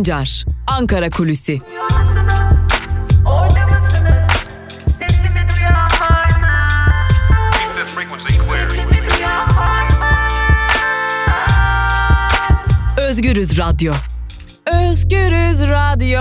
Sancar, 0.00 0.44
Ankara 0.66 1.10
Kulüsi. 1.10 1.58
Özgürüz 12.98 13.58
Radyo. 13.58 13.92
Özgürüz 14.66 15.62
Radyo. 15.62 16.20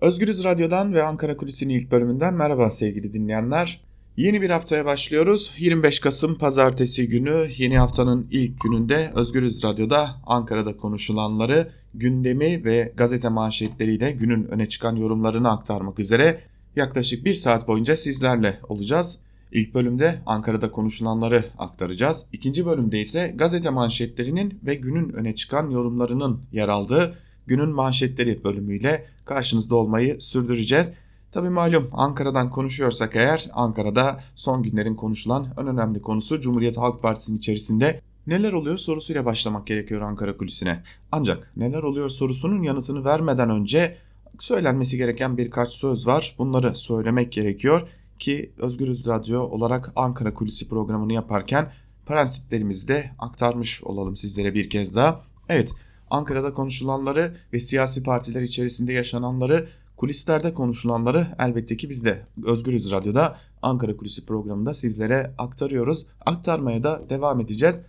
Özgürüz 0.00 0.44
Radyo'dan 0.44 0.94
ve 0.94 1.02
Ankara 1.02 1.36
Kulisi'nin 1.36 1.74
ilk 1.74 1.90
bölümünden 1.90 2.34
merhaba 2.34 2.70
sevgili 2.70 3.12
dinleyenler. 3.12 3.87
Yeni 4.18 4.42
bir 4.42 4.50
haftaya 4.50 4.84
başlıyoruz. 4.84 5.54
25 5.58 6.00
Kasım 6.00 6.38
Pazartesi 6.38 7.08
günü 7.08 7.48
yeni 7.56 7.78
haftanın 7.78 8.26
ilk 8.30 8.60
gününde 8.60 9.12
Özgürüz 9.14 9.64
Radyo'da 9.64 10.10
Ankara'da 10.26 10.76
konuşulanları, 10.76 11.70
gündemi 11.94 12.64
ve 12.64 12.92
gazete 12.96 13.28
manşetleriyle 13.28 14.10
günün 14.10 14.44
öne 14.44 14.66
çıkan 14.66 14.96
yorumlarını 14.96 15.50
aktarmak 15.50 15.98
üzere 15.98 16.40
yaklaşık 16.76 17.24
bir 17.24 17.34
saat 17.34 17.68
boyunca 17.68 17.96
sizlerle 17.96 18.58
olacağız. 18.68 19.18
İlk 19.52 19.74
bölümde 19.74 20.18
Ankara'da 20.26 20.70
konuşulanları 20.70 21.44
aktaracağız. 21.58 22.24
İkinci 22.32 22.66
bölümde 22.66 23.00
ise 23.00 23.34
gazete 23.36 23.70
manşetlerinin 23.70 24.60
ve 24.66 24.74
günün 24.74 25.08
öne 25.08 25.34
çıkan 25.34 25.70
yorumlarının 25.70 26.40
yer 26.52 26.68
aldığı 26.68 27.14
günün 27.46 27.70
manşetleri 27.70 28.44
bölümüyle 28.44 29.04
karşınızda 29.24 29.76
olmayı 29.76 30.20
sürdüreceğiz. 30.20 30.92
Tabii 31.32 31.48
malum 31.48 31.88
Ankara'dan 31.92 32.50
konuşuyorsak 32.50 33.16
eğer 33.16 33.50
Ankara'da 33.52 34.20
son 34.34 34.62
günlerin 34.62 34.94
konuşulan 34.94 35.48
en 35.60 35.66
önemli 35.66 36.02
konusu 36.02 36.40
Cumhuriyet 36.40 36.76
Halk 36.76 37.02
Partisi'nin 37.02 37.36
içerisinde 37.36 38.00
neler 38.26 38.52
oluyor 38.52 38.76
sorusuyla 38.76 39.24
başlamak 39.24 39.66
gerekiyor 39.66 40.00
Ankara 40.00 40.36
kulisine. 40.36 40.82
Ancak 41.12 41.52
neler 41.56 41.82
oluyor 41.82 42.08
sorusunun 42.08 42.62
yanıtını 42.62 43.04
vermeden 43.04 43.50
önce 43.50 43.96
söylenmesi 44.38 44.96
gereken 44.96 45.36
birkaç 45.36 45.70
söz 45.70 46.06
var. 46.06 46.34
Bunları 46.38 46.74
söylemek 46.74 47.32
gerekiyor 47.32 47.88
ki 48.18 48.52
Özgürüz 48.58 49.06
Radyo 49.06 49.40
olarak 49.40 49.92
Ankara 49.96 50.34
Kulisi 50.34 50.68
programını 50.68 51.12
yaparken 51.12 51.72
prensiplerimizi 52.06 52.88
de 52.88 53.10
aktarmış 53.18 53.84
olalım 53.84 54.16
sizlere 54.16 54.54
bir 54.54 54.70
kez 54.70 54.96
daha. 54.96 55.20
Evet 55.48 55.74
Ankara'da 56.10 56.54
konuşulanları 56.54 57.36
ve 57.52 57.60
siyasi 57.60 58.02
partiler 58.02 58.42
içerisinde 58.42 58.92
yaşananları 58.92 59.68
kulislerde 59.98 60.54
konuşulanları 60.54 61.26
elbette 61.38 61.76
ki 61.76 61.90
biz 61.90 62.04
de 62.04 62.22
Özgürüz 62.44 62.92
Radyo'da 62.92 63.36
Ankara 63.62 63.96
Kulisi 63.96 64.26
programında 64.26 64.74
sizlere 64.74 65.34
aktarıyoruz. 65.38 66.06
Aktarmaya 66.26 66.82
da 66.82 67.02
devam 67.10 67.40
edeceğiz. 67.40 67.80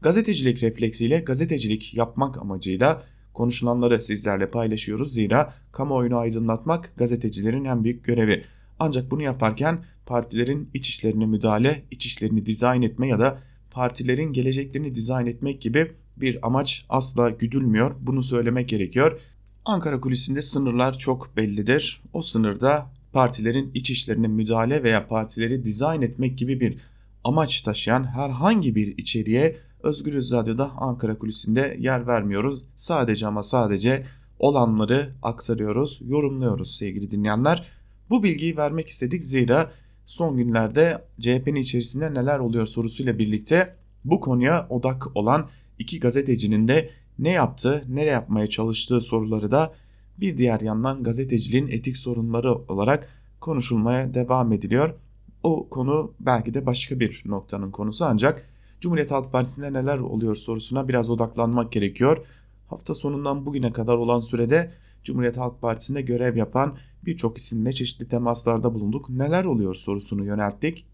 Gazetecilik 0.00 0.62
refleksiyle 0.62 1.20
gazetecilik 1.20 1.94
yapmak 1.94 2.38
amacıyla 2.38 3.02
konuşulanları 3.34 4.02
sizlerle 4.02 4.46
paylaşıyoruz. 4.46 5.14
Zira 5.14 5.54
kamuoyunu 5.72 6.16
aydınlatmak 6.16 6.92
gazetecilerin 6.96 7.64
en 7.64 7.84
büyük 7.84 8.04
görevi. 8.04 8.44
Ancak 8.78 9.10
bunu 9.10 9.22
yaparken 9.22 9.84
partilerin 10.06 10.70
iç 10.74 10.88
işlerine 10.88 11.26
müdahale, 11.26 11.82
iç 11.90 12.06
işlerini 12.06 12.46
dizayn 12.46 12.82
etme 12.82 13.08
ya 13.08 13.18
da 13.18 13.38
partilerin 13.70 14.32
geleceklerini 14.32 14.94
dizayn 14.94 15.26
etmek 15.26 15.62
gibi 15.62 15.92
bir 16.16 16.46
amaç 16.46 16.86
asla 16.88 17.30
güdülmüyor. 17.30 17.94
Bunu 18.00 18.22
söylemek 18.22 18.68
gerekiyor. 18.68 19.20
Ankara 19.64 20.00
kulisinde 20.00 20.42
sınırlar 20.42 20.98
çok 20.98 21.36
bellidir. 21.36 22.02
O 22.12 22.22
sınırda 22.22 22.90
partilerin 23.12 23.70
iç 23.74 23.90
işlerine 23.90 24.28
müdahale 24.28 24.82
veya 24.82 25.06
partileri 25.06 25.64
dizayn 25.64 26.02
etmek 26.02 26.38
gibi 26.38 26.60
bir 26.60 26.78
amaç 27.24 27.60
taşıyan 27.60 28.04
herhangi 28.04 28.74
bir 28.74 28.98
içeriğe 28.98 29.56
Özgürüz 29.82 30.32
Radyo'da 30.32 30.70
Ankara 30.70 31.18
kulisinde 31.18 31.76
yer 31.80 32.06
vermiyoruz. 32.06 32.64
Sadece 32.76 33.26
ama 33.26 33.42
sadece 33.42 34.04
olanları 34.38 35.10
aktarıyoruz, 35.22 36.00
yorumluyoruz 36.04 36.76
sevgili 36.76 37.10
dinleyenler. 37.10 37.66
Bu 38.10 38.22
bilgiyi 38.22 38.56
vermek 38.56 38.88
istedik 38.88 39.24
zira 39.24 39.70
son 40.04 40.36
günlerde 40.36 41.04
CHP'nin 41.20 41.60
içerisinde 41.60 42.14
neler 42.14 42.38
oluyor 42.38 42.66
sorusuyla 42.66 43.18
birlikte 43.18 43.66
bu 44.04 44.20
konuya 44.20 44.66
odak 44.70 45.16
olan 45.16 45.48
iki 45.78 46.00
gazetecinin 46.00 46.68
de 46.68 46.90
ne 47.18 47.30
yaptı, 47.30 47.84
ne 47.88 48.04
yapmaya 48.04 48.46
çalıştığı 48.48 49.00
soruları 49.00 49.50
da 49.50 49.74
bir 50.20 50.38
diğer 50.38 50.60
yandan 50.60 51.02
gazeteciliğin 51.02 51.68
etik 51.68 51.96
sorunları 51.96 52.54
olarak 52.54 53.08
konuşulmaya 53.40 54.14
devam 54.14 54.52
ediliyor. 54.52 54.94
O 55.42 55.68
konu 55.68 56.14
belki 56.20 56.54
de 56.54 56.66
başka 56.66 57.00
bir 57.00 57.22
noktanın 57.26 57.70
konusu 57.70 58.04
ancak 58.04 58.48
Cumhuriyet 58.80 59.10
Halk 59.10 59.32
Partisi'nde 59.32 59.72
neler 59.72 59.98
oluyor 59.98 60.36
sorusuna 60.36 60.88
biraz 60.88 61.10
odaklanmak 61.10 61.72
gerekiyor. 61.72 62.24
Hafta 62.68 62.94
sonundan 62.94 63.46
bugüne 63.46 63.72
kadar 63.72 63.96
olan 63.96 64.20
sürede 64.20 64.70
Cumhuriyet 65.04 65.36
Halk 65.36 65.60
Partisi'nde 65.62 66.02
görev 66.02 66.36
yapan 66.36 66.76
birçok 67.04 67.38
isimle 67.38 67.72
çeşitli 67.72 68.08
temaslarda 68.08 68.74
bulunduk. 68.74 69.08
Neler 69.08 69.44
oluyor 69.44 69.74
sorusunu 69.74 70.24
yönelttik. 70.24 70.86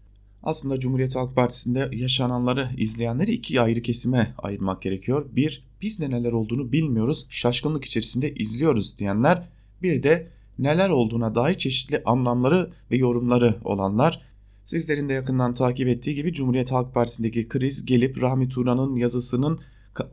Aslında 0.43 0.79
Cumhuriyet 0.79 1.15
Halk 1.15 1.35
Partisi'nde 1.35 1.89
yaşananları 1.93 2.69
izleyenleri 2.77 3.31
iki 3.31 3.61
ayrı 3.61 3.81
kesime 3.81 4.33
ayırmak 4.37 4.81
gerekiyor. 4.81 5.25
Bir, 5.31 5.68
biz 5.81 6.01
de 6.01 6.09
neler 6.09 6.31
olduğunu 6.31 6.71
bilmiyoruz, 6.71 7.27
şaşkınlık 7.29 7.85
içerisinde 7.85 8.33
izliyoruz 8.33 8.97
diyenler. 8.97 9.49
Bir 9.81 10.03
de 10.03 10.27
neler 10.59 10.89
olduğuna 10.89 11.35
dair 11.35 11.53
çeşitli 11.53 12.01
anlamları 12.05 12.71
ve 12.91 12.97
yorumları 12.97 13.55
olanlar. 13.63 14.21
Sizlerin 14.63 15.09
de 15.09 15.13
yakından 15.13 15.53
takip 15.53 15.87
ettiği 15.87 16.15
gibi 16.15 16.33
Cumhuriyet 16.33 16.71
Halk 16.71 16.93
Partisi'ndeki 16.93 17.47
kriz 17.47 17.85
gelip 17.85 18.21
Rahmi 18.21 18.49
Turan'ın 18.49 18.95
yazısının 18.95 19.59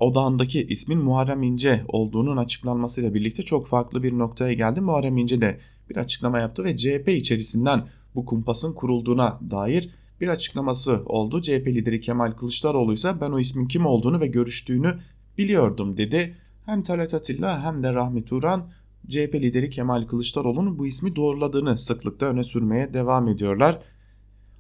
odağındaki 0.00 0.66
ismin 0.66 0.98
Muharrem 0.98 1.42
İnce 1.42 1.80
olduğunun 1.88 2.36
açıklanmasıyla 2.36 3.14
birlikte 3.14 3.42
çok 3.42 3.66
farklı 3.66 4.02
bir 4.02 4.12
noktaya 4.12 4.52
geldi. 4.52 4.80
Muharrem 4.80 5.16
İnce 5.16 5.40
de 5.40 5.58
bir 5.90 5.96
açıklama 5.96 6.38
yaptı 6.38 6.64
ve 6.64 6.76
CHP 6.76 7.08
içerisinden 7.08 7.86
bu 8.14 8.24
kumpasın 8.24 8.72
kurulduğuna 8.72 9.40
dair 9.50 9.88
bir 10.20 10.28
açıklaması 10.28 11.02
oldu. 11.06 11.42
CHP 11.42 11.66
lideri 11.66 12.00
Kemal 12.00 12.32
Kılıçdaroğlu 12.32 12.92
ise 12.92 13.20
ben 13.20 13.30
o 13.30 13.38
ismin 13.38 13.66
kim 13.66 13.86
olduğunu 13.86 14.20
ve 14.20 14.26
görüştüğünü 14.26 14.94
biliyordum 15.38 15.96
dedi. 15.96 16.36
Hem 16.66 16.82
Talat 16.82 17.14
Atilla 17.14 17.64
hem 17.64 17.82
de 17.82 17.94
Rahmi 17.94 18.24
Turan 18.24 18.68
CHP 19.08 19.34
lideri 19.34 19.70
Kemal 19.70 20.06
Kılıçdaroğlu'nun 20.06 20.78
bu 20.78 20.86
ismi 20.86 21.16
doğruladığını 21.16 21.78
sıklıkla 21.78 22.26
öne 22.26 22.44
sürmeye 22.44 22.94
devam 22.94 23.28
ediyorlar. 23.28 23.80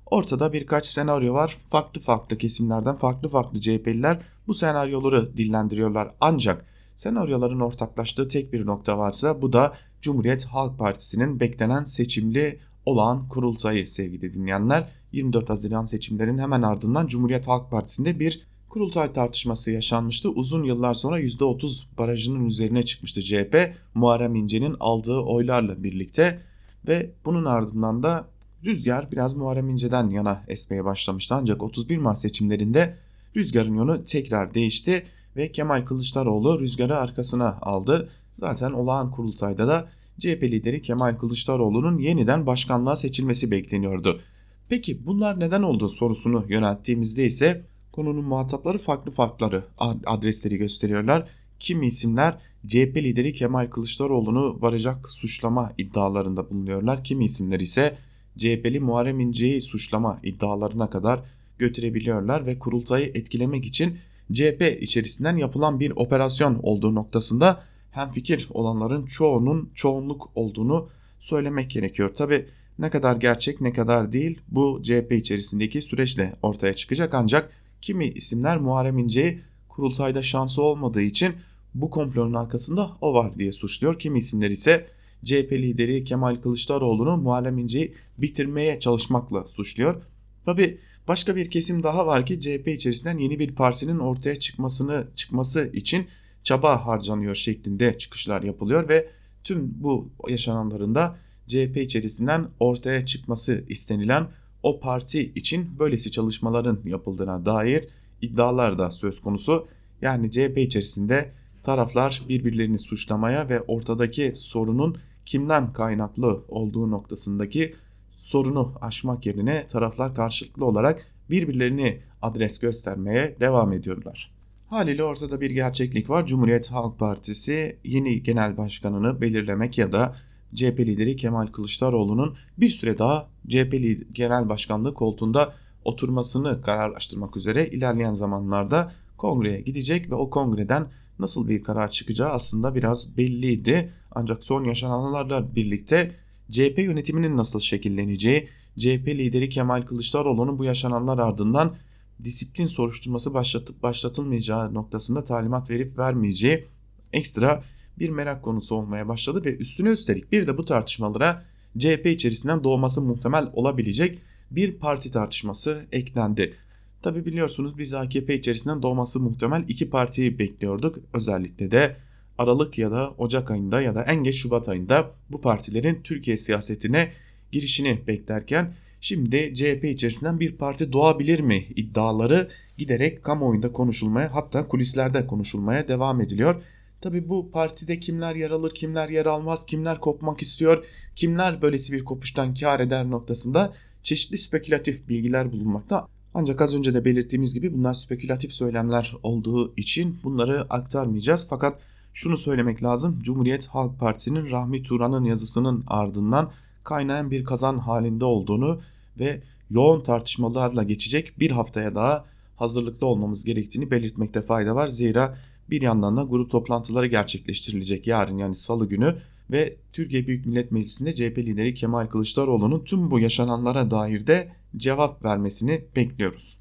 Ortada 0.06 0.52
birkaç 0.52 0.86
senaryo 0.86 1.34
var. 1.34 1.56
Farklı 1.68 2.00
farklı 2.00 2.38
kesimlerden 2.38 2.96
farklı 2.96 3.28
farklı 3.28 3.60
CHP'liler 3.60 4.20
bu 4.46 4.54
senaryoları 4.54 5.36
dillendiriyorlar. 5.36 6.08
Ancak 6.20 6.64
senaryoların 6.96 7.60
ortaklaştığı 7.60 8.28
tek 8.28 8.52
bir 8.52 8.66
nokta 8.66 8.98
varsa 8.98 9.42
bu 9.42 9.52
da 9.52 9.72
Cumhuriyet 10.00 10.44
Halk 10.44 10.78
Partisi'nin 10.78 11.40
beklenen 11.40 11.84
seçimli 11.84 12.58
olağan 12.86 13.28
kurultayı 13.28 13.88
sevgili 13.88 14.34
dinleyenler. 14.34 14.88
24 15.12 15.50
Haziran 15.50 15.84
seçimlerinin 15.84 16.38
hemen 16.38 16.62
ardından 16.62 17.06
Cumhuriyet 17.06 17.48
Halk 17.48 17.70
Partisi'nde 17.70 18.20
bir 18.20 18.46
kurultay 18.68 19.12
tartışması 19.12 19.70
yaşanmıştı. 19.70 20.30
Uzun 20.30 20.64
yıllar 20.64 20.94
sonra 20.94 21.20
%30 21.20 21.84
barajının 21.98 22.44
üzerine 22.44 22.82
çıkmıştı 22.82 23.22
CHP 23.22 23.74
Muharrem 23.94 24.34
İnce'nin 24.34 24.76
aldığı 24.80 25.18
oylarla 25.18 25.82
birlikte 25.82 26.40
ve 26.88 27.10
bunun 27.24 27.44
ardından 27.44 28.02
da 28.02 28.28
rüzgar 28.66 29.12
biraz 29.12 29.34
Muharrem 29.34 29.68
İnce'den 29.68 30.10
yana 30.10 30.44
esmeye 30.48 30.84
başlamıştı. 30.84 31.34
Ancak 31.34 31.62
31 31.62 31.98
Mart 31.98 32.18
seçimlerinde 32.18 32.96
rüzgarın 33.36 33.76
yönü 33.76 34.04
tekrar 34.04 34.54
değişti 34.54 35.02
ve 35.36 35.52
Kemal 35.52 35.84
Kılıçdaroğlu 35.84 36.60
rüzgarı 36.60 36.96
arkasına 36.96 37.58
aldı. 37.62 38.08
Zaten 38.38 38.72
olağan 38.72 39.10
kurultayda 39.10 39.68
da 39.68 39.88
CHP 40.18 40.42
lideri 40.42 40.82
Kemal 40.82 41.16
Kılıçdaroğlu'nun 41.16 41.98
yeniden 41.98 42.46
başkanlığa 42.46 42.96
seçilmesi 42.96 43.50
bekleniyordu. 43.50 44.20
Peki 44.68 45.06
bunlar 45.06 45.40
neden 45.40 45.62
oldu 45.62 45.88
sorusunu 45.88 46.44
yönelttiğimizde 46.48 47.26
ise 47.26 47.64
konunun 47.96 48.24
muhatapları 48.24 48.78
farklı 48.78 49.10
farklı 49.10 49.64
adresleri 50.06 50.56
gösteriyorlar. 50.56 51.28
Kimi 51.58 51.86
isimler 51.86 52.38
CHP 52.66 52.96
lideri 52.96 53.32
Kemal 53.32 53.66
Kılıçdaroğlu'nu 53.70 54.58
varacak 54.60 55.08
suçlama 55.08 55.72
iddialarında 55.78 56.50
bulunuyorlar. 56.50 57.04
Kimi 57.04 57.24
isimler 57.24 57.60
ise 57.60 57.96
CHP'li 58.36 58.80
Muharrem 58.80 59.20
İnce'yi 59.20 59.60
suçlama 59.60 60.20
iddialarına 60.22 60.90
kadar 60.90 61.20
götürebiliyorlar 61.58 62.46
ve 62.46 62.58
kurultayı 62.58 63.06
etkilemek 63.14 63.64
için 63.64 63.98
CHP 64.32 64.78
içerisinden 64.80 65.36
yapılan 65.36 65.80
bir 65.80 65.92
operasyon 65.96 66.60
olduğu 66.62 66.94
noktasında 66.94 67.62
hem 67.90 68.10
fikir 68.10 68.48
olanların 68.50 69.06
çoğunun 69.06 69.70
çoğunluk 69.74 70.30
olduğunu 70.34 70.88
söylemek 71.18 71.70
gerekiyor. 71.70 72.14
Tabi 72.14 72.46
ne 72.78 72.90
kadar 72.90 73.16
gerçek 73.16 73.60
ne 73.60 73.72
kadar 73.72 74.12
değil 74.12 74.40
bu 74.48 74.80
CHP 74.82 75.12
içerisindeki 75.12 75.82
süreçle 75.82 76.32
ortaya 76.42 76.74
çıkacak 76.74 77.14
ancak 77.14 77.52
kimi 77.82 78.06
isimler 78.06 78.58
Muharrem 78.58 78.98
İnce'yi 78.98 79.40
kurultayda 79.68 80.22
şansı 80.22 80.62
olmadığı 80.62 81.02
için 81.02 81.34
bu 81.74 81.90
komplonun 81.90 82.34
arkasında 82.34 82.90
o 83.00 83.14
var 83.14 83.38
diye 83.38 83.52
suçluyor. 83.52 83.98
Kimi 83.98 84.18
isimler 84.18 84.50
ise 84.50 84.86
CHP 85.24 85.52
lideri 85.52 86.04
Kemal 86.04 86.36
Kılıçdaroğlu'nu 86.36 87.16
Muharrem 87.16 87.58
İnce'yi 87.58 87.94
bitirmeye 88.18 88.80
çalışmakla 88.80 89.46
suçluyor. 89.46 90.02
Tabi 90.44 90.78
başka 91.08 91.36
bir 91.36 91.50
kesim 91.50 91.82
daha 91.82 92.06
var 92.06 92.26
ki 92.26 92.40
CHP 92.40 92.68
içerisinden 92.68 93.18
yeni 93.18 93.38
bir 93.38 93.54
partinin 93.54 93.98
ortaya 93.98 94.38
çıkmasını 94.38 95.08
çıkması 95.14 95.70
için 95.72 96.06
çaba 96.42 96.86
harcanıyor 96.86 97.34
şeklinde 97.34 97.98
çıkışlar 97.98 98.42
yapılıyor 98.42 98.88
ve 98.88 99.08
tüm 99.44 99.82
bu 99.82 100.10
yaşananların 100.28 100.94
da 100.94 101.16
CHP 101.46 101.76
içerisinden 101.76 102.48
ortaya 102.60 103.04
çıkması 103.04 103.64
istenilen 103.68 104.28
o 104.66 104.80
parti 104.80 105.32
için 105.34 105.78
böylesi 105.78 106.10
çalışmaların 106.10 106.80
yapıldığına 106.84 107.46
dair 107.46 107.84
iddialar 108.22 108.78
da 108.78 108.90
söz 108.90 109.20
konusu. 109.20 109.66
Yani 110.02 110.30
CHP 110.30 110.58
içerisinde 110.58 111.32
taraflar 111.62 112.22
birbirlerini 112.28 112.78
suçlamaya 112.78 113.48
ve 113.48 113.60
ortadaki 113.60 114.32
sorunun 114.34 114.96
kimden 115.24 115.72
kaynaklı 115.72 116.44
olduğu 116.48 116.90
noktasındaki 116.90 117.74
sorunu 118.16 118.74
aşmak 118.80 119.26
yerine 119.26 119.66
taraflar 119.66 120.14
karşılıklı 120.14 120.64
olarak 120.64 121.06
birbirlerini 121.30 122.00
adres 122.22 122.58
göstermeye 122.58 123.36
devam 123.40 123.72
ediyorlar. 123.72 124.30
Haliyle 124.66 125.04
ortada 125.04 125.40
bir 125.40 125.50
gerçeklik 125.50 126.10
var. 126.10 126.26
Cumhuriyet 126.26 126.72
Halk 126.72 126.98
Partisi 126.98 127.76
yeni 127.84 128.22
genel 128.22 128.56
başkanını 128.56 129.20
belirlemek 129.20 129.78
ya 129.78 129.92
da 129.92 130.14
CHP 130.54 130.80
lideri 130.80 131.16
Kemal 131.16 131.46
Kılıçdaroğlu'nun 131.46 132.36
bir 132.58 132.68
süre 132.68 132.98
daha 132.98 133.28
CHP 133.48 133.98
genel 134.12 134.48
başkanlığı 134.48 134.94
koltuğunda 134.94 135.54
oturmasını 135.84 136.62
kararlaştırmak 136.62 137.36
üzere 137.36 137.66
ilerleyen 137.66 138.14
zamanlarda 138.14 138.92
kongreye 139.16 139.60
gidecek 139.60 140.10
ve 140.10 140.14
o 140.14 140.30
kongreden 140.30 140.86
nasıl 141.18 141.48
bir 141.48 141.62
karar 141.62 141.88
çıkacağı 141.88 142.30
aslında 142.30 142.74
biraz 142.74 143.16
belliydi. 143.16 143.92
Ancak 144.10 144.44
son 144.44 144.64
yaşananlarla 144.64 145.54
birlikte 145.54 146.12
CHP 146.50 146.78
yönetiminin 146.78 147.36
nasıl 147.36 147.60
şekilleneceği, 147.60 148.48
CHP 148.78 149.08
lideri 149.08 149.48
Kemal 149.48 149.82
Kılıçdaroğlu'nun 149.82 150.58
bu 150.58 150.64
yaşananlar 150.64 151.18
ardından 151.18 151.76
disiplin 152.24 152.66
soruşturması 152.66 153.34
başlatıp 153.34 153.82
başlatılmayacağı 153.82 154.74
noktasında 154.74 155.24
talimat 155.24 155.70
verip 155.70 155.98
vermeyeceği 155.98 156.66
ekstra 157.12 157.62
bir 157.98 158.08
merak 158.08 158.42
konusu 158.42 158.74
olmaya 158.74 159.08
başladı 159.08 159.44
ve 159.44 159.56
üstüne 159.56 159.88
üstelik 159.88 160.32
bir 160.32 160.46
de 160.46 160.58
bu 160.58 160.64
tartışmalara 160.64 161.42
CHP 161.78 162.06
içerisinden 162.06 162.64
doğması 162.64 163.02
muhtemel 163.02 163.50
olabilecek 163.52 164.18
bir 164.50 164.72
parti 164.72 165.10
tartışması 165.10 165.86
eklendi. 165.92 166.54
Tabi 167.02 167.24
biliyorsunuz 167.24 167.78
biz 167.78 167.94
AKP 167.94 168.34
içerisinden 168.34 168.82
doğması 168.82 169.20
muhtemel 169.20 169.64
iki 169.68 169.90
partiyi 169.90 170.38
bekliyorduk. 170.38 170.98
Özellikle 171.12 171.70
de 171.70 171.96
Aralık 172.38 172.78
ya 172.78 172.90
da 172.90 173.10
Ocak 173.10 173.50
ayında 173.50 173.80
ya 173.80 173.94
da 173.94 174.02
en 174.02 174.24
geç 174.24 174.36
Şubat 174.36 174.68
ayında 174.68 175.10
bu 175.30 175.40
partilerin 175.40 176.00
Türkiye 176.04 176.36
siyasetine 176.36 177.10
girişini 177.52 178.00
beklerken 178.06 178.74
şimdi 179.00 179.54
CHP 179.54 179.84
içerisinden 179.84 180.40
bir 180.40 180.56
parti 180.56 180.92
doğabilir 180.92 181.40
mi 181.40 181.64
iddiaları 181.76 182.48
giderek 182.78 183.24
kamuoyunda 183.24 183.72
konuşulmaya 183.72 184.34
hatta 184.34 184.68
kulislerde 184.68 185.26
konuşulmaya 185.26 185.88
devam 185.88 186.20
ediliyor. 186.20 186.62
Tabi 187.06 187.28
bu 187.28 187.50
partide 187.50 188.00
kimler 188.00 188.34
yer 188.34 188.50
alır, 188.50 188.74
kimler 188.74 189.08
yer 189.08 189.26
almaz, 189.26 189.64
kimler 189.64 190.00
kopmak 190.00 190.42
istiyor, 190.42 190.84
kimler 191.16 191.62
böylesi 191.62 191.92
bir 191.92 192.04
kopuştan 192.04 192.54
kar 192.54 192.80
eder 192.80 193.10
noktasında 193.10 193.72
çeşitli 194.02 194.38
spekülatif 194.38 195.08
bilgiler 195.08 195.52
bulunmakta. 195.52 196.08
Ancak 196.34 196.60
az 196.60 196.74
önce 196.74 196.94
de 196.94 197.04
belirttiğimiz 197.04 197.54
gibi 197.54 197.74
bunlar 197.74 197.94
spekülatif 197.94 198.52
söylemler 198.52 199.16
olduğu 199.22 199.74
için 199.76 200.18
bunları 200.24 200.66
aktarmayacağız. 200.70 201.46
Fakat 201.50 201.80
şunu 202.14 202.36
söylemek 202.36 202.82
lazım. 202.82 203.18
Cumhuriyet 203.22 203.66
Halk 203.66 204.00
Partisi'nin 204.00 204.50
Rahmi 204.50 204.82
Turan'ın 204.82 205.24
yazısının 205.24 205.84
ardından 205.86 206.52
kaynayan 206.84 207.30
bir 207.30 207.44
kazan 207.44 207.78
halinde 207.78 208.24
olduğunu 208.24 208.80
ve 209.20 209.40
yoğun 209.70 210.00
tartışmalarla 210.00 210.82
geçecek 210.82 211.40
bir 211.40 211.50
haftaya 211.50 211.94
daha 211.94 212.24
hazırlıklı 212.56 213.06
olmamız 213.06 213.44
gerektiğini 213.44 213.90
belirtmekte 213.90 214.40
fayda 214.40 214.74
var. 214.74 214.86
Zira 214.86 215.36
bir 215.70 215.82
yandan 215.82 216.16
da 216.16 216.22
grup 216.22 216.50
toplantıları 216.50 217.06
gerçekleştirilecek 217.06 218.06
yarın 218.06 218.38
yani 218.38 218.54
salı 218.54 218.88
günü 218.88 219.16
ve 219.50 219.76
Türkiye 219.92 220.26
Büyük 220.26 220.46
Millet 220.46 220.72
Meclisi'nde 220.72 221.14
CHP 221.14 221.38
lideri 221.38 221.74
Kemal 221.74 222.06
Kılıçdaroğlu'nun 222.06 222.84
tüm 222.84 223.10
bu 223.10 223.20
yaşananlara 223.20 223.90
dair 223.90 224.26
de 224.26 224.52
cevap 224.76 225.24
vermesini 225.24 225.84
bekliyoruz. 225.96 226.58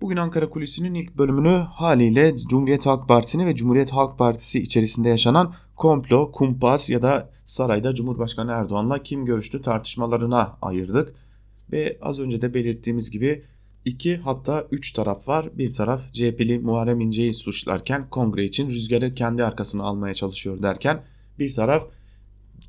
Bugün 0.00 0.16
Ankara 0.16 0.50
Kulisi'nin 0.50 0.94
ilk 0.94 1.18
bölümünü 1.18 1.48
haliyle 1.48 2.36
Cumhuriyet 2.36 2.86
Halk 2.86 3.08
Partisi'ni 3.08 3.46
ve 3.46 3.56
Cumhuriyet 3.56 3.92
Halk 3.92 4.18
Partisi 4.18 4.62
içerisinde 4.62 5.08
yaşanan 5.08 5.54
komplo, 5.76 6.32
kumpas 6.32 6.90
ya 6.90 7.02
da 7.02 7.30
sarayda 7.44 7.94
Cumhurbaşkanı 7.94 8.52
Erdoğan'la 8.52 9.02
kim 9.02 9.24
görüştü 9.24 9.60
tartışmalarına 9.60 10.58
ayırdık. 10.62 11.14
Ve 11.72 11.98
az 12.02 12.20
önce 12.20 12.42
de 12.42 12.54
belirttiğimiz 12.54 13.10
gibi 13.10 13.42
iki 13.86 14.16
hatta 14.16 14.66
üç 14.70 14.92
taraf 14.92 15.28
var. 15.28 15.58
Bir 15.58 15.70
taraf 15.70 16.12
CHP'li 16.12 16.58
Muharrem 16.58 17.00
İnce'yi 17.00 17.34
suçlarken 17.34 18.08
kongre 18.08 18.44
için 18.44 18.70
rüzgarı 18.70 19.14
kendi 19.14 19.44
arkasına 19.44 19.82
almaya 19.82 20.14
çalışıyor 20.14 20.62
derken 20.62 21.02
bir 21.38 21.54
taraf 21.54 21.86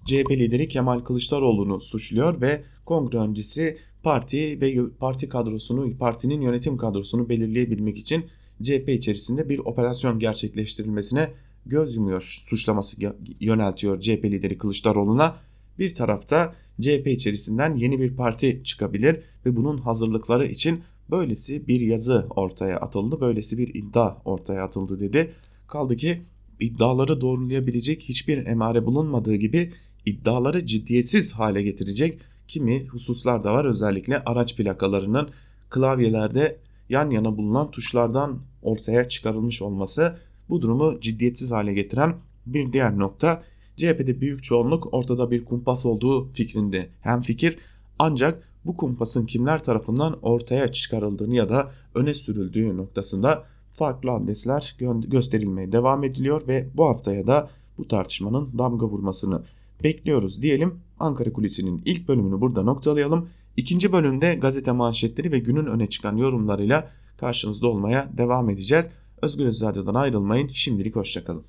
CHP 0.05 0.31
lideri 0.31 0.67
Kemal 0.67 0.99
Kılıçdaroğlu'nu 0.99 1.81
suçluyor 1.81 2.41
ve 2.41 2.63
kongre 2.85 3.17
öncesi 3.17 3.77
parti 4.03 4.61
ve 4.61 4.75
parti 4.99 5.29
kadrosunu, 5.29 5.97
partinin 5.97 6.41
yönetim 6.41 6.77
kadrosunu 6.77 7.29
belirleyebilmek 7.29 7.97
için 7.97 8.25
CHP 8.63 8.89
içerisinde 8.89 9.49
bir 9.49 9.59
operasyon 9.59 10.19
gerçekleştirilmesine 10.19 11.29
göz 11.65 11.95
yumuyor, 11.95 12.21
suçlaması 12.21 12.97
yöneltiyor 13.39 14.01
CHP 14.01 14.25
lideri 14.25 14.57
Kılıçdaroğlu'na. 14.57 15.35
Bir 15.79 15.93
tarafta 15.93 16.55
CHP 16.81 17.07
içerisinden 17.07 17.75
yeni 17.75 17.99
bir 17.99 18.15
parti 18.15 18.61
çıkabilir 18.63 19.19
ve 19.45 19.55
bunun 19.55 19.77
hazırlıkları 19.77 20.47
için 20.47 20.83
böylesi 21.12 21.68
bir 21.68 21.81
yazı 21.81 22.27
ortaya 22.30 22.77
atıldı, 22.77 23.21
böylesi 23.21 23.57
bir 23.57 23.75
iddia 23.75 24.18
ortaya 24.25 24.63
atıldı 24.63 25.00
dedi. 25.00 25.33
Kaldı 25.68 25.95
ki 25.95 26.21
iddiaları 26.59 27.21
doğrulayabilecek 27.21 28.01
hiçbir 28.01 28.45
emare 28.45 28.86
bulunmadığı 28.86 29.36
gibi 29.36 29.71
iddiaları 30.06 30.65
ciddiyetsiz 30.65 31.33
hale 31.33 31.63
getirecek 31.63 32.19
kimi 32.48 32.88
hususlar 32.88 33.44
da 33.44 33.54
var. 33.54 33.65
Özellikle 33.65 34.24
araç 34.24 34.56
plakalarının 34.56 35.30
klavyelerde 35.69 36.59
yan 36.89 37.09
yana 37.09 37.38
bulunan 37.38 37.71
tuşlardan 37.71 38.39
ortaya 38.62 39.07
çıkarılmış 39.07 39.62
olması 39.62 40.18
bu 40.50 40.62
durumu 40.62 41.00
ciddiyetsiz 41.00 41.51
hale 41.51 41.74
getiren 41.74 42.15
bir 42.45 42.74
diğer 42.74 43.00
nokta. 43.00 43.44
CHP'de 43.75 44.21
büyük 44.21 44.44
çoğunluk 44.44 44.94
ortada 44.94 45.31
bir 45.31 45.45
kumpas 45.45 45.86
olduğu 45.86 46.33
fikrinde 46.33 46.89
hem 47.01 47.21
fikir 47.21 47.57
ancak 48.00 48.46
bu 48.67 48.77
kumpasın 48.77 49.25
kimler 49.25 49.63
tarafından 49.63 50.19
ortaya 50.21 50.71
çıkarıldığını 50.71 51.35
ya 51.35 51.49
da 51.49 51.71
öne 51.95 52.13
sürüldüğü 52.13 52.77
noktasında 52.77 53.44
farklı 53.73 54.11
adresler 54.11 54.75
gö 54.77 55.01
gösterilmeye 55.01 55.71
devam 55.71 56.03
ediliyor 56.03 56.47
ve 56.47 56.69
bu 56.73 56.85
haftaya 56.85 57.27
da 57.27 57.49
bu 57.77 57.87
tartışmanın 57.87 58.57
damga 58.57 58.85
vurmasını 58.85 59.42
bekliyoruz 59.83 60.42
diyelim. 60.42 60.80
Ankara 60.99 61.33
Kulisi'nin 61.33 61.81
ilk 61.85 62.07
bölümünü 62.07 62.42
burada 62.42 62.63
noktalayalım. 62.63 63.30
İkinci 63.57 63.94
bölümde 63.94 64.35
gazete 64.35 64.71
manşetleri 64.71 65.31
ve 65.31 65.39
günün 65.39 65.65
öne 65.65 65.89
çıkan 65.89 66.18
yorumlarıyla 66.18 66.89
karşınızda 67.18 67.68
olmaya 67.68 68.09
devam 68.18 68.49
edeceğiz. 68.49 68.89
Özgür 69.21 69.45
Radyo'dan 69.45 69.94
ayrılmayın. 69.94 70.47
Şimdilik 70.47 70.95
hoşçakalın. 70.95 71.44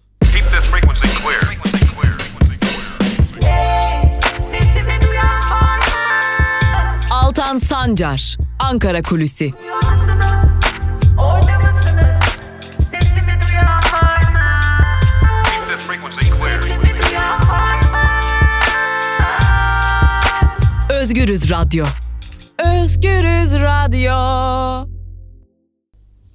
Altan 7.39 7.59
Sancar, 7.59 8.39
Ankara 8.59 9.03
Kulisi. 9.03 9.51
Özgürüz 20.91 21.51
Radyo. 21.51 21.85
Özgürüz 22.59 23.55
Radyo. 23.55 24.13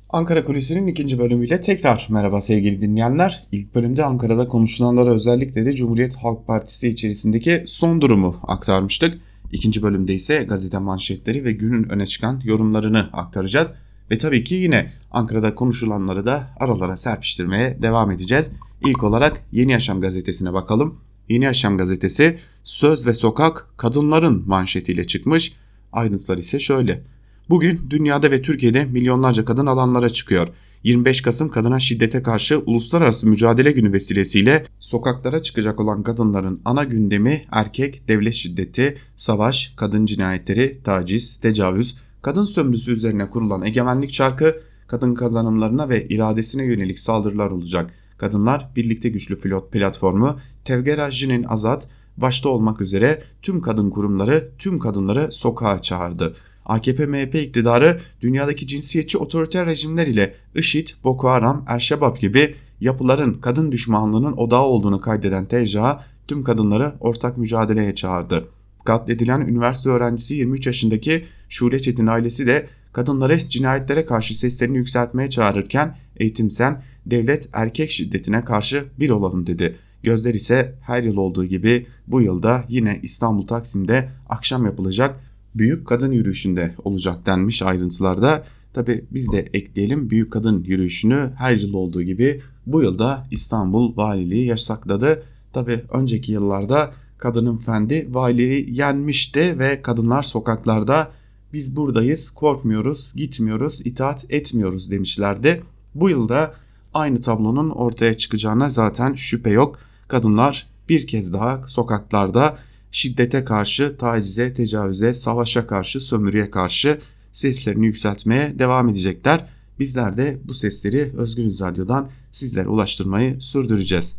Ankara 0.09 0.45
Kulisi'nin 0.45 0.87
ikinci 0.87 1.19
bölümüyle 1.19 1.59
tekrar 1.59 2.07
merhaba 2.09 2.41
sevgili 2.41 2.81
dinleyenler. 2.81 3.43
İlk 3.51 3.75
bölümde 3.75 4.05
Ankara'da 4.05 4.47
konuşulanlara 4.47 5.09
özellikle 5.09 5.65
de 5.65 5.73
Cumhuriyet 5.73 6.15
Halk 6.15 6.47
Partisi 6.47 6.89
içerisindeki 6.89 7.63
son 7.65 8.01
durumu 8.01 8.35
aktarmıştık. 8.43 9.32
İkinci 9.53 9.83
bölümde 9.83 10.13
ise 10.13 10.43
gazete 10.43 10.77
manşetleri 10.77 11.43
ve 11.43 11.51
günün 11.51 11.89
öne 11.89 12.05
çıkan 12.05 12.41
yorumlarını 12.43 13.09
aktaracağız. 13.13 13.71
Ve 14.11 14.17
tabii 14.17 14.43
ki 14.43 14.55
yine 14.55 14.91
Ankara'da 15.11 15.55
konuşulanları 15.55 16.25
da 16.25 16.49
aralara 16.59 16.97
serpiştirmeye 16.97 17.81
devam 17.81 18.11
edeceğiz. 18.11 18.51
İlk 18.85 19.03
olarak 19.03 19.41
Yeni 19.51 19.71
Yaşam 19.71 20.01
gazetesine 20.01 20.53
bakalım. 20.53 20.99
Yeni 21.29 21.43
Yaşam 21.43 21.77
gazetesi 21.77 22.37
Söz 22.63 23.07
ve 23.07 23.13
Sokak 23.13 23.67
kadınların 23.77 24.43
manşetiyle 24.47 25.03
çıkmış. 25.03 25.53
Ayrıntılar 25.91 26.37
ise 26.37 26.59
şöyle. 26.59 27.03
Bugün 27.49 27.81
dünyada 27.89 28.31
ve 28.31 28.41
Türkiye'de 28.41 28.85
milyonlarca 28.85 29.45
kadın 29.45 29.65
alanlara 29.65 30.09
çıkıyor. 30.09 30.47
25 30.83 31.21
Kasım 31.21 31.49
Kadına 31.49 31.79
Şiddete 31.79 32.23
Karşı 32.23 32.59
Uluslararası 32.59 33.27
Mücadele 33.27 33.71
Günü 33.71 33.93
vesilesiyle 33.93 34.65
sokaklara 34.79 35.41
çıkacak 35.41 35.79
olan 35.79 36.03
kadınların 36.03 36.61
ana 36.65 36.83
gündemi 36.83 37.41
erkek, 37.51 38.07
devlet 38.07 38.33
şiddeti, 38.33 38.93
savaş, 39.15 39.73
kadın 39.77 40.05
cinayetleri, 40.05 40.79
taciz, 40.83 41.37
tecavüz, 41.37 41.95
kadın 42.21 42.45
sömürüsü 42.45 42.91
üzerine 42.91 43.29
kurulan 43.29 43.65
egemenlik 43.65 44.13
çarkı, 44.13 44.55
kadın 44.87 45.15
kazanımlarına 45.15 45.89
ve 45.89 46.07
iradesine 46.07 46.63
yönelik 46.63 46.99
saldırılar 46.99 47.51
olacak. 47.51 47.91
Kadınlar 48.17 48.69
Birlikte 48.75 49.09
Güçlü 49.09 49.39
Pilot 49.39 49.71
Platformu, 49.71 50.37
Tevgerajinin 50.65 51.43
Azat 51.43 51.87
başta 52.17 52.49
olmak 52.49 52.81
üzere 52.81 53.21
tüm 53.41 53.61
kadın 53.61 53.89
kurumları 53.89 54.49
tüm 54.59 54.79
kadınları 54.79 55.31
sokağa 55.31 55.81
çağırdı. 55.81 56.33
AKP-MHP 56.65 57.41
iktidarı 57.41 57.99
dünyadaki 58.21 58.67
cinsiyetçi 58.67 59.17
otoriter 59.17 59.65
rejimler 59.65 60.07
ile 60.07 60.33
IŞİD, 60.55 60.87
Boko 61.03 61.29
Haram, 61.29 61.65
El-Şebab 61.69 62.17
gibi 62.17 62.55
yapıların 62.81 63.33
kadın 63.33 63.71
düşmanlığının 63.71 64.33
odağı 64.33 64.63
olduğunu 64.63 65.01
kaydeden 65.01 65.45
TCA 65.45 66.03
tüm 66.27 66.43
kadınları 66.43 66.93
ortak 66.99 67.37
mücadeleye 67.37 67.95
çağırdı. 67.95 68.47
Katledilen 68.85 69.41
üniversite 69.41 69.89
öğrencisi 69.89 70.35
23 70.35 70.67
yaşındaki 70.67 71.25
Şule 71.49 71.79
Çetin 71.79 72.07
ailesi 72.07 72.47
de 72.47 72.67
kadınları 72.93 73.39
cinayetlere 73.49 74.05
karşı 74.05 74.39
seslerini 74.39 74.77
yükseltmeye 74.77 75.29
çağırırken 75.29 75.97
eğitimsen 76.17 76.83
devlet 77.05 77.49
erkek 77.53 77.91
şiddetine 77.91 78.43
karşı 78.43 78.85
bir 78.99 79.09
olalım 79.09 79.47
dedi. 79.47 79.75
Gözler 80.03 80.33
ise 80.33 80.75
her 80.81 81.03
yıl 81.03 81.17
olduğu 81.17 81.45
gibi 81.45 81.85
bu 82.07 82.21
yılda 82.21 82.63
yine 82.69 82.99
İstanbul 83.03 83.45
Taksim'de 83.45 84.09
akşam 84.29 84.65
yapılacak 84.65 85.19
büyük 85.55 85.87
kadın 85.87 86.11
yürüyüşünde 86.11 86.75
olacak 86.83 87.25
denmiş 87.25 87.61
ayrıntılarda. 87.61 88.43
Tabi 88.73 89.05
biz 89.11 89.31
de 89.31 89.49
ekleyelim 89.53 90.09
büyük 90.09 90.33
kadın 90.33 90.63
yürüyüşünü 90.63 91.31
her 91.37 91.53
yıl 91.53 91.73
olduğu 91.73 92.01
gibi 92.01 92.41
bu 92.65 92.81
yılda 92.81 93.27
İstanbul 93.31 93.97
Valiliği 93.97 94.45
yasakladı. 94.45 95.23
Tabi 95.53 95.79
önceki 95.89 96.31
yıllarda 96.31 96.93
kadının 97.17 97.57
fendi 97.57 98.07
valiliği 98.09 98.77
yenmişti 98.79 99.59
ve 99.59 99.81
kadınlar 99.81 100.23
sokaklarda 100.23 101.11
biz 101.53 101.75
buradayız 101.75 102.29
korkmuyoruz 102.29 103.13
gitmiyoruz 103.15 103.81
itaat 103.85 104.25
etmiyoruz 104.29 104.91
demişlerdi. 104.91 105.63
Bu 105.95 106.09
yılda 106.09 106.53
aynı 106.93 107.21
tablonun 107.21 107.69
ortaya 107.69 108.13
çıkacağına 108.13 108.69
zaten 108.69 109.13
şüphe 109.13 109.49
yok. 109.49 109.79
Kadınlar 110.07 110.67
bir 110.89 111.07
kez 111.07 111.33
daha 111.33 111.61
sokaklarda 111.67 112.57
şiddete 112.93 113.45
karşı, 113.45 113.97
tacize, 113.97 114.53
tecavüze, 114.53 115.13
savaşa 115.13 115.67
karşı, 115.67 115.99
sömürüye 115.99 116.51
karşı 116.51 116.99
seslerini 117.31 117.85
yükseltmeye 117.85 118.59
devam 118.59 118.89
edecekler. 118.89 119.45
Bizler 119.79 120.17
de 120.17 120.39
bu 120.45 120.53
sesleri 120.53 121.11
Özgür 121.17 121.43
Radyo'dan 121.43 122.09
sizlere 122.31 122.67
ulaştırmayı 122.67 123.41
sürdüreceğiz. 123.41 124.15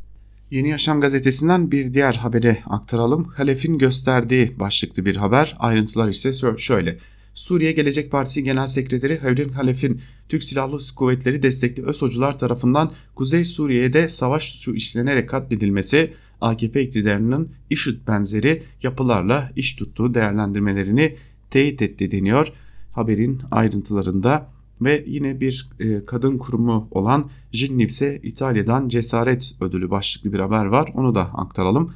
Yeni 0.50 0.68
Yaşam 0.68 1.00
gazetesinden 1.00 1.70
bir 1.70 1.92
diğer 1.92 2.14
habere 2.14 2.58
aktaralım. 2.66 3.24
Halef'in 3.24 3.78
gösterdiği 3.78 4.60
başlıklı 4.60 5.06
bir 5.06 5.16
haber. 5.16 5.56
Ayrıntılar 5.58 6.08
ise 6.08 6.32
şöyle. 6.56 6.98
Suriye 7.34 7.72
Gelecek 7.72 8.10
Partisi 8.10 8.44
Genel 8.44 8.66
Sekreteri 8.66 9.22
Hevrin 9.22 9.48
Halef'in 9.48 10.00
Türk 10.28 10.44
Silahlı 10.44 10.78
Kuvvetleri 10.96 11.42
destekli 11.42 11.82
ÖSOCular 11.82 12.38
tarafından 12.38 12.92
Kuzey 13.14 13.44
Suriye'de 13.44 14.08
savaş 14.08 14.52
suçu 14.52 14.74
işlenerek 14.74 15.28
katledilmesi 15.28 16.12
AKP 16.44 16.82
iktidarının 16.82 17.48
IŞİD 17.70 18.08
benzeri 18.08 18.62
yapılarla 18.82 19.50
iş 19.56 19.74
tuttuğu 19.74 20.14
değerlendirmelerini 20.14 21.14
teyit 21.50 21.82
etti 21.82 22.10
deniyor 22.10 22.52
haberin 22.92 23.38
ayrıntılarında 23.50 24.46
ve 24.80 25.04
yine 25.06 25.40
bir 25.40 25.68
e, 25.80 26.04
kadın 26.04 26.38
kurumu 26.38 26.88
olan 26.90 27.30
Jinnips'e 27.52 28.20
İtalya'dan 28.22 28.88
cesaret 28.88 29.54
ödülü 29.60 29.90
başlıklı 29.90 30.32
bir 30.32 30.40
haber 30.40 30.64
var 30.64 30.92
onu 30.94 31.14
da 31.14 31.20
aktaralım. 31.20 31.92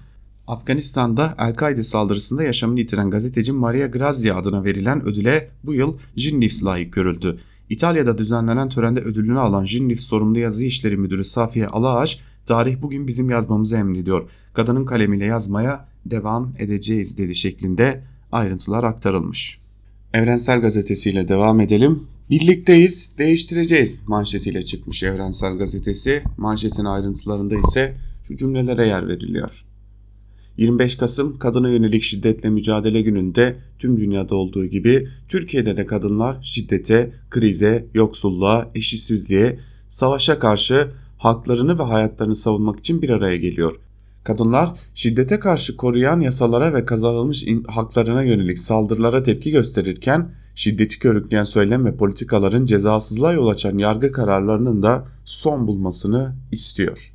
Afganistan'da 0.46 1.34
El-Kaide 1.38 1.82
saldırısında 1.82 2.42
yaşamını 2.42 2.78
yitiren 2.78 3.10
gazeteci 3.10 3.52
Maria 3.52 3.86
Grazia 3.86 4.36
adına 4.36 4.64
verilen 4.64 5.04
ödüle 5.04 5.50
bu 5.64 5.74
yıl 5.74 5.98
Jinnifs 6.16 6.64
layık 6.64 6.92
görüldü. 6.92 7.38
İtalya'da 7.68 8.18
düzenlenen 8.18 8.68
törende 8.68 9.00
ödülünü 9.00 9.38
alan 9.38 9.64
Jinnifs 9.64 10.04
sorumlu 10.04 10.38
yazı 10.38 10.64
işleri 10.64 10.96
müdürü 10.96 11.24
Safiye 11.24 11.66
Alaağaç, 11.66 12.20
tarih 12.48 12.82
bugün 12.82 13.06
bizim 13.06 13.30
yazmamızı 13.30 13.76
emrediyor. 13.76 14.30
Kadının 14.54 14.84
kalemiyle 14.84 15.24
yazmaya 15.24 15.88
devam 16.06 16.54
edeceğiz 16.58 17.18
dedi 17.18 17.34
şeklinde 17.34 18.04
ayrıntılar 18.32 18.84
aktarılmış. 18.84 19.58
Evrensel 20.14 20.60
Gazetesi 20.60 21.28
devam 21.28 21.60
edelim. 21.60 22.02
Birlikteyiz, 22.30 23.12
değiştireceğiz 23.18 24.00
manşetiyle 24.06 24.64
çıkmış 24.64 25.02
Evrensel 25.02 25.58
Gazetesi. 25.58 26.22
Manşetin 26.36 26.84
ayrıntılarında 26.84 27.56
ise 27.56 27.96
şu 28.24 28.36
cümlelere 28.36 28.86
yer 28.86 29.08
veriliyor. 29.08 29.64
25 30.56 30.94
Kasım 30.94 31.38
Kadına 31.38 31.68
Yönelik 31.68 32.02
Şiddetle 32.02 32.50
Mücadele 32.50 33.00
Günü'nde 33.00 33.56
tüm 33.78 33.96
dünyada 33.96 34.34
olduğu 34.34 34.66
gibi 34.66 35.08
Türkiye'de 35.28 35.76
de 35.76 35.86
kadınlar 35.86 36.38
şiddete, 36.42 37.12
krize, 37.30 37.86
yoksulluğa, 37.94 38.70
eşitsizliğe, 38.74 39.58
savaşa 39.88 40.38
karşı 40.38 40.90
haklarını 41.18 41.78
ve 41.78 41.82
hayatlarını 41.82 42.34
savunmak 42.34 42.78
için 42.78 43.02
bir 43.02 43.10
araya 43.10 43.36
geliyor. 43.36 43.80
Kadınlar 44.24 44.72
şiddete 44.94 45.38
karşı 45.38 45.76
koruyan 45.76 46.20
yasalara 46.20 46.74
ve 46.74 46.84
kazanılmış 46.84 47.46
haklarına 47.68 48.22
yönelik 48.22 48.58
saldırılara 48.58 49.22
tepki 49.22 49.50
gösterirken 49.50 50.34
şiddeti 50.54 50.98
körükleyen 50.98 51.44
söylem 51.44 51.84
ve 51.84 51.96
politikaların 51.96 52.64
cezasızlığa 52.64 53.32
yol 53.32 53.48
açan 53.48 53.78
yargı 53.78 54.12
kararlarının 54.12 54.82
da 54.82 55.06
son 55.24 55.66
bulmasını 55.66 56.34
istiyor. 56.52 57.12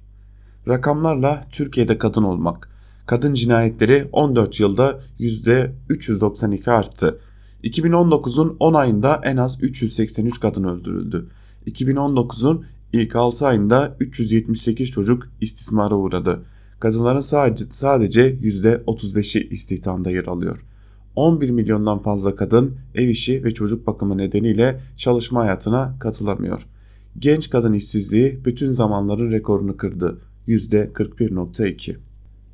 Rakamlarla 0.67 1.41
Türkiye'de 1.51 1.97
kadın 1.97 2.23
olmak. 2.23 2.69
Kadın 3.05 3.33
cinayetleri 3.33 4.09
14 4.11 4.59
yılda 4.59 4.99
%392 5.19 6.71
arttı. 6.71 7.19
2019'un 7.63 8.57
10 8.59 8.73
ayında 8.73 9.21
en 9.23 9.37
az 9.37 9.57
383 9.63 10.39
kadın 10.39 10.63
öldürüldü. 10.63 11.27
2019'un 11.67 12.65
ilk 12.93 13.15
6 13.15 13.47
ayında 13.47 13.95
378 13.99 14.91
çocuk 14.91 15.29
istismara 15.41 15.95
uğradı. 15.95 16.43
Kadınların 16.79 17.19
sadece, 17.19 17.65
sadece 17.69 18.33
%35'i 18.33 19.49
istihdamda 19.49 20.11
yer 20.11 20.25
alıyor. 20.25 20.65
11 21.15 21.49
milyondan 21.49 21.99
fazla 21.99 22.35
kadın 22.35 22.75
ev 22.95 23.07
işi 23.07 23.43
ve 23.43 23.51
çocuk 23.51 23.87
bakımı 23.87 24.17
nedeniyle 24.17 24.79
çalışma 24.95 25.41
hayatına 25.41 25.95
katılamıyor. 25.99 26.67
Genç 27.19 27.49
kadın 27.49 27.73
işsizliği 27.73 28.39
bütün 28.45 28.71
zamanların 28.71 29.31
rekorunu 29.31 29.77
kırdı. 29.77 30.17
%41.2. 30.47 31.95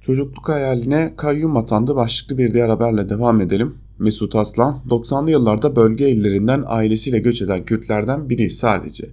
Çocukluk 0.01 0.49
hayaline 0.49 1.13
kayyum 1.17 1.57
atandı 1.57 1.95
başlıklı 1.95 2.37
bir 2.37 2.53
diğer 2.53 2.69
haberle 2.69 3.09
devam 3.09 3.41
edelim. 3.41 3.73
Mesut 3.99 4.35
Aslan 4.35 4.81
90'lı 4.89 5.31
yıllarda 5.31 5.75
bölge 5.75 6.09
illerinden 6.09 6.63
ailesiyle 6.67 7.19
göç 7.19 7.41
eden 7.41 7.65
Kürtlerden 7.65 8.29
biri 8.29 8.49
sadece. 8.49 9.09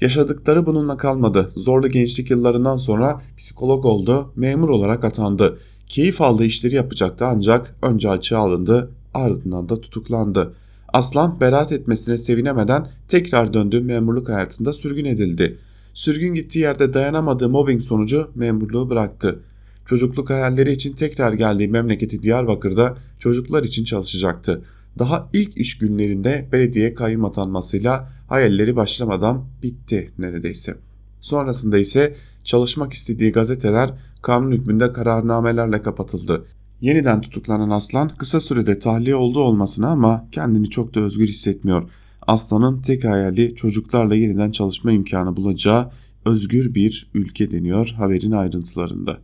Yaşadıkları 0.00 0.66
bununla 0.66 0.96
kalmadı. 0.96 1.50
Zorlu 1.56 1.88
gençlik 1.88 2.30
yıllarından 2.30 2.76
sonra 2.76 3.20
psikolog 3.36 3.84
oldu, 3.84 4.32
memur 4.36 4.68
olarak 4.68 5.04
atandı. 5.04 5.58
Keyif 5.86 6.20
aldığı 6.20 6.44
işleri 6.44 6.74
yapacaktı 6.74 7.24
ancak 7.24 7.74
önce 7.82 8.08
açığa 8.08 8.38
alındı, 8.38 8.90
ardından 9.14 9.68
da 9.68 9.80
tutuklandı. 9.80 10.54
Aslan 10.92 11.40
beraat 11.40 11.72
etmesine 11.72 12.18
sevinemeden 12.18 12.88
tekrar 13.08 13.54
döndü 13.54 13.80
memurluk 13.80 14.28
hayatında 14.28 14.72
sürgün 14.72 15.04
edildi. 15.04 15.58
Sürgün 15.94 16.34
gittiği 16.34 16.58
yerde 16.58 16.94
dayanamadığı 16.94 17.48
mobbing 17.48 17.82
sonucu 17.82 18.30
memurluğu 18.34 18.90
bıraktı. 18.90 19.40
Çocukluk 19.86 20.30
hayalleri 20.30 20.72
için 20.72 20.92
tekrar 20.92 21.32
geldiği 21.32 21.68
memleketi 21.68 22.22
Diyarbakır'da 22.22 22.96
çocuklar 23.18 23.64
için 23.64 23.84
çalışacaktı. 23.84 24.62
Daha 24.98 25.28
ilk 25.32 25.56
iş 25.56 25.78
günlerinde 25.78 26.48
belediye 26.52 26.94
kayyum 26.94 27.24
atanmasıyla 27.24 28.08
hayalleri 28.28 28.76
başlamadan 28.76 29.44
bitti 29.62 30.10
neredeyse. 30.18 30.76
Sonrasında 31.20 31.78
ise 31.78 32.16
çalışmak 32.44 32.92
istediği 32.92 33.32
gazeteler 33.32 33.94
kanun 34.22 34.52
hükmünde 34.52 34.92
kararnamelerle 34.92 35.82
kapatıldı. 35.82 36.46
Yeniden 36.80 37.20
tutuklanan 37.20 37.70
Aslan 37.70 38.08
kısa 38.08 38.40
sürede 38.40 38.78
tahliye 38.78 39.16
olduğu 39.16 39.40
olmasına 39.40 39.88
ama 39.88 40.28
kendini 40.32 40.70
çok 40.70 40.94
da 40.94 41.00
özgür 41.00 41.26
hissetmiyor. 41.26 41.90
Aslan'ın 42.26 42.82
tek 42.82 43.04
hayali 43.04 43.54
çocuklarla 43.54 44.14
yeniden 44.14 44.50
çalışma 44.50 44.92
imkanı 44.92 45.36
bulacağı 45.36 45.90
özgür 46.24 46.74
bir 46.74 47.10
ülke 47.14 47.52
deniyor 47.52 47.94
haberin 47.96 48.32
ayrıntılarında. 48.32 49.18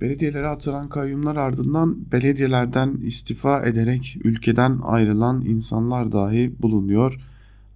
Belediyelere 0.00 0.48
atılan 0.48 0.88
kayyumlar 0.88 1.36
ardından 1.36 2.12
belediyelerden 2.12 3.00
istifa 3.02 3.62
ederek 3.62 4.16
ülkeden 4.24 4.78
ayrılan 4.82 5.44
insanlar 5.44 6.12
dahi 6.12 6.62
bulunuyor. 6.62 7.18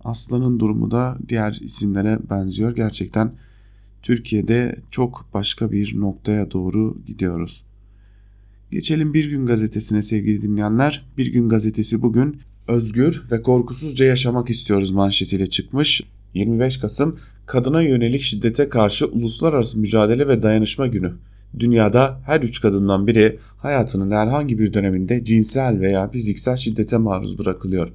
Aslan'ın 0.04 0.61
durumu 0.61 0.90
da 0.90 1.18
diğer 1.28 1.59
isimlere 1.62 2.18
benziyor. 2.30 2.75
Gerçekten 2.76 3.32
Türkiye'de 4.02 4.76
çok 4.90 5.26
başka 5.35 5.73
bir 5.73 6.00
noktaya 6.00 6.50
doğru 6.50 6.99
gidiyoruz. 7.06 7.64
Geçelim 8.71 9.14
Bir 9.14 9.30
Gün 9.30 9.47
Gazetesi'ne 9.47 10.02
sevgili 10.02 10.42
dinleyenler. 10.42 11.06
Bir 11.18 11.32
Gün 11.32 11.49
Gazetesi 11.49 12.02
bugün 12.02 12.40
özgür 12.68 13.23
ve 13.32 13.42
korkusuzca 13.42 14.04
yaşamak 14.04 14.50
istiyoruz 14.50 14.90
manşetiyle 14.90 15.47
çıkmış. 15.47 16.02
25 16.35 16.76
Kasım 16.76 17.16
Kadına 17.47 17.82
Yönelik 17.82 18.23
Şiddete 18.23 18.68
Karşı 18.68 19.06
Uluslararası 19.06 19.78
Mücadele 19.78 20.28
ve 20.28 20.42
Dayanışma 20.42 20.87
Günü. 20.87 21.12
Dünyada 21.59 22.21
her 22.26 22.40
üç 22.40 22.61
kadından 22.61 23.06
biri 23.06 23.38
hayatının 23.56 24.11
herhangi 24.11 24.59
bir 24.59 24.73
döneminde 24.73 25.25
cinsel 25.25 25.80
veya 25.80 26.11
fiziksel 26.11 26.56
şiddete 26.56 26.99
maruz 26.99 27.38
bırakılıyor. 27.38 27.92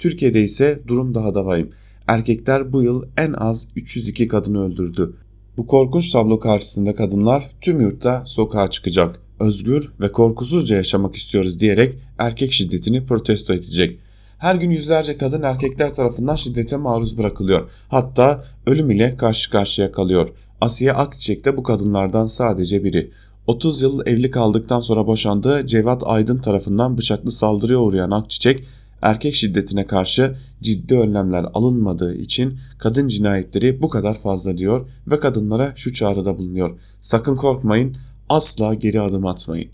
Türkiye'de 0.00 0.42
ise 0.42 0.80
durum 0.88 1.14
daha 1.14 1.34
da 1.34 1.46
vahim. 1.46 1.70
Erkekler 2.06 2.72
bu 2.72 2.82
yıl 2.82 3.04
en 3.16 3.32
az 3.32 3.68
302 3.76 4.28
kadını 4.28 4.64
öldürdü. 4.64 5.16
Bu 5.56 5.66
korkunç 5.66 6.10
tablo 6.10 6.40
karşısında 6.40 6.94
kadınlar 6.94 7.50
tüm 7.60 7.80
yurtta 7.80 8.22
sokağa 8.24 8.70
çıkacak, 8.70 9.20
özgür 9.40 9.92
ve 10.00 10.12
korkusuzca 10.12 10.76
yaşamak 10.76 11.16
istiyoruz 11.16 11.60
diyerek 11.60 11.94
erkek 12.18 12.52
şiddetini 12.52 13.06
protesto 13.06 13.52
edecek. 13.52 13.98
Her 14.38 14.54
gün 14.54 14.70
yüzlerce 14.70 15.18
kadın 15.18 15.42
erkekler 15.42 15.92
tarafından 15.92 16.36
şiddete 16.36 16.76
maruz 16.76 17.18
bırakılıyor. 17.18 17.70
Hatta 17.88 18.44
ölüm 18.66 18.90
ile 18.90 19.16
karşı 19.16 19.50
karşıya 19.50 19.92
kalıyor. 19.92 20.28
Asiye 20.60 20.92
Akçiçek 20.92 21.44
de 21.44 21.56
bu 21.56 21.62
kadınlardan 21.62 22.26
sadece 22.26 22.84
biri. 22.84 23.10
30 23.46 23.82
yıl 23.82 24.06
evli 24.06 24.30
kaldıktan 24.30 24.80
sonra 24.80 25.06
boşandığı 25.06 25.66
Cevat 25.66 26.02
Aydın 26.06 26.38
tarafından 26.38 26.98
bıçaklı 26.98 27.30
saldırıya 27.30 27.78
uğrayan 27.78 28.10
Akçiçek, 28.10 28.64
erkek 29.02 29.34
şiddetine 29.34 29.86
karşı 29.86 30.36
ciddi 30.62 30.98
önlemler 30.98 31.46
alınmadığı 31.54 32.14
için 32.14 32.58
kadın 32.78 33.08
cinayetleri 33.08 33.82
bu 33.82 33.88
kadar 33.88 34.14
fazla 34.18 34.58
diyor 34.58 34.86
ve 35.06 35.20
kadınlara 35.20 35.72
şu 35.76 35.92
çağrıda 35.92 36.38
bulunuyor. 36.38 36.78
Sakın 37.00 37.36
korkmayın, 37.36 37.96
asla 38.28 38.74
geri 38.74 39.00
adım 39.00 39.26
atmayın. 39.26 39.70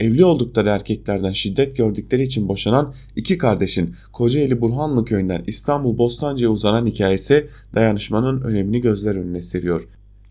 Evli 0.00 0.24
oldukları 0.24 0.68
erkeklerden 0.68 1.32
şiddet 1.32 1.76
gördükleri 1.76 2.22
için 2.22 2.48
boşanan 2.48 2.94
iki 3.16 3.38
kardeşin 3.38 3.94
Kocaeli 4.12 4.60
Burhanlı 4.60 5.04
köyünden 5.04 5.44
İstanbul 5.46 5.98
Bostancı'ya 5.98 6.50
uzanan 6.50 6.86
hikayesi 6.86 7.48
dayanışmanın 7.74 8.40
önemini 8.40 8.80
gözler 8.80 9.14
önüne 9.14 9.42
seriyor. 9.42 9.88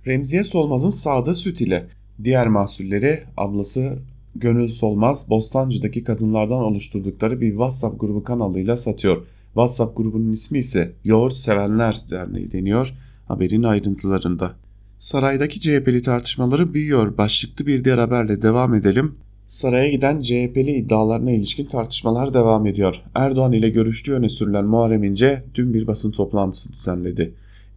Remziye 0.08 0.44
Solmaz'ın 0.44 0.90
sağdığı 0.90 1.36
süt 1.36 1.62
ile 1.62 1.88
diğer 2.24 2.48
mahsulleri 2.48 3.20
ablası 3.38 3.98
Gönül 4.36 4.68
Solmaz 4.68 5.30
Bostancı'daki 5.30 6.04
kadınlardan 6.04 6.64
oluşturdukları 6.64 7.42
bir 7.42 7.50
WhatsApp 7.50 8.00
grubu 8.00 8.24
kanalıyla 8.24 8.78
satıyor. 8.78 9.26
WhatsApp 9.46 9.98
grubunun 9.98 10.32
ismi 10.32 10.58
ise 10.58 10.94
Yoğurt 11.04 11.34
Sevenler 11.34 12.02
Derneği 12.12 12.52
deniyor 12.52 12.94
haberin 13.28 13.64
ayrıntılarında. 13.64 14.56
Saraydaki 14.98 15.60
CHP'li 15.60 16.02
tartışmaları 16.02 16.74
büyüyor. 16.74 17.18
Başlıklı 17.18 17.66
bir 17.66 17.84
diğer 17.84 17.98
haberle 17.98 18.42
devam 18.42 18.74
edelim. 18.74 19.16
Saraya 19.48 19.90
giden 19.90 20.22
CHP'li 20.22 20.72
iddialarına 20.72 21.32
ilişkin 21.32 21.66
tartışmalar 21.66 22.34
devam 22.34 22.66
ediyor. 22.66 23.04
Erdoğan 23.16 23.52
ile 23.52 23.70
görüştüğü 23.70 24.14
öne 24.14 24.30
sürülen 24.30 24.66
Muharrem 24.66 25.04
İnce 25.04 25.44
dün 25.56 25.74
bir 25.74 25.88
basın 25.88 26.12
toplantısı 26.12 26.74
düzenledi. 26.74 27.34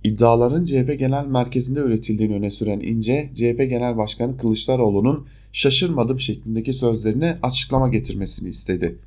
İddiaların 0.06 0.64
CHP 0.64 0.98
Genel 0.98 1.26
Merkezi'nde 1.26 1.80
üretildiğini 1.80 2.34
öne 2.34 2.50
süren 2.50 2.80
İnce, 2.80 3.30
CHP 3.34 3.58
Genel 3.58 3.96
Başkanı 3.96 4.36
Kılıçdaroğlu'nun 4.36 5.26
şaşırmadım 5.52 6.20
şeklindeki 6.20 6.72
sözlerine 6.72 7.38
açıklama 7.42 7.88
getirmesini 7.88 8.48
istedi. 8.48 8.98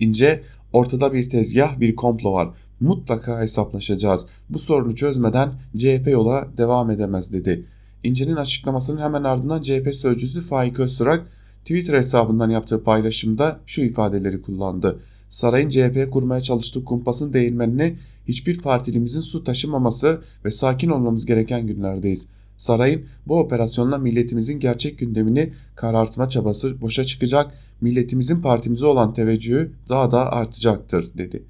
İnce, 0.00 0.42
ortada 0.72 1.14
bir 1.14 1.30
tezgah, 1.30 1.80
bir 1.80 1.96
komplo 1.96 2.32
var. 2.32 2.48
Mutlaka 2.80 3.40
hesaplaşacağız. 3.40 4.26
Bu 4.50 4.58
sorunu 4.58 4.94
çözmeden 4.94 5.50
CHP 5.76 6.08
yola 6.08 6.48
devam 6.56 6.90
edemez 6.90 7.32
dedi. 7.32 7.64
İnce'nin 8.04 8.36
açıklamasının 8.36 9.02
hemen 9.02 9.24
ardından 9.24 9.62
CHP 9.62 9.94
sözcüsü 9.94 10.40
Faik 10.40 10.80
Öztürk 10.80 11.22
Twitter 11.60 11.94
hesabından 11.94 12.50
yaptığı 12.50 12.82
paylaşımda 12.84 13.60
şu 13.66 13.82
ifadeleri 13.82 14.42
kullandı. 14.42 15.00
Sarayın 15.28 15.68
CHP 15.68 16.10
kurmaya 16.10 16.40
çalıştığı 16.40 16.84
kumpasın 16.84 17.32
değirmenine 17.32 17.96
hiçbir 18.28 18.58
partilimizin 18.58 19.20
su 19.20 19.44
taşımaması 19.44 20.22
ve 20.44 20.50
sakin 20.50 20.90
olmamız 20.90 21.26
gereken 21.26 21.66
günlerdeyiz. 21.66 22.28
Sarayın 22.56 23.04
bu 23.26 23.38
operasyonla 23.38 23.98
milletimizin 23.98 24.60
gerçek 24.60 24.98
gündemini 24.98 25.52
karartma 25.76 26.28
çabası 26.28 26.80
boşa 26.80 27.04
çıkacak, 27.04 27.52
milletimizin 27.80 28.40
partimize 28.40 28.86
olan 28.86 29.12
teveccühü 29.12 29.72
daha 29.88 30.10
da 30.10 30.32
artacaktır 30.32 31.10
dedi. 31.18 31.42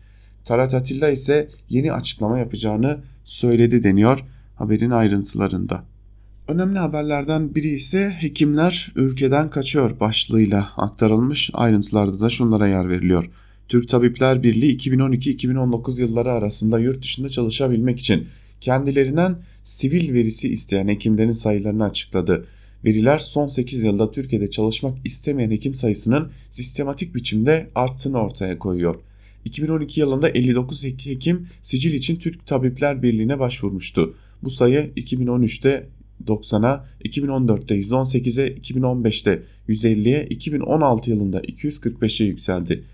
Tarat 0.44 0.74
Atilla 0.74 1.08
ise 1.08 1.48
yeni 1.68 1.92
açıklama 1.92 2.38
yapacağını 2.38 3.00
söyledi 3.24 3.82
deniyor 3.82 4.24
haberin 4.54 4.90
ayrıntılarında. 4.90 5.84
Önemli 6.48 6.78
haberlerden 6.78 7.54
biri 7.54 7.68
ise 7.68 8.16
hekimler 8.20 8.92
ülkeden 8.96 9.50
kaçıyor 9.50 10.00
başlığıyla 10.00 10.68
aktarılmış 10.76 11.50
ayrıntılarda 11.54 12.20
da 12.20 12.30
şunlara 12.30 12.66
yer 12.66 12.88
veriliyor. 12.88 13.30
Türk 13.68 13.88
Tabipler 13.88 14.42
Birliği 14.42 14.76
2012-2019 14.76 16.00
yılları 16.00 16.32
arasında 16.32 16.78
yurt 16.78 17.02
dışında 17.02 17.28
çalışabilmek 17.28 17.98
için 17.98 18.26
kendilerinden 18.60 19.38
sivil 19.62 20.14
verisi 20.14 20.48
isteyen 20.52 20.88
hekimlerin 20.88 21.32
sayılarını 21.32 21.84
açıkladı. 21.84 22.46
Veriler 22.84 23.18
son 23.18 23.46
8 23.46 23.82
yılda 23.82 24.10
Türkiye'de 24.10 24.50
çalışmak 24.50 25.06
istemeyen 25.06 25.50
hekim 25.50 25.74
sayısının 25.74 26.30
sistematik 26.50 27.14
biçimde 27.14 27.68
arttığını 27.74 28.18
ortaya 28.18 28.58
koyuyor. 28.58 28.94
2012 29.44 30.00
yılında 30.00 30.28
59 30.28 30.84
hekim 30.84 31.46
sicil 31.62 31.94
için 31.94 32.16
Türk 32.16 32.46
Tabipler 32.46 33.02
Birliği'ne 33.02 33.38
başvurmuştu. 33.38 34.14
Bu 34.42 34.50
sayı 34.50 34.92
2013'te 34.96 35.86
90'a, 36.26 36.86
2014'te 37.04 37.80
118'e, 37.80 38.54
2015'te 38.54 39.42
150'ye, 39.68 40.26
2016 40.26 41.10
yılında 41.10 41.40
245'e 41.40 42.26
yükseldi. 42.26 42.84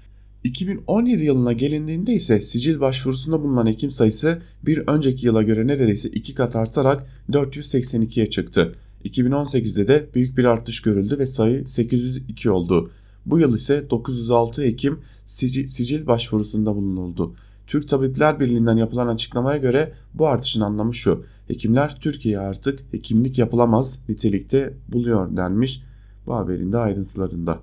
2017 0.45 1.25
yılına 1.25 1.53
gelindiğinde 1.53 2.13
ise 2.13 2.41
sicil 2.41 2.81
başvurusunda 2.81 3.43
bulunan 3.43 3.67
hekim 3.67 3.91
sayısı 3.91 4.43
bir 4.67 4.79
önceki 4.79 5.27
yıla 5.27 5.43
göre 5.43 5.67
neredeyse 5.67 6.09
iki 6.09 6.35
kat 6.35 6.57
artarak 6.57 7.07
482'ye 7.31 8.31
çıktı. 8.31 8.75
2018'de 9.05 9.89
de 9.89 10.09
büyük 10.15 10.39
bir 10.39 10.45
artış 10.45 10.81
görüldü 10.81 11.19
ve 11.19 11.27
sayı 11.27 11.67
802 11.67 12.51
oldu. 12.51 12.91
Bu 13.27 13.39
yıl 13.39 13.57
ise 13.57 13.91
906 13.91 14.63
hekim 14.63 14.99
sicil, 15.25 15.67
sicil 15.67 16.07
başvurusunda 16.07 16.77
bulunuldu. 16.77 17.35
Türk 17.67 17.89
Tabipler 17.89 18.41
Birliği'nden 18.41 18.77
yapılan 18.77 19.09
açıklamaya 19.09 19.59
göre 19.59 19.93
bu 20.15 20.27
artışın 20.27 20.61
anlamı 20.61 20.95
şu. 20.95 21.25
Hekimler 21.49 22.01
Türkiye'ye 22.01 22.41
artık 22.41 22.81
hekimlik 22.93 23.39
yapılamaz 23.39 24.05
nitelikte 24.09 24.75
buluyor 24.89 25.37
denmiş 25.37 25.83
bu 26.27 26.35
haberin 26.35 26.73
de 26.73 26.79
ayrıntılarında. 26.79 27.61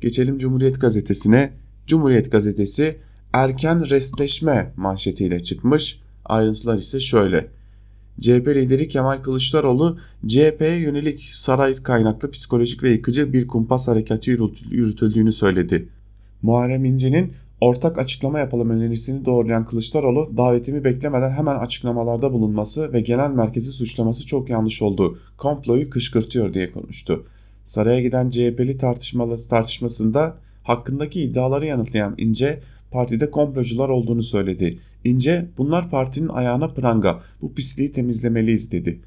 Geçelim 0.00 0.38
Cumhuriyet 0.38 0.80
Gazetesi'ne. 0.80 1.52
Cumhuriyet 1.88 2.32
Gazetesi 2.32 2.96
erken 3.32 3.90
restleşme 3.90 4.72
manşetiyle 4.76 5.40
çıkmış. 5.40 6.00
Ayrıntılar 6.24 6.78
ise 6.78 7.00
şöyle. 7.00 7.46
CHP 8.20 8.48
lideri 8.48 8.88
Kemal 8.88 9.18
Kılıçdaroğlu 9.18 9.98
CHP'ye 10.26 10.76
yönelik 10.76 11.20
saray 11.20 11.74
kaynaklı 11.74 12.30
psikolojik 12.30 12.82
ve 12.82 12.90
yıkıcı 12.90 13.32
bir 13.32 13.46
kumpas 13.46 13.88
harekatı 13.88 14.30
yürütüldüğünü 14.70 15.32
söyledi. 15.32 15.88
Muharrem 16.42 16.84
İnce'nin 16.84 17.32
ortak 17.60 17.98
açıklama 17.98 18.38
yapalım 18.38 18.70
önerisini 18.70 19.24
doğrulayan 19.24 19.64
Kılıçdaroğlu 19.64 20.36
davetimi 20.36 20.84
beklemeden 20.84 21.30
hemen 21.30 21.56
açıklamalarda 21.56 22.32
bulunması 22.32 22.92
ve 22.92 23.00
genel 23.00 23.30
merkezi 23.30 23.72
suçlaması 23.72 24.26
çok 24.26 24.50
yanlış 24.50 24.82
oldu. 24.82 25.18
Komployu 25.36 25.90
kışkırtıyor 25.90 26.54
diye 26.54 26.70
konuştu. 26.70 27.26
Saraya 27.64 28.00
giden 28.00 28.28
CHP'li 28.28 28.76
tartışmasında 29.48 30.36
hakkındaki 30.68 31.20
iddiaları 31.22 31.66
yanıtlayan 31.66 32.14
İnce 32.18 32.60
partide 32.90 33.30
komplocular 33.30 33.88
olduğunu 33.88 34.22
söyledi. 34.22 34.78
İnce 35.04 35.46
bunlar 35.58 35.90
partinin 35.90 36.28
ayağına 36.28 36.68
pranga 36.68 37.20
bu 37.42 37.54
pisliği 37.54 37.92
temizlemeliyiz 37.92 38.72
dedi. 38.72 39.00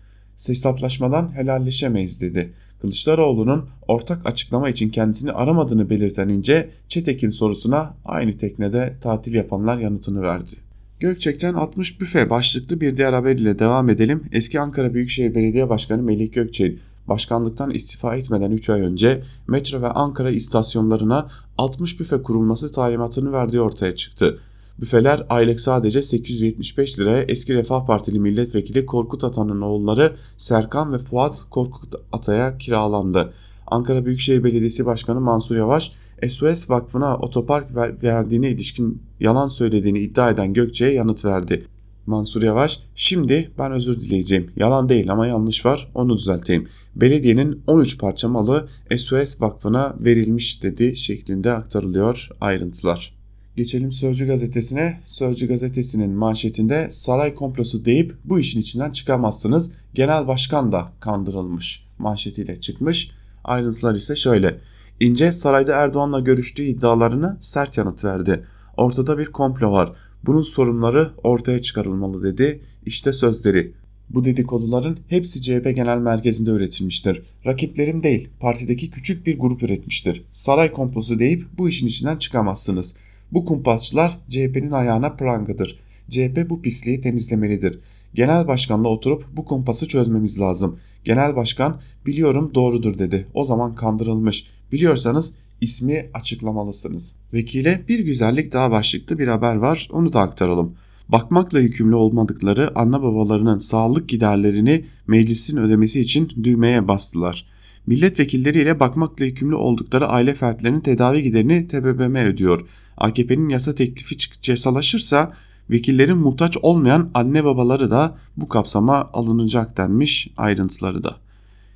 Hesaplaşmadan 0.48 1.36
helalleşemeyiz 1.36 2.22
dedi. 2.22 2.54
Kılıçdaroğlu'nun 2.82 3.70
ortak 3.88 4.26
açıklama 4.26 4.70
için 4.70 4.90
kendisini 4.90 5.32
aramadığını 5.32 5.90
belirten 5.90 6.30
İnce, 6.30 6.70
Çetekin 6.88 7.30
sorusuna 7.30 7.96
aynı 8.06 8.38
teknede 8.38 8.94
tatil 9.02 9.34
yapanlar 9.34 9.78
yanıtını 9.78 10.22
verdi. 10.22 10.54
Gökçek'ten 11.00 11.54
60 11.54 12.02
büfe 12.02 12.30
başlıklı 12.30 12.82
bir 12.82 12.98
diğer 12.98 13.14
haber 13.14 13.36
ile 13.36 13.60
devam 13.60 13.90
edelim. 13.90 14.24
Eski 14.32 14.60
Ankara 14.60 14.94
Büyükşehir 14.94 15.36
Belediye 15.36 15.70
Başkanı 15.70 16.02
Melih 16.02 16.34
Gökçek 16.34 16.78
başkanlıktan 17.08 17.72
istifa 17.72 18.16
etmeden 18.16 18.52
3 18.52 18.70
ay 18.70 18.82
önce 18.82 19.24
metro 19.48 19.82
ve 19.82 19.88
Ankara 19.88 20.30
istasyonlarına 20.30 21.30
60 21.58 22.00
büfe 22.00 22.22
kurulması 22.22 22.72
talimatını 22.72 23.32
verdiği 23.32 23.62
ortaya 23.62 23.96
çıktı. 23.96 24.40
Büfeler 24.80 25.26
aylık 25.30 25.60
sadece 25.60 26.02
875 26.02 27.00
liraya 27.00 27.22
eski 27.22 27.54
Refah 27.54 27.86
Partili 27.86 28.20
milletvekili 28.20 28.86
Korkut 28.86 29.24
Atan'ın 29.24 29.62
oğulları 29.62 30.16
Serkan 30.38 30.94
ve 30.94 30.98
Fuat 30.98 31.46
Korkut 31.50 31.96
Atay'a 32.12 32.58
kiralandı. 32.58 33.34
Ankara 33.68 34.06
Büyükşehir 34.06 34.44
Belediyesi 34.44 34.86
Başkanı 34.86 35.22
Mansur 35.22 35.56
Yavaş, 35.56 35.92
SOS 36.28 36.70
Vakfı'na 36.70 37.18
otopark 37.18 37.76
verdiğine 38.04 38.50
ilişkin 38.50 39.02
yalan 39.20 39.48
söylediğini 39.48 40.00
iddia 40.00 40.30
eden 40.30 40.54
Gökçe'ye 40.54 40.94
yanıt 40.94 41.26
verdi. 41.26 41.66
Mansur 42.06 42.44
Yavaş, 42.44 42.80
şimdi 42.96 43.52
ben 43.58 43.72
özür 43.72 44.00
dileyeceğim. 44.00 44.52
Yalan 44.58 44.90
değil 44.90 45.12
ama 45.12 45.28
yanlış 45.28 45.66
var, 45.66 45.92
onu 45.96 46.18
düzelteyim. 46.18 46.68
Belediyenin 46.96 47.64
13 47.68 48.00
parça 48.00 48.30
malı 48.30 48.68
SOS 48.96 49.42
Vakfı'na 49.42 49.96
verilmiş 50.00 50.64
dedi 50.64 50.96
şeklinde 50.96 51.52
aktarılıyor 51.52 52.30
ayrıntılar. 52.42 53.22
Geçelim 53.58 53.92
Sözcü 53.92 54.28
gazetesine. 54.28 55.00
Sözcü 55.06 55.48
gazetesinin 55.48 56.12
manşetinde 56.12 56.88
saray 56.90 57.34
komplosu 57.34 57.86
deyip 57.86 58.14
bu 58.26 58.40
işin 58.40 58.60
içinden 58.60 58.92
çıkamazsınız. 58.92 59.72
Genel 59.94 60.28
başkan 60.28 60.72
da 60.72 60.90
kandırılmış 61.00 61.86
manşetiyle 62.00 62.60
çıkmış. 62.60 63.12
Ayrıntılar 63.44 63.96
ise 63.96 64.16
şöyle. 64.16 64.60
İnce 65.00 65.32
sarayda 65.32 65.76
Erdoğan'la 65.76 66.20
görüştüğü 66.20 66.64
iddialarını 66.64 67.38
sert 67.40 67.78
yanıt 67.78 68.06
verdi. 68.06 68.46
Ortada 68.78 69.18
bir 69.18 69.26
komplo 69.26 69.72
var. 69.72 69.94
Bunun 70.26 70.42
sorunları 70.42 71.10
ortaya 71.24 71.62
çıkarılmalı 71.62 72.24
dedi. 72.24 72.62
İşte 72.86 73.12
sözleri. 73.12 73.74
Bu 74.10 74.24
dedikoduların 74.24 74.98
hepsi 75.08 75.42
CHP 75.42 75.76
Genel 75.76 75.98
Merkezi'nde 75.98 76.52
üretilmiştir. 76.52 77.22
Rakiplerim 77.46 78.04
değil, 78.04 78.30
partideki 78.40 78.92
küçük 78.92 79.26
bir 79.28 79.40
grup 79.40 79.64
üretmiştir. 79.64 80.26
Saray 80.32 80.72
komplosu 80.72 81.20
deyip 81.20 81.46
bu 81.58 81.70
işin 81.70 81.88
içinden 81.88 82.18
çıkamazsınız. 82.18 82.96
Bu 83.32 83.46
kumpasçılar 83.46 84.20
CHP'nin 84.28 84.72
ayağına 84.72 85.16
prangadır. 85.16 85.80
CHP 86.10 86.50
bu 86.50 86.62
pisliği 86.62 87.02
temizlemelidir. 87.02 87.80
Genel 88.14 88.48
başkanla 88.48 88.88
oturup 88.88 89.26
bu 89.34 89.46
kumpası 89.46 89.88
çözmemiz 89.88 90.40
lazım. 90.40 90.80
Genel 91.04 91.36
başkan 91.36 91.82
biliyorum 92.06 92.52
doğrudur 92.56 93.00
dedi. 93.00 93.26
O 93.34 93.44
zaman 93.44 93.76
kandırılmış. 93.76 94.46
Biliyorsanız 94.72 95.36
ismi 95.62 96.10
açıklamalısınız. 96.14 97.16
Vekile 97.34 97.86
bir 97.88 98.00
güzellik 98.00 98.54
daha 98.54 98.72
başlıklı 98.72 99.20
bir 99.20 99.28
haber 99.28 99.56
var 99.56 99.90
onu 99.92 100.14
da 100.14 100.20
aktaralım. 100.20 100.76
Bakmakla 101.10 101.60
yükümlü 101.60 101.96
olmadıkları 101.96 102.80
anne 102.80 103.02
babalarının 103.02 103.58
sağlık 103.58 104.10
giderlerini 104.10 104.86
meclisin 105.08 105.58
ödemesi 105.58 106.02
için 106.02 106.30
düğmeye 106.44 106.88
bastılar. 106.88 107.46
Milletvekilleriyle 107.88 108.80
bakmakla 108.80 109.26
yükümlü 109.26 109.56
oldukları 109.56 110.08
aile 110.08 110.34
fertlerinin 110.34 110.82
tedavi 110.82 111.24
giderini 111.24 111.68
TBMM 111.68 112.16
ödüyor. 112.16 112.68
AKP'nin 112.98 113.50
yasa 113.50 113.76
teklifi 113.76 114.18
cesalaşırsa 114.42 115.34
vekillerin 115.70 116.18
muhtaç 116.18 116.58
olmayan 116.62 117.12
anne 117.14 117.44
babaları 117.44 117.92
da 117.92 118.18
bu 118.38 118.48
kapsama 118.48 119.10
alınacak 119.14 119.78
denmiş 119.78 120.28
ayrıntıları 120.38 121.04
da. 121.04 121.16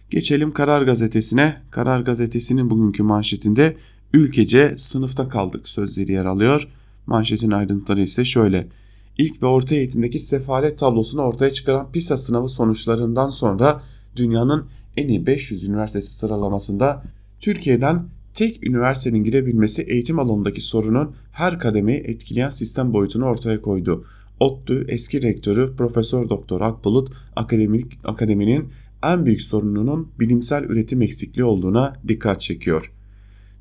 Geçelim 0.09 0.51
Karar 0.51 0.81
Gazetesi'ne. 0.81 1.61
Karar 1.71 1.99
Gazetesi'nin 1.99 2.69
bugünkü 2.69 3.03
manşetinde 3.03 3.77
ülkece 4.13 4.73
sınıfta 4.77 5.29
kaldık 5.29 5.67
sözleri 5.69 6.11
yer 6.11 6.25
alıyor. 6.25 6.67
Manşetin 7.05 7.51
ayrıntıları 7.51 8.01
ise 8.01 8.25
şöyle. 8.25 8.67
İlk 9.17 9.43
ve 9.43 9.45
orta 9.45 9.75
eğitimdeki 9.75 10.19
sefalet 10.19 10.77
tablosunu 10.77 11.21
ortaya 11.21 11.51
çıkaran 11.51 11.91
PISA 11.91 12.17
sınavı 12.17 12.47
sonuçlarından 12.47 13.29
sonra 13.29 13.81
dünyanın 14.15 14.65
en 14.97 15.07
iyi 15.07 15.25
500 15.25 15.69
üniversitesi 15.69 16.17
sıralamasında 16.17 17.03
Türkiye'den 17.39 18.03
tek 18.33 18.67
üniversitenin 18.67 19.23
girebilmesi 19.23 19.81
eğitim 19.81 20.19
alanındaki 20.19 20.61
sorunun 20.61 21.15
her 21.31 21.59
kademeyi 21.59 21.99
etkileyen 21.99 22.49
sistem 22.49 22.93
boyutunu 22.93 23.25
ortaya 23.25 23.61
koydu. 23.61 24.05
ODTÜ 24.39 24.85
eski 24.87 25.21
rektörü 25.21 25.75
Profesör 25.75 26.29
Doktor 26.29 26.61
Akbulut 26.61 27.11
akademik, 27.35 27.99
akademinin 28.03 28.69
en 29.03 29.25
büyük 29.25 29.41
sorununun 29.41 30.11
bilimsel 30.19 30.63
üretim 30.63 31.01
eksikliği 31.01 31.45
olduğuna 31.45 31.95
dikkat 32.07 32.41
çekiyor. 32.41 32.91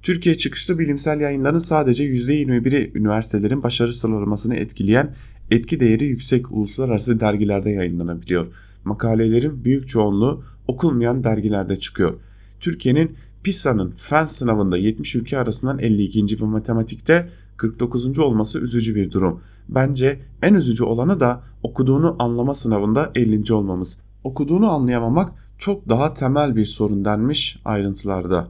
Türkiye 0.02 0.34
çıkışlı 0.34 0.78
bilimsel 0.78 1.20
yayınların 1.20 1.58
sadece 1.58 2.04
%21'i 2.04 2.92
üniversitelerin 2.94 3.62
başarı 3.62 3.92
sıralamasını 3.92 4.54
etkileyen 4.56 5.14
etki 5.50 5.80
değeri 5.80 6.04
yüksek 6.04 6.52
uluslararası 6.52 7.20
dergilerde 7.20 7.70
yayınlanabiliyor. 7.70 8.46
Makalelerin 8.84 9.64
büyük 9.64 9.88
çoğunluğu 9.88 10.42
okunmayan 10.68 11.24
dergilerde 11.24 11.76
çıkıyor. 11.76 12.14
Türkiye'nin 12.60 13.16
PISA'nın 13.42 13.92
fen 13.96 14.24
sınavında 14.24 14.76
70 14.76 15.16
ülke 15.16 15.38
arasından 15.38 15.78
52. 15.78 16.40
ve 16.42 16.46
matematikte 16.46 17.28
49. 17.56 18.18
olması 18.18 18.60
üzücü 18.60 18.94
bir 18.94 19.10
durum. 19.10 19.40
Bence 19.68 20.20
en 20.42 20.54
üzücü 20.54 20.84
olanı 20.84 21.20
da 21.20 21.42
okuduğunu 21.62 22.16
anlama 22.18 22.54
sınavında 22.54 23.12
50. 23.14 23.54
olmamız. 23.54 23.98
Okuduğunu 24.24 24.70
anlayamamak 24.70 25.32
çok 25.58 25.88
daha 25.88 26.14
temel 26.14 26.56
bir 26.56 26.64
sorun 26.64 27.04
denmiş 27.04 27.58
ayrıntılarda. 27.64 28.48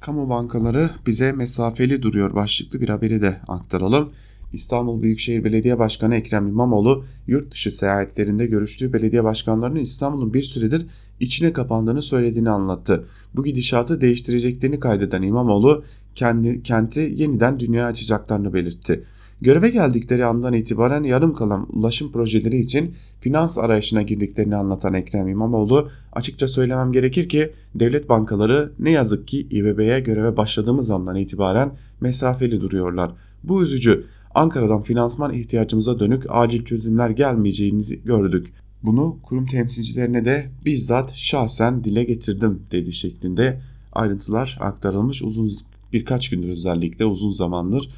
Kamu 0.00 0.28
bankaları 0.28 0.90
bize 1.06 1.32
mesafeli 1.32 2.02
duruyor 2.02 2.34
başlıklı 2.34 2.80
bir 2.80 2.88
haberi 2.88 3.22
de 3.22 3.40
aktaralım. 3.48 4.10
İstanbul 4.52 5.02
Büyükşehir 5.02 5.44
Belediye 5.44 5.78
Başkanı 5.78 6.14
Ekrem 6.14 6.48
İmamoğlu 6.48 7.04
yurt 7.26 7.52
dışı 7.52 7.70
seyahatlerinde 7.70 8.46
görüştüğü 8.46 8.92
belediye 8.92 9.24
başkanlarının 9.24 9.80
İstanbul'un 9.80 10.34
bir 10.34 10.42
süredir 10.42 10.86
içine 11.20 11.52
kapandığını 11.52 12.02
söylediğini 12.02 12.50
anlattı. 12.50 13.04
Bu 13.36 13.44
gidişatı 13.44 14.00
değiştireceklerini 14.00 14.80
kaydeden 14.80 15.22
İmamoğlu 15.22 15.84
kendi, 16.14 16.62
kenti 16.62 17.12
yeniden 17.16 17.60
dünya 17.60 17.86
açacaklarını 17.86 18.54
belirtti. 18.54 19.04
Göreve 19.42 19.70
geldikleri 19.70 20.24
andan 20.24 20.54
itibaren 20.54 21.02
yarım 21.02 21.34
kalan 21.34 21.66
ulaşım 21.72 22.12
projeleri 22.12 22.58
için 22.58 22.94
finans 23.20 23.58
arayışına 23.58 24.02
girdiklerini 24.02 24.56
anlatan 24.56 24.94
Ekrem 24.94 25.28
İmamoğlu 25.28 25.88
açıkça 26.12 26.48
söylemem 26.48 26.92
gerekir 26.92 27.28
ki 27.28 27.52
devlet 27.74 28.08
bankaları 28.08 28.72
ne 28.78 28.90
yazık 28.90 29.28
ki 29.28 29.40
İBB'ye 29.40 30.00
göreve 30.00 30.36
başladığımız 30.36 30.90
andan 30.90 31.16
itibaren 31.16 31.72
mesafeli 32.00 32.60
duruyorlar. 32.60 33.12
Bu 33.44 33.62
üzücü. 33.62 34.04
Ankara'dan 34.34 34.82
finansman 34.82 35.34
ihtiyacımıza 35.34 36.00
dönük 36.00 36.24
acil 36.28 36.64
çözümler 36.64 37.10
gelmeyeceğini 37.10 37.82
gördük. 38.04 38.52
Bunu 38.82 39.18
kurum 39.22 39.46
temsilcilerine 39.46 40.24
de 40.24 40.50
bizzat 40.64 41.12
şahsen 41.14 41.84
dile 41.84 42.04
getirdim 42.04 42.62
dedi 42.72 42.92
şeklinde 42.92 43.60
ayrıntılar 43.92 44.58
aktarılmış 44.60 45.22
uzun 45.22 45.50
birkaç 45.92 46.30
gündür 46.30 46.48
özellikle 46.48 47.04
uzun 47.04 47.30
zamandır 47.30 47.90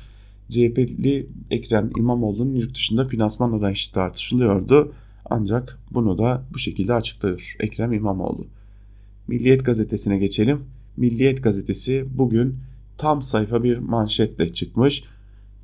CHP'li 0.53 1.29
Ekrem 1.51 1.91
İmamoğlu'nun 1.99 2.55
yurt 2.55 2.75
dışında 2.75 3.09
finansman 3.09 3.53
arayışı 3.53 3.93
tartışılıyordu. 3.93 4.93
Ancak 5.31 5.79
bunu 5.91 6.19
da 6.19 6.45
bu 6.55 6.59
şekilde 6.59 6.95
açıklıyor 6.95 7.57
Ekrem 7.61 7.93
İmamoğlu. 7.93 8.47
Milliyet 9.29 9.65
gazetesine 9.65 10.19
geçelim. 10.19 10.61
Milliyet 10.97 11.43
gazetesi 11.43 12.07
bugün 12.19 12.57
tam 12.99 13.23
sayfa 13.23 13.63
bir 13.63 13.79
manşetle 13.79 14.53
çıkmış. 14.53 15.05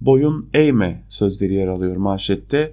Boyun 0.00 0.48
eğme 0.54 1.04
sözleri 1.08 1.54
yer 1.54 1.66
alıyor 1.66 1.96
manşette 1.96 2.72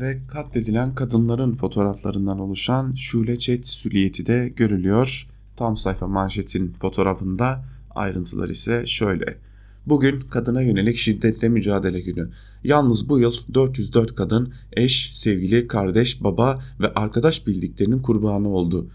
ve 0.00 0.26
katledilen 0.28 0.94
kadınların 0.94 1.54
fotoğraflarından 1.54 2.38
oluşan 2.38 2.94
Şule 2.94 3.36
Çet 3.36 3.66
süliyeti 3.66 4.26
de 4.26 4.48
görülüyor. 4.56 5.28
Tam 5.56 5.76
sayfa 5.76 6.06
manşetin 6.06 6.72
fotoğrafında 6.72 7.64
ayrıntılar 7.94 8.48
ise 8.48 8.86
şöyle. 8.86 9.38
Bugün 9.86 10.20
kadına 10.20 10.62
yönelik 10.62 10.96
şiddetle 10.96 11.48
mücadele 11.48 12.00
günü. 12.00 12.30
Yalnız 12.64 13.08
bu 13.08 13.20
yıl 13.20 13.34
404 13.54 14.14
kadın 14.14 14.54
eş, 14.72 15.08
sevgili, 15.12 15.66
kardeş, 15.66 16.24
baba 16.24 16.62
ve 16.80 16.94
arkadaş 16.94 17.46
bildiklerinin 17.46 18.02
kurbanı 18.02 18.48
oldu. 18.48 18.90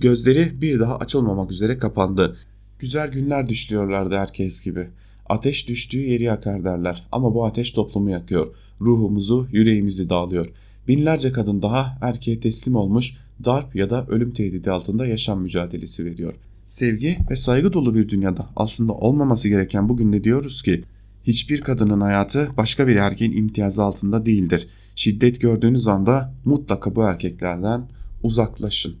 Gözleri 0.00 0.60
bir 0.60 0.80
daha 0.80 0.98
açılmamak 0.98 1.52
üzere 1.52 1.78
kapandı. 1.78 2.36
Güzel 2.78 3.12
günler 3.12 3.48
düşlüyorlardı 3.48 4.16
herkes 4.16 4.64
gibi. 4.64 4.88
Ateş 5.28 5.68
düştüğü 5.68 6.00
yeri 6.00 6.22
yakar 6.22 6.64
derler 6.64 7.06
ama 7.12 7.34
bu 7.34 7.44
ateş 7.44 7.70
toplumu 7.70 8.10
yakıyor. 8.10 8.54
Ruhumuzu, 8.80 9.48
yüreğimizi 9.52 10.08
dağılıyor. 10.08 10.46
Binlerce 10.88 11.32
kadın 11.32 11.62
daha 11.62 11.98
erkeğe 12.00 12.40
teslim 12.40 12.76
olmuş, 12.76 13.14
darp 13.44 13.76
ya 13.76 13.90
da 13.90 14.06
ölüm 14.06 14.30
tehdidi 14.30 14.70
altında 14.70 15.06
yaşam 15.06 15.40
mücadelesi 15.40 16.04
veriyor. 16.04 16.34
Sevgi 16.66 17.18
ve 17.30 17.36
saygı 17.36 17.72
dolu 17.72 17.94
bir 17.94 18.08
dünyada 18.08 18.50
aslında 18.56 18.92
olmaması 18.92 19.48
gereken 19.48 19.88
bugün 19.88 20.12
de 20.12 20.24
diyoruz 20.24 20.62
ki 20.62 20.84
hiçbir 21.24 21.60
kadının 21.60 22.00
hayatı 22.00 22.48
başka 22.56 22.88
bir 22.88 22.96
erkeğin 22.96 23.36
imtiyazı 23.36 23.82
altında 23.82 24.26
değildir. 24.26 24.68
Şiddet 24.94 25.40
gördüğünüz 25.40 25.86
anda 25.88 26.34
mutlaka 26.44 26.96
bu 26.96 27.02
erkeklerden 27.02 27.88
uzaklaşın. 28.22 28.96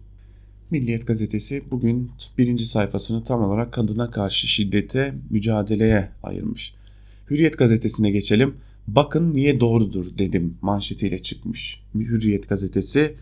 Milliyet 0.70 1.06
gazetesi 1.06 1.64
bugün 1.70 2.10
birinci 2.38 2.66
sayfasını 2.66 3.22
tam 3.22 3.42
olarak 3.42 3.72
kadına 3.72 4.10
karşı 4.10 4.46
şiddete, 4.48 5.14
mücadeleye 5.30 6.08
ayırmış. 6.22 6.74
Hürriyet 7.30 7.58
gazetesine 7.58 8.10
geçelim. 8.10 8.54
Bakın 8.86 9.34
niye 9.34 9.60
doğrudur 9.60 10.18
dedim 10.18 10.58
manşetiyle 10.62 11.18
çıkmış. 11.18 11.82
Hürriyet 11.94 12.48
gazetesi 12.48 13.14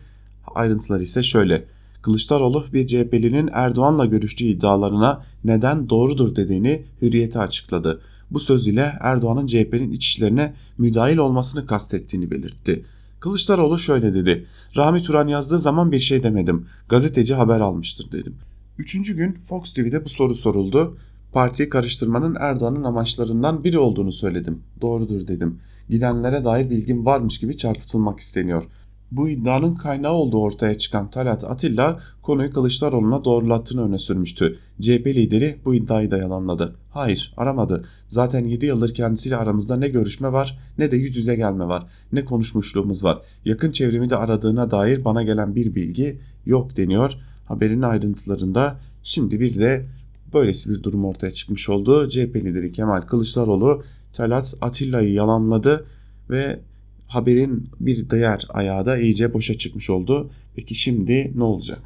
ayrıntılar 0.55 0.99
ise 0.99 1.23
şöyle. 1.23 1.63
Kılıçdaroğlu 2.05 2.65
bir 2.73 2.87
CHP'linin 2.87 3.49
Erdoğan'la 3.53 4.05
görüştüğü 4.05 4.43
iddialarına 4.43 5.23
neden 5.43 5.89
doğrudur 5.89 6.35
dediğini 6.35 6.85
Hürriyet'e 7.01 7.39
açıkladı. 7.39 8.01
Bu 8.31 8.39
söz 8.39 8.67
ile 8.67 8.91
Erdoğan'ın 8.99 9.47
CHP'nin 9.47 9.91
iç 9.91 10.07
işlerine 10.07 10.53
müdahil 10.77 11.17
olmasını 11.17 11.65
kastettiğini 11.65 12.31
belirtti. 12.31 12.85
Kılıçdaroğlu 13.19 13.79
şöyle 13.79 14.13
dedi. 14.13 14.45
Rami 14.77 15.01
Turan 15.01 15.27
yazdığı 15.27 15.59
zaman 15.59 15.91
bir 15.91 15.99
şey 15.99 16.23
demedim. 16.23 16.65
Gazeteci 16.89 17.33
haber 17.33 17.59
almıştır 17.59 18.11
dedim. 18.11 18.35
Üçüncü 18.77 19.15
gün 19.15 19.31
Fox 19.31 19.73
TV'de 19.73 20.05
bu 20.05 20.09
soru 20.09 20.35
soruldu. 20.35 20.97
Partiyi 21.33 21.69
karıştırmanın 21.69 22.35
Erdoğan'ın 22.39 22.83
amaçlarından 22.83 23.63
biri 23.63 23.79
olduğunu 23.79 24.11
söyledim. 24.11 24.61
Doğrudur 24.81 25.27
dedim. 25.27 25.59
Gidenlere 25.89 26.43
dair 26.43 26.69
bilgim 26.69 27.05
varmış 27.05 27.37
gibi 27.37 27.57
çarpıtılmak 27.57 28.19
isteniyor. 28.19 28.63
Bu 29.11 29.29
iddianın 29.29 29.73
kaynağı 29.73 30.13
olduğu 30.13 30.41
ortaya 30.41 30.77
çıkan 30.77 31.09
Talat 31.09 31.43
Atilla 31.43 31.99
konuyu 32.21 32.51
Kılıçdaroğlu'na 32.51 33.25
doğrulattığını 33.25 33.85
öne 33.85 33.97
sürmüştü. 33.97 34.57
CHP 34.81 35.07
lideri 35.07 35.55
bu 35.65 35.75
iddiayı 35.75 36.11
da 36.11 36.17
yalanladı. 36.17 36.75
Hayır 36.89 37.33
aramadı. 37.37 37.85
Zaten 38.07 38.45
7 38.45 38.65
yıldır 38.65 38.93
kendisiyle 38.93 39.37
aramızda 39.37 39.75
ne 39.75 39.87
görüşme 39.87 40.31
var 40.31 40.59
ne 40.77 40.91
de 40.91 40.97
yüz 40.97 41.17
yüze 41.17 41.35
gelme 41.35 41.65
var. 41.65 41.83
Ne 42.11 42.25
konuşmuşluğumuz 42.25 43.03
var. 43.03 43.21
Yakın 43.45 43.71
çevremi 43.71 44.09
de 44.09 44.15
aradığına 44.15 44.71
dair 44.71 45.05
bana 45.05 45.23
gelen 45.23 45.55
bir 45.55 45.75
bilgi 45.75 46.19
yok 46.45 46.77
deniyor. 46.77 47.13
Haberin 47.45 47.81
ayrıntılarında 47.81 48.79
şimdi 49.03 49.39
bir 49.39 49.59
de 49.59 49.85
böylesi 50.33 50.69
bir 50.69 50.83
durum 50.83 51.05
ortaya 51.05 51.31
çıkmış 51.31 51.69
oldu. 51.69 52.09
CHP 52.09 52.35
lideri 52.35 52.71
Kemal 52.71 53.01
Kılıçdaroğlu 53.01 53.83
Talat 54.13 54.53
Atilla'yı 54.61 55.13
yalanladı 55.13 55.85
ve 56.29 56.59
haberin 57.07 57.69
bir 57.79 58.09
diğer 58.09 58.45
ayağı 58.49 58.85
da 58.85 58.97
iyice 58.97 59.33
boşa 59.33 59.53
çıkmış 59.53 59.89
oldu. 59.89 60.29
Peki 60.55 60.75
şimdi 60.75 61.31
ne 61.35 61.43
olacak? 61.43 61.81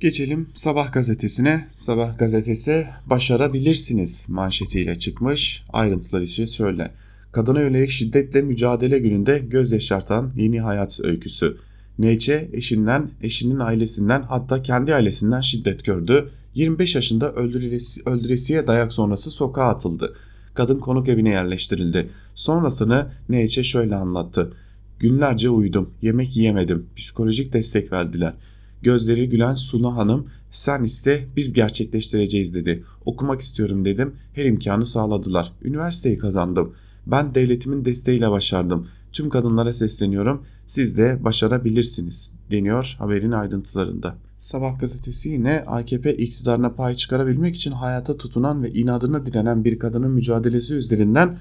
Geçelim 0.00 0.48
Sabah 0.54 0.92
gazetesine. 0.92 1.64
Sabah 1.70 2.18
gazetesi 2.18 2.86
başarabilirsiniz 3.06 4.26
manşetiyle 4.28 4.98
çıkmış. 4.98 5.64
Ayrıntılar 5.72 6.20
ise 6.20 6.46
şöyle. 6.46 6.90
Kadına 7.32 7.60
yönelik 7.60 7.90
şiddetle 7.90 8.42
mücadele 8.42 8.98
gününde 8.98 9.38
göz 9.38 9.72
yaşartan 9.72 10.30
yeni 10.36 10.60
hayat 10.60 11.00
öyküsü. 11.04 11.56
Neçe 11.98 12.50
eşinden, 12.52 13.10
eşinin 13.22 13.58
ailesinden 13.58 14.22
hatta 14.22 14.62
kendi 14.62 14.94
ailesinden 14.94 15.40
şiddet 15.40 15.84
gördü. 15.84 16.30
25 16.54 16.94
yaşında 16.94 17.32
öldüresi, 17.32 18.02
öldüresiye 18.06 18.66
dayak 18.66 18.92
sonrası 18.92 19.30
sokağa 19.30 19.64
atıldı. 19.64 20.14
Kadın 20.56 20.78
konuk 20.78 21.08
evine 21.08 21.30
yerleştirildi. 21.30 22.10
Sonrasını 22.34 23.10
Neçe 23.28 23.62
şöyle 23.64 23.96
anlattı. 23.96 24.52
Günlerce 24.98 25.50
uyudum, 25.50 25.90
yemek 26.02 26.36
yiyemedim, 26.36 26.86
psikolojik 26.96 27.52
destek 27.52 27.92
verdiler. 27.92 28.34
Gözleri 28.82 29.28
gülen 29.28 29.54
Suna 29.54 29.96
Hanım 29.96 30.26
sen 30.50 30.82
iste 30.82 31.26
biz 31.36 31.52
gerçekleştireceğiz 31.52 32.54
dedi. 32.54 32.84
Okumak 33.04 33.40
istiyorum 33.40 33.84
dedim 33.84 34.14
her 34.32 34.44
imkanı 34.44 34.86
sağladılar. 34.86 35.52
Üniversiteyi 35.62 36.18
kazandım. 36.18 36.74
Ben 37.06 37.34
devletimin 37.34 37.84
desteğiyle 37.84 38.30
başardım. 38.30 38.88
Tüm 39.12 39.28
kadınlara 39.28 39.72
sesleniyorum. 39.72 40.44
Siz 40.66 40.98
de 40.98 41.24
başarabilirsiniz 41.24 42.32
deniyor 42.50 42.96
haberin 42.98 43.32
ayrıntılarında. 43.32 44.14
Sabah 44.38 44.78
gazetesi 44.78 45.28
yine 45.28 45.64
AKP 45.66 46.16
iktidarına 46.16 46.74
pay 46.74 46.94
çıkarabilmek 46.94 47.56
için 47.56 47.72
hayata 47.72 48.16
tutunan 48.16 48.62
ve 48.62 48.72
inadına 48.72 49.26
direnen 49.26 49.64
bir 49.64 49.78
kadının 49.78 50.10
mücadelesi 50.10 50.74
üzerinden 50.74 51.38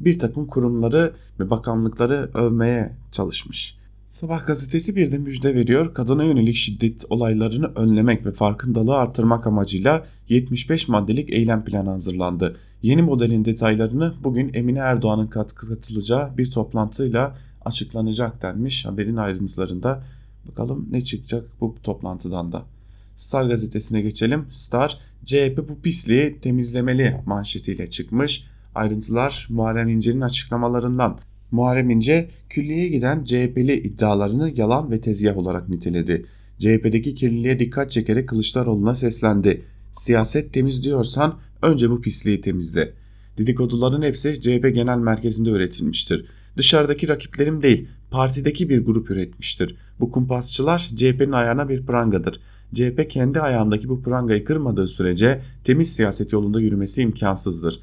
bir 0.00 0.18
takım 0.18 0.46
kurumları 0.46 1.12
ve 1.40 1.50
bakanlıkları 1.50 2.30
övmeye 2.34 2.92
çalışmış. 3.10 3.78
Sabah 4.08 4.46
gazetesi 4.46 4.96
bir 4.96 5.12
de 5.12 5.18
müjde 5.18 5.54
veriyor. 5.54 5.94
Kadına 5.94 6.24
yönelik 6.24 6.56
şiddet 6.56 7.04
olaylarını 7.10 7.66
önlemek 7.76 8.26
ve 8.26 8.32
farkındalığı 8.32 8.96
artırmak 8.96 9.46
amacıyla 9.46 10.06
75 10.28 10.88
maddelik 10.88 11.30
eylem 11.30 11.64
planı 11.64 11.90
hazırlandı. 11.90 12.56
Yeni 12.82 13.02
modelin 13.02 13.44
detaylarını 13.44 14.14
bugün 14.24 14.50
Emine 14.54 14.78
Erdoğan'ın 14.78 15.26
katılacağı 15.26 16.38
bir 16.38 16.50
toplantıyla 16.50 17.36
açıklanacak 17.64 18.42
denmiş 18.42 18.86
haberin 18.86 19.16
ayrıntılarında. 19.16 20.02
Bakalım 20.48 20.88
ne 20.90 21.00
çıkacak 21.00 21.44
bu 21.60 21.74
toplantıdan 21.82 22.52
da. 22.52 22.66
Star 23.14 23.44
gazetesine 23.44 24.00
geçelim. 24.00 24.46
Star, 24.50 24.98
CHP 25.24 25.68
bu 25.68 25.80
pisliği 25.80 26.38
temizlemeli 26.40 27.22
manşetiyle 27.26 27.86
çıkmış. 27.86 28.44
Ayrıntılar 28.74 29.46
Muharrem 29.50 29.88
İnce'nin 29.88 30.20
açıklamalarından. 30.20 31.18
Muharrem 31.50 31.90
İnce, 31.90 32.28
külliyeye 32.48 32.88
giden 32.88 33.24
CHP'li 33.24 33.74
iddialarını 33.74 34.52
yalan 34.56 34.90
ve 34.90 35.00
tezgah 35.00 35.36
olarak 35.36 35.68
niteledi. 35.68 36.26
CHP'deki 36.58 37.14
kirliliğe 37.14 37.58
dikkat 37.58 37.90
çekerek 37.90 38.28
Kılıçdaroğlu'na 38.28 38.94
seslendi. 38.94 39.62
Siyaset 39.92 40.52
temizliyorsan 40.52 41.38
önce 41.62 41.90
bu 41.90 42.00
pisliği 42.00 42.40
temizle. 42.40 42.92
Dedikoduların 43.38 44.02
hepsi 44.02 44.40
CHP 44.40 44.74
genel 44.74 44.98
merkezinde 44.98 45.50
üretilmiştir. 45.50 46.26
Dışarıdaki 46.56 47.08
rakiplerim 47.08 47.62
değil, 47.62 47.88
partideki 48.10 48.68
bir 48.68 48.84
grup 48.84 49.10
üretmiştir. 49.10 49.76
Bu 50.00 50.10
kumpasçılar 50.10 50.90
CHP'nin 50.96 51.32
ayağına 51.32 51.68
bir 51.68 51.86
prangadır. 51.86 52.40
CHP 52.74 53.10
kendi 53.10 53.40
ayağındaki 53.40 53.88
bu 53.88 54.02
prangayı 54.02 54.44
kırmadığı 54.44 54.86
sürece 54.86 55.40
temiz 55.64 55.92
siyaset 55.92 56.32
yolunda 56.32 56.60
yürümesi 56.60 57.02
imkansızdır. 57.02 57.80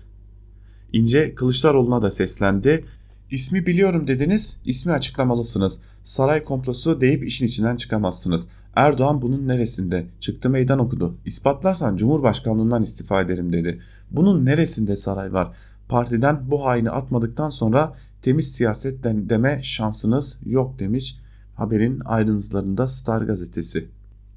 İnce 0.93 1.35
Kılıçdaroğlu'na 1.35 2.01
da 2.01 2.11
seslendi. 2.11 2.85
İsmi 3.31 3.65
biliyorum 3.65 4.07
dediniz, 4.07 4.57
ismi 4.65 4.91
açıklamalısınız. 4.91 5.79
Saray 6.03 6.43
komplosu 6.43 7.01
deyip 7.01 7.27
işin 7.27 7.45
içinden 7.45 7.75
çıkamazsınız. 7.75 8.47
Erdoğan 8.75 9.21
bunun 9.21 9.47
neresinde? 9.47 10.07
Çıktı 10.19 10.49
meydan 10.49 10.79
okudu. 10.79 11.17
İspatlarsan 11.25 11.95
Cumhurbaşkanlığından 11.95 12.83
istifa 12.83 13.21
ederim 13.21 13.53
dedi. 13.53 13.79
Bunun 14.11 14.45
neresinde 14.45 14.95
saray 14.95 15.33
var? 15.33 15.51
Partiden 15.89 16.51
bu 16.51 16.65
haini 16.65 16.89
atmadıktan 16.89 17.49
sonra 17.49 17.95
temiz 18.21 18.51
siyasetten 18.51 19.29
deme 19.29 19.59
şansınız 19.63 20.39
yok 20.45 20.79
demiş 20.79 21.15
haberin 21.55 22.01
ayrıntılarında 22.05 22.87
Star 22.87 23.21
gazetesi. 23.21 23.87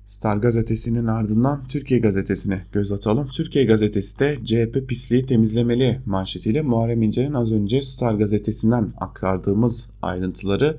Star 0.06 0.36
gazetesinin 0.36 1.06
ardından 1.06 1.60
Türkiye 1.68 2.00
gazetesine 2.00 2.64
göz 2.72 2.92
atalım. 2.92 3.28
Türkiye 3.28 3.64
gazetesi 3.64 4.18
de 4.18 4.36
CHP 4.44 4.88
pisliği 4.88 5.26
temizlemeli 5.26 6.00
manşetiyle 6.06 6.62
Muharrem 6.62 7.02
İnce'nin 7.02 7.32
az 7.32 7.52
önce 7.52 7.82
Star 7.82 8.14
gazetesinden 8.14 8.92
aktardığımız 8.96 9.90
ayrıntıları 10.02 10.78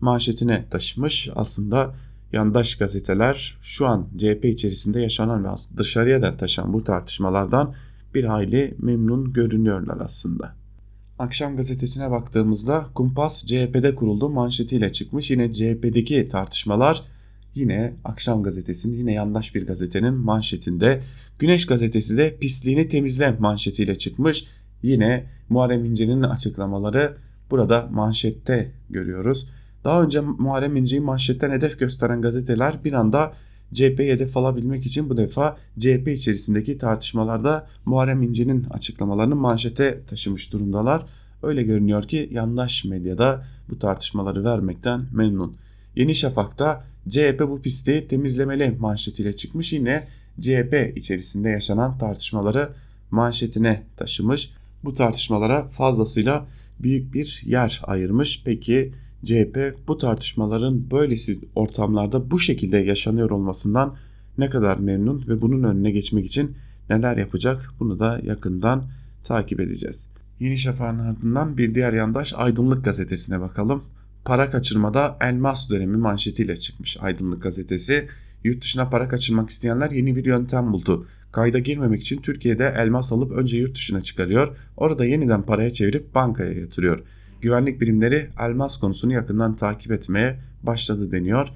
manşetine 0.00 0.64
taşımış. 0.70 1.28
Aslında 1.34 1.94
yandaş 2.32 2.74
gazeteler 2.74 3.58
şu 3.62 3.86
an 3.86 4.08
CHP 4.16 4.44
içerisinde 4.44 5.00
yaşanan 5.00 5.44
ve 5.44 5.48
dışarıya 5.76 6.22
da 6.22 6.36
taşan 6.36 6.72
bu 6.72 6.84
tartışmalardan 6.84 7.74
bir 8.14 8.24
hayli 8.24 8.74
memnun 8.78 9.32
görünüyorlar 9.32 9.98
aslında. 10.00 10.54
Akşam 11.18 11.56
gazetesine 11.56 12.10
baktığımızda 12.10 12.86
Kumpas 12.94 13.44
CHP'de 13.46 13.94
kuruldu 13.94 14.28
manşetiyle 14.30 14.92
çıkmış. 14.92 15.30
Yine 15.30 15.52
CHP'deki 15.52 16.28
tartışmalar 16.28 17.02
yine 17.54 17.94
Akşam 18.04 18.42
gazetesinin 18.42 18.98
yine 18.98 19.12
yandaş 19.12 19.54
bir 19.54 19.66
gazetenin 19.66 20.14
manşetinde. 20.14 21.02
Güneş 21.38 21.66
gazetesi 21.66 22.16
de 22.16 22.36
pisliğini 22.36 22.88
temizle 22.88 23.36
manşetiyle 23.38 23.94
çıkmış. 23.98 24.44
Yine 24.82 25.26
Muharrem 25.48 25.84
İnce'nin 25.84 26.22
açıklamaları 26.22 27.16
burada 27.50 27.88
manşette 27.90 28.72
görüyoruz. 28.90 29.48
Daha 29.84 30.02
önce 30.02 30.20
Muharrem 30.20 30.76
İnce'yi 30.76 31.00
manşetten 31.00 31.50
hedef 31.50 31.78
gösteren 31.78 32.22
gazeteler 32.22 32.84
bir 32.84 32.92
anda 32.92 33.32
CHP'yi 33.72 34.12
hedef 34.12 34.36
alabilmek 34.36 34.86
için 34.86 35.10
bu 35.10 35.16
defa 35.16 35.56
CHP 35.78 36.08
içerisindeki 36.08 36.78
tartışmalarda 36.78 37.66
Muharrem 37.84 38.22
İnce'nin 38.22 38.64
açıklamalarını 38.64 39.36
manşete 39.36 40.00
taşımış 40.06 40.52
durumdalar. 40.52 41.06
Öyle 41.42 41.62
görünüyor 41.62 42.02
ki 42.02 42.28
yandaş 42.32 42.84
medyada 42.84 43.44
bu 43.70 43.78
tartışmaları 43.78 44.44
vermekten 44.44 45.06
memnun. 45.12 45.56
Yeni 45.96 46.14
Şafak'ta 46.14 46.84
CHP 47.08 47.40
bu 47.40 47.60
pisti 47.60 48.06
temizlemeli 48.08 48.76
manşetiyle 48.78 49.36
çıkmış 49.36 49.72
yine 49.72 50.08
CHP 50.40 50.92
içerisinde 50.96 51.48
yaşanan 51.48 51.98
tartışmaları 51.98 52.68
manşetine 53.10 53.82
taşımış. 53.96 54.50
Bu 54.84 54.92
tartışmalara 54.94 55.68
fazlasıyla 55.68 56.46
büyük 56.80 57.14
bir 57.14 57.42
yer 57.46 57.82
ayırmış. 57.84 58.42
Peki 58.44 58.92
CHP 59.24 59.74
bu 59.88 59.98
tartışmaların 59.98 60.90
böylesi 60.90 61.40
ortamlarda 61.54 62.30
bu 62.30 62.38
şekilde 62.38 62.76
yaşanıyor 62.76 63.30
olmasından 63.30 63.96
ne 64.38 64.50
kadar 64.50 64.78
memnun 64.78 65.24
ve 65.28 65.42
bunun 65.42 65.62
önüne 65.62 65.90
geçmek 65.90 66.26
için 66.26 66.56
neler 66.90 67.16
yapacak 67.16 67.62
bunu 67.80 67.98
da 67.98 68.20
yakından 68.24 68.84
takip 69.22 69.60
edeceğiz. 69.60 70.08
Yeni 70.40 70.58
Şafak'ın 70.58 70.98
ardından 70.98 71.58
bir 71.58 71.74
diğer 71.74 71.92
yandaş 71.92 72.34
Aydınlık 72.36 72.84
gazetesine 72.84 73.40
bakalım. 73.40 73.84
Para 74.24 74.50
kaçırmada 74.50 75.16
elmas 75.20 75.70
dönemi 75.70 75.96
manşetiyle 75.96 76.56
çıkmış 76.56 76.96
Aydınlık 77.00 77.42
gazetesi. 77.42 78.08
Yurt 78.44 78.62
dışına 78.62 78.90
para 78.90 79.08
kaçırmak 79.08 79.50
isteyenler 79.50 79.90
yeni 79.90 80.16
bir 80.16 80.24
yöntem 80.24 80.72
buldu. 80.72 81.06
Kayda 81.32 81.58
girmemek 81.58 82.02
için 82.02 82.22
Türkiye'de 82.22 82.74
elmas 82.78 83.12
alıp 83.12 83.32
önce 83.32 83.56
yurt 83.56 83.74
dışına 83.74 84.00
çıkarıyor. 84.00 84.56
Orada 84.76 85.04
yeniden 85.04 85.42
paraya 85.42 85.70
çevirip 85.70 86.14
bankaya 86.14 86.52
yatırıyor 86.52 87.04
güvenlik 87.42 87.80
birimleri 87.80 88.30
elmas 88.40 88.76
konusunu 88.76 89.12
yakından 89.12 89.56
takip 89.56 89.92
etmeye 89.92 90.40
başladı 90.62 91.12
deniyor. 91.12 91.48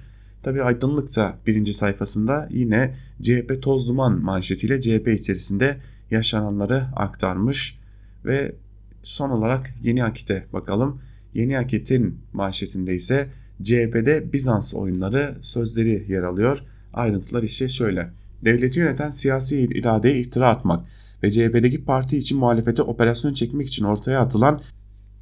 Tabi 0.43 0.63
Aydınlık 0.63 1.17
da 1.17 1.39
birinci 1.47 1.75
sayfasında 1.75 2.49
yine 2.51 2.95
CHP 3.23 3.63
toz 3.63 3.89
duman 3.89 4.23
manşetiyle 4.23 4.81
CHP 4.81 5.09
içerisinde 5.09 5.79
yaşananları 6.11 6.83
aktarmış 6.97 7.79
ve 8.25 8.55
son 9.03 9.31
olarak 9.31 9.75
Yeni 9.83 10.05
Akit'e 10.05 10.45
bakalım. 10.53 11.01
Yeni 11.35 11.59
Akit'in 11.59 12.19
manşetinde 12.33 12.95
ise 12.95 13.29
CHP'de 13.63 14.33
Bizans 14.33 14.75
oyunları 14.75 15.35
sözleri 15.41 16.13
yer 16.13 16.23
alıyor. 16.23 16.63
Ayrıntılar 16.95 17.43
işte 17.43 17.69
şöyle. 17.69 18.11
Devleti 18.45 18.81
yöneten 18.81 19.11
siyasi 19.11 19.59
iradeye 19.59 20.19
iftira 20.19 20.51
atmak 20.51 20.87
ve 21.23 21.31
CHP'deki 21.31 21.85
parti 21.85 22.19
için 22.19 22.39
muhalefete 22.39 22.83
operasyon 22.83 23.33
çekmek 23.33 23.67
için 23.67 23.85
ortaya 23.85 24.21
atılan 24.21 24.61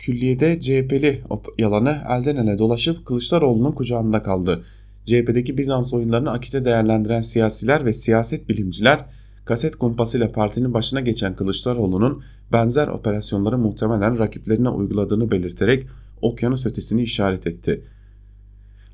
Külliyede 0.04 0.60
CHP'li 0.60 1.20
yalanı 1.58 1.98
elden 2.10 2.36
ele 2.36 2.58
dolaşıp 2.58 3.06
Kılıçdaroğlu'nun 3.06 3.72
kucağında 3.72 4.22
kaldı. 4.22 4.64
CHP'deki 5.04 5.58
Bizans 5.58 5.94
oyunlarını 5.94 6.30
akite 6.30 6.64
değerlendiren 6.64 7.20
siyasiler 7.20 7.84
ve 7.84 7.92
siyaset 7.92 8.48
bilimciler 8.48 9.06
kaset 9.44 9.76
kumpasıyla 9.76 10.32
partinin 10.32 10.74
başına 10.74 11.00
geçen 11.00 11.36
Kılıçdaroğlu'nun 11.36 12.22
benzer 12.52 12.88
operasyonları 12.88 13.58
muhtemelen 13.58 14.18
rakiplerine 14.18 14.68
uyguladığını 14.68 15.30
belirterek 15.30 15.86
okyanus 16.22 16.66
ötesini 16.66 17.02
işaret 17.02 17.46
etti. 17.46 17.84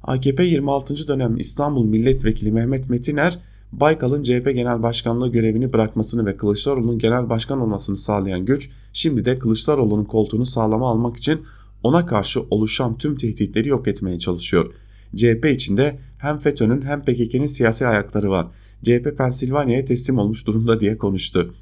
AKP 0.02 0.44
26. 0.44 1.08
dönem 1.08 1.36
İstanbul 1.36 1.84
Milletvekili 1.84 2.52
Mehmet 2.52 2.90
Metiner 2.90 3.38
Baykal'ın 3.72 4.22
CHP 4.22 4.44
Genel 4.54 4.83
Başkanlığı 4.83 5.33
görevini 5.33 5.72
bırakmasını 5.72 6.26
ve 6.26 6.37
Kılıçdaroğlu'nun 6.37 6.98
genel 6.98 7.28
başkan 7.28 7.61
olmasını 7.61 7.96
sağlayan 7.96 8.44
güç 8.44 8.70
şimdi 8.92 9.24
de 9.24 9.38
Kılıçdaroğlu'nun 9.38 10.04
koltuğunu 10.04 10.46
sağlama 10.46 10.90
almak 10.90 11.16
için 11.16 11.40
ona 11.83 12.06
karşı 12.06 12.40
oluşan 12.50 12.98
tüm 12.98 13.16
tehditleri 13.16 13.68
yok 13.68 13.88
etmeye 13.88 14.18
çalışıyor. 14.18 14.72
CHP 15.16 15.46
içinde 15.46 15.98
hem 16.18 16.38
FETÖ'nün 16.38 16.83
hem 16.83 17.04
PKK'nın 17.04 17.46
siyasi 17.46 17.87
ayakları 17.87 18.30
var. 18.30 18.46
CHP 18.83 19.18
Pensilvanya'ya 19.18 19.85
teslim 19.85 20.18
olmuş 20.18 20.46
durumda 20.46 20.80
diye 20.80 20.98
konuştu. 20.98 21.54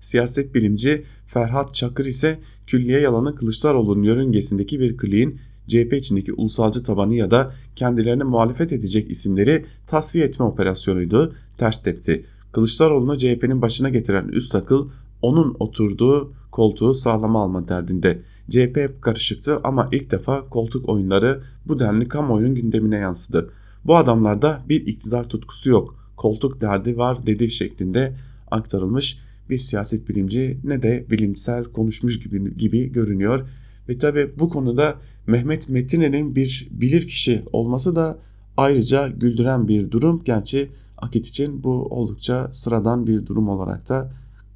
Siyaset 0.00 0.54
bilimci 0.54 1.02
Ferhat 1.26 1.74
Çakır 1.74 2.06
ise 2.06 2.38
külliye 2.66 3.00
yalanı 3.00 3.34
Kılıçdaroğlu'nun 3.34 4.02
yörüngesindeki 4.02 4.80
bir 4.80 4.96
kliğin 4.96 5.38
CHP 5.68 5.92
içindeki 5.92 6.32
ulusalcı 6.32 6.82
tabanı 6.82 7.14
ya 7.14 7.30
da 7.30 7.52
kendilerine 7.76 8.24
muhalefet 8.24 8.72
edecek 8.72 9.10
isimleri 9.10 9.64
tasfiye 9.86 10.24
etme 10.24 10.44
operasyonuydu, 10.44 11.34
ters 11.58 11.82
tepti. 11.82 12.24
Kılıçdaroğlu'nu 12.52 13.18
CHP'nin 13.18 13.62
başına 13.62 13.88
getiren 13.88 14.28
üst 14.28 14.54
akıl 14.54 14.88
onun 15.22 15.56
oturduğu 15.58 16.32
koltuğu 16.50 16.94
sağlama 16.94 17.42
alma 17.42 17.68
derdinde. 17.68 18.22
CHP 18.50 18.76
hep 18.76 19.02
karışıktı 19.02 19.60
ama 19.64 19.88
ilk 19.92 20.10
defa 20.10 20.48
koltuk 20.48 20.88
oyunları 20.88 21.40
bu 21.66 21.78
denli 21.78 22.08
kamuoyunun 22.08 22.54
gündemine 22.54 22.96
yansıdı. 22.96 23.50
Bu 23.84 23.96
adamlarda 23.96 24.62
bir 24.68 24.86
iktidar 24.86 25.24
tutkusu 25.24 25.70
yok, 25.70 25.94
koltuk 26.16 26.60
derdi 26.60 26.98
var 26.98 27.26
dedi 27.26 27.50
şeklinde 27.50 28.16
aktarılmış 28.50 29.18
bir 29.50 29.58
siyaset 29.58 30.08
bilimci 30.08 30.58
ne 30.64 30.82
de 30.82 31.06
bilimsel 31.10 31.64
konuşmuş 31.64 32.18
gibi, 32.20 32.56
gibi 32.56 32.92
görünüyor. 32.92 33.48
Ve 33.88 33.98
tabi 33.98 34.38
bu 34.38 34.48
konuda 34.48 34.94
Mehmet 35.26 35.68
Metine'nin 35.68 36.36
bir 36.36 36.68
bilirkişi 36.70 37.42
olması 37.52 37.96
da 37.96 38.18
ayrıca 38.56 39.08
güldüren 39.08 39.68
bir 39.68 39.90
durum. 39.90 40.22
Gerçi 40.24 40.70
Akit 40.98 41.26
için 41.26 41.64
bu 41.64 41.70
oldukça 41.70 42.48
sıradan 42.52 43.06
bir 43.06 43.26
durum 43.26 43.48
olarak 43.48 43.88
da 43.88 44.12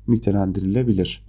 nitelendirilebilir. 0.09 1.25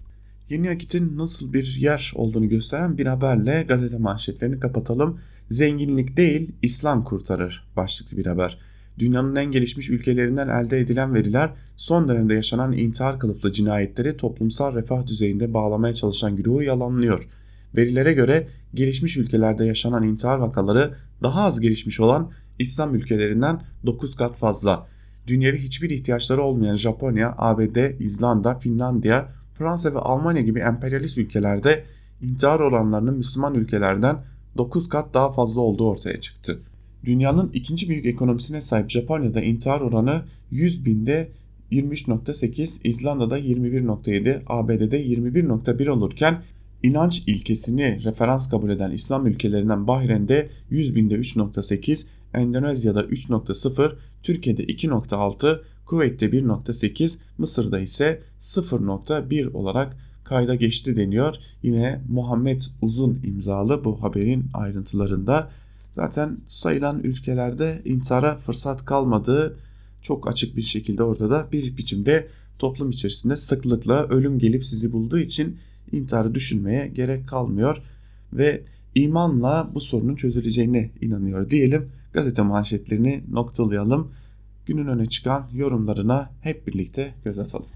Yeni 0.50 0.70
Akit'in 0.70 1.18
nasıl 1.18 1.54
bir 1.54 1.78
yer 1.82 2.14
olduğunu 2.16 2.50
gösteren 2.50 2.98
bir 2.98 3.06
haberle 3.06 3.66
gazete 3.68 3.98
manşetlerini 3.98 4.60
kapatalım. 4.60 5.20
Zenginlik 5.50 6.18
değil 6.18 6.52
İslam 6.62 7.04
kurtarır 7.04 7.68
başlıklı 7.78 8.18
bir 8.18 8.26
haber. 8.26 8.58
Dünyanın 9.00 9.36
en 9.36 9.52
gelişmiş 9.52 9.90
ülkelerinden 9.90 10.48
elde 10.48 10.80
edilen 10.80 11.14
veriler 11.14 11.54
son 11.76 12.08
dönemde 12.08 12.34
yaşanan 12.34 12.72
intihar 12.72 13.20
kılıflı 13.20 13.52
cinayetleri 13.52 14.18
toplumsal 14.18 14.76
refah 14.76 15.08
düzeyinde 15.08 15.54
bağlamaya 15.54 15.94
çalışan 15.94 16.36
güruhu 16.36 16.64
yalanlıyor. 16.64 17.28
Verilere 17.75 18.13
göre 18.13 18.47
gelişmiş 18.73 19.17
ülkelerde 19.17 19.65
yaşanan 19.65 20.03
intihar 20.03 20.38
vakaları 20.38 20.93
daha 21.23 21.43
az 21.43 21.60
gelişmiş 21.60 21.99
olan 21.99 22.31
İslam 22.60 22.95
ülkelerinden 22.95 23.62
9 23.86 24.15
kat 24.15 24.38
fazla. 24.38 24.88
Dünyevi 25.27 25.57
hiçbir 25.57 25.89
ihtiyaçları 25.89 26.41
olmayan 26.41 26.75
Japonya, 26.75 27.36
ABD, 27.38 27.99
İzlanda, 27.99 28.60
Finlandiya, 28.60 29.29
Fransa 29.53 29.93
ve 29.93 29.99
Almanya 29.99 30.41
gibi 30.41 30.60
emperyalist 30.60 31.17
ülkelerde 31.17 31.86
intihar 32.21 32.60
oranlarının 32.60 33.15
Müslüman 33.15 33.55
ülkelerden 33.55 34.17
9 34.57 34.89
kat 34.89 35.13
daha 35.13 35.31
fazla 35.31 35.62
olduğu 35.62 35.89
ortaya 35.89 36.19
çıktı. 36.19 36.60
Dünyanın 37.05 37.49
ikinci 37.53 37.89
büyük 37.89 38.05
ekonomisine 38.05 38.62
sahip 38.62 38.89
Japonya'da 38.89 39.41
intihar 39.41 39.81
oranı 39.81 40.21
100 40.51 40.86
binde 40.86 41.31
23.8, 41.71 42.79
İzlanda'da 42.84 43.39
21.7, 43.39 44.41
ABD'de 44.47 45.05
21.1 45.05 45.89
olurken 45.89 46.43
inanç 46.84 47.24
ilkesini 47.28 48.04
referans 48.04 48.50
kabul 48.50 48.70
eden 48.70 48.91
İslam 48.91 49.28
ülkelerinden 49.28 49.88
Bahreyn'de 49.88 50.50
100 50.70 50.96
binde 50.96 51.15
3.8, 51.15 52.06
Endonezya'da 52.34 53.02
3.0, 53.02 53.96
Türkiye'de 54.24 54.63
2.6, 54.63 55.62
Kuveyt'te 55.86 56.26
1.8, 56.26 57.17
Mısır'da 57.38 57.80
ise 57.80 58.22
0.1 58.39 59.54
olarak 59.54 59.98
kayda 60.24 60.56
geçti 60.56 60.96
deniyor. 60.96 61.36
Yine 61.63 62.02
Muhammed 62.10 62.62
Uzun 62.82 63.20
imzalı 63.24 63.86
bu 63.86 64.04
haberin 64.04 64.46
ayrıntılarında. 64.54 65.50
Zaten 65.91 66.38
sayılan 66.48 67.00
ülkelerde 67.04 67.82
intihara 67.86 68.36
fırsat 68.36 68.86
kalmadığı 68.86 69.58
çok 70.02 70.30
açık 70.32 70.56
bir 70.56 70.62
şekilde 70.62 71.04
ortada 71.04 71.48
bir 71.52 71.78
biçimde 71.78 72.28
toplum 72.60 72.89
içerisinde 72.89 73.36
sıklıkla 73.36 74.04
ölüm 74.04 74.39
gelip 74.39 74.65
sizi 74.65 74.91
bulduğu 74.91 75.20
için 75.20 75.58
intiharı 75.91 76.36
düşünmeye 76.36 76.88
gerek 76.88 77.27
kalmıyor 77.27 77.82
ve 78.34 78.63
imanla 78.95 79.69
bu 79.73 79.82
sorunun 79.82 80.15
çözüleceğine 80.15 80.91
inanıyor 81.01 81.49
diyelim. 81.49 81.89
Gazete 82.13 82.41
manşetlerini 82.41 83.23
noktalayalım. 83.32 84.12
Günün 84.65 84.88
öne 84.88 85.06
çıkan 85.06 85.49
yorumlarına 85.54 86.32
hep 86.41 86.67
birlikte 86.67 87.13
göz 87.23 87.39
atalım. 87.39 87.69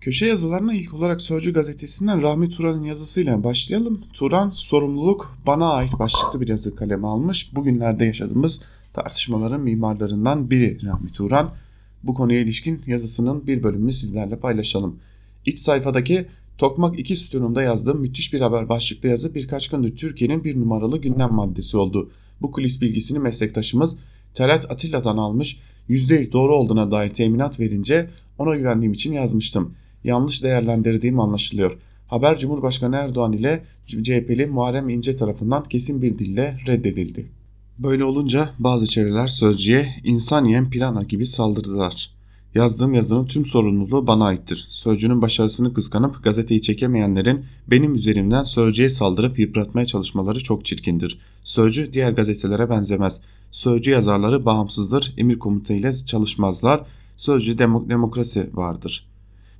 Köşe 0.00 0.26
yazılarına 0.26 0.74
ilk 0.74 0.94
olarak 0.94 1.20
Sözcü 1.20 1.52
gazetesinden 1.52 2.22
Rahmi 2.22 2.48
Turan'ın 2.48 2.82
yazısıyla 2.82 3.44
başlayalım. 3.44 4.00
Turan 4.12 4.48
sorumluluk 4.48 5.38
bana 5.46 5.72
ait 5.72 5.98
başlıklı 5.98 6.40
bir 6.40 6.48
yazı 6.48 6.76
kaleme 6.76 7.06
almış. 7.06 7.54
Bugünlerde 7.54 8.04
yaşadığımız 8.04 8.60
tartışmaların 8.92 9.60
mimarlarından 9.60 10.50
biri 10.50 10.86
Rahmi 10.86 11.12
Turan. 11.12 11.54
Bu 12.02 12.14
konuya 12.14 12.40
ilişkin 12.40 12.82
yazısının 12.86 13.46
bir 13.46 13.62
bölümünü 13.62 13.92
sizlerle 13.92 14.38
paylaşalım. 14.38 14.98
İç 15.46 15.58
sayfadaki 15.58 16.26
Tokmak 16.58 16.98
2 16.98 17.16
sütununda 17.16 17.62
yazdığım 17.62 18.00
müthiş 18.00 18.32
bir 18.32 18.40
haber 18.40 18.68
başlıklı 18.68 19.08
yazı 19.08 19.34
birkaç 19.34 19.68
gündür 19.68 19.96
Türkiye'nin 19.96 20.44
bir 20.44 20.60
numaralı 20.60 21.00
gündem 21.00 21.32
maddesi 21.32 21.76
oldu. 21.76 22.10
Bu 22.42 22.50
kulis 22.50 22.80
bilgisini 22.80 23.18
meslektaşımız 23.18 23.98
Talat 24.34 24.70
Atilla'dan 24.70 25.16
almış, 25.16 25.58
%100 25.88 26.32
doğru 26.32 26.54
olduğuna 26.54 26.90
dair 26.90 27.10
teminat 27.10 27.60
verince 27.60 28.10
ona 28.38 28.56
güvendiğim 28.56 28.92
için 28.92 29.12
yazmıştım. 29.12 29.74
Yanlış 30.04 30.42
değerlendirdiğim 30.42 31.20
anlaşılıyor. 31.20 31.78
Haber 32.06 32.38
Cumhurbaşkanı 32.38 32.96
Erdoğan 32.96 33.32
ile 33.32 33.64
CHP'li 33.86 34.46
Muharrem 34.46 34.88
İnce 34.88 35.16
tarafından 35.16 35.64
kesin 35.64 36.02
bir 36.02 36.18
dille 36.18 36.58
reddedildi. 36.66 37.26
Böyle 37.78 38.04
olunca 38.04 38.50
bazı 38.58 38.86
çevreler 38.86 39.26
sözcüye 39.26 39.94
insan 40.04 40.44
yiyen 40.44 40.70
pirana 40.70 41.02
gibi 41.02 41.26
saldırdılar. 41.26 42.10
Yazdığım 42.54 42.94
yazının 42.94 43.26
tüm 43.26 43.46
sorumluluğu 43.46 44.06
bana 44.06 44.24
aittir. 44.24 44.66
Sözcünün 44.68 45.22
başarısını 45.22 45.74
kıskanıp 45.74 46.24
gazeteyi 46.24 46.62
çekemeyenlerin 46.62 47.44
benim 47.70 47.94
üzerimden 47.94 48.44
Sözcü'ye 48.44 48.88
saldırıp 48.88 49.38
yıpratmaya 49.38 49.86
çalışmaları 49.86 50.42
çok 50.42 50.64
çirkindir. 50.64 51.18
Sözcü 51.44 51.92
diğer 51.92 52.12
gazetelere 52.12 52.70
benzemez. 52.70 53.20
Sözcü 53.50 53.90
yazarları 53.90 54.44
bağımsızdır, 54.44 55.14
emir 55.16 55.38
komutayla 55.38 55.92
çalışmazlar. 55.92 56.86
Sözcü 57.16 57.58
demok 57.58 57.88
demokrasi 57.88 58.50
vardır. 58.54 59.06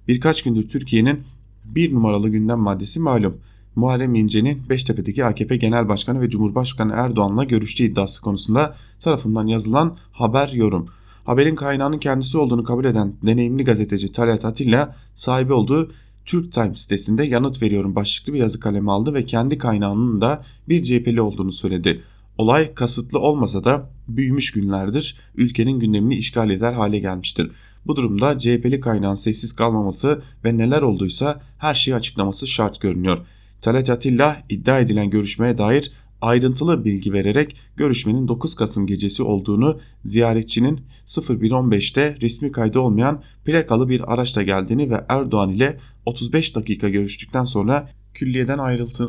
Birkaç 0.09 0.43
gündür 0.43 0.69
Türkiye'nin 0.69 1.23
bir 1.65 1.95
numaralı 1.95 2.29
gündem 2.29 2.59
maddesi 2.59 3.01
malum. 3.01 3.37
Muharrem 3.77 4.15
İnce'nin 4.15 4.69
Beştepe'deki 4.69 5.25
AKP 5.25 5.57
Genel 5.57 5.89
Başkanı 5.89 6.21
ve 6.21 6.31
Cumhurbaşkanı 6.31 6.93
Erdoğan'la 6.93 7.45
görüştüğü 7.45 7.85
iddiası 7.85 8.23
konusunda 8.23 8.77
tarafından 8.99 9.47
yazılan 9.47 9.97
haber 10.13 10.49
yorum. 10.49 10.89
Haberin 11.25 11.55
kaynağının 11.55 11.99
kendisi 11.99 12.39
olduğunu 12.39 12.65
kabul 12.65 12.85
eden 12.85 13.15
deneyimli 13.27 13.65
gazeteci 13.65 14.13
Talat 14.13 14.45
Atilla 14.45 14.97
sahibi 15.15 15.53
olduğu 15.53 15.93
Türk 16.25 16.53
Times 16.53 16.81
sitesinde 16.81 17.25
yanıt 17.25 17.63
veriyorum 17.63 17.95
başlıklı 17.95 18.33
bir 18.33 18.39
yazı 18.39 18.61
kalemi 18.61 18.91
aldı 18.91 19.15
ve 19.15 19.25
kendi 19.25 19.59
kaynağının 19.59 20.21
da 20.21 20.45
bir 20.69 20.83
CHP'li 20.83 21.21
olduğunu 21.21 21.53
söyledi. 21.53 22.03
Olay 22.39 22.75
kasıtlı 22.75 23.19
olmasa 23.19 23.65
da 23.65 23.91
büyümüş 24.09 24.51
günlerdir 24.51 25.17
ülkenin 25.35 25.81
gündemini 25.81 26.17
işgal 26.17 26.51
eder 26.51 26.73
hale 26.73 26.99
gelmiştir. 26.99 27.51
Bu 27.87 27.97
durumda 27.97 28.39
CHP'li 28.39 28.81
kaynağın 28.81 29.15
sessiz 29.15 29.53
kalmaması 29.53 30.23
ve 30.45 30.59
neler 30.59 30.83
olduysa 30.83 31.41
her 31.59 31.75
şeyi 31.75 31.95
açıklaması 31.95 32.47
şart 32.47 32.81
görünüyor. 32.81 33.19
Talat 33.61 33.91
Atilla 33.91 34.43
iddia 34.49 34.81
edilen 34.81 35.11
görüşmeye 35.11 35.59
dair 35.59 35.93
ayrıntılı 36.25 36.85
bilgi 36.85 37.13
vererek 37.13 37.57
görüşmenin 37.77 38.29
9 38.29 38.55
Kasım 38.55 38.87
gecesi 38.87 39.23
olduğunu 39.23 39.79
ziyaretçinin 40.05 40.81
01.15'te 41.07 42.17
resmi 42.23 42.53
kaydı 42.53 42.81
olmayan 42.81 43.23
plakalı 43.45 43.89
bir 43.89 44.13
araçla 44.13 44.43
geldiğini 44.43 44.91
ve 44.91 45.05
Erdoğan 45.09 45.51
ile 45.51 45.79
35 46.07 46.57
dakika 46.57 46.89
görüştükten 46.89 47.45
sonra 47.45 47.89
külliyeden 48.15 48.59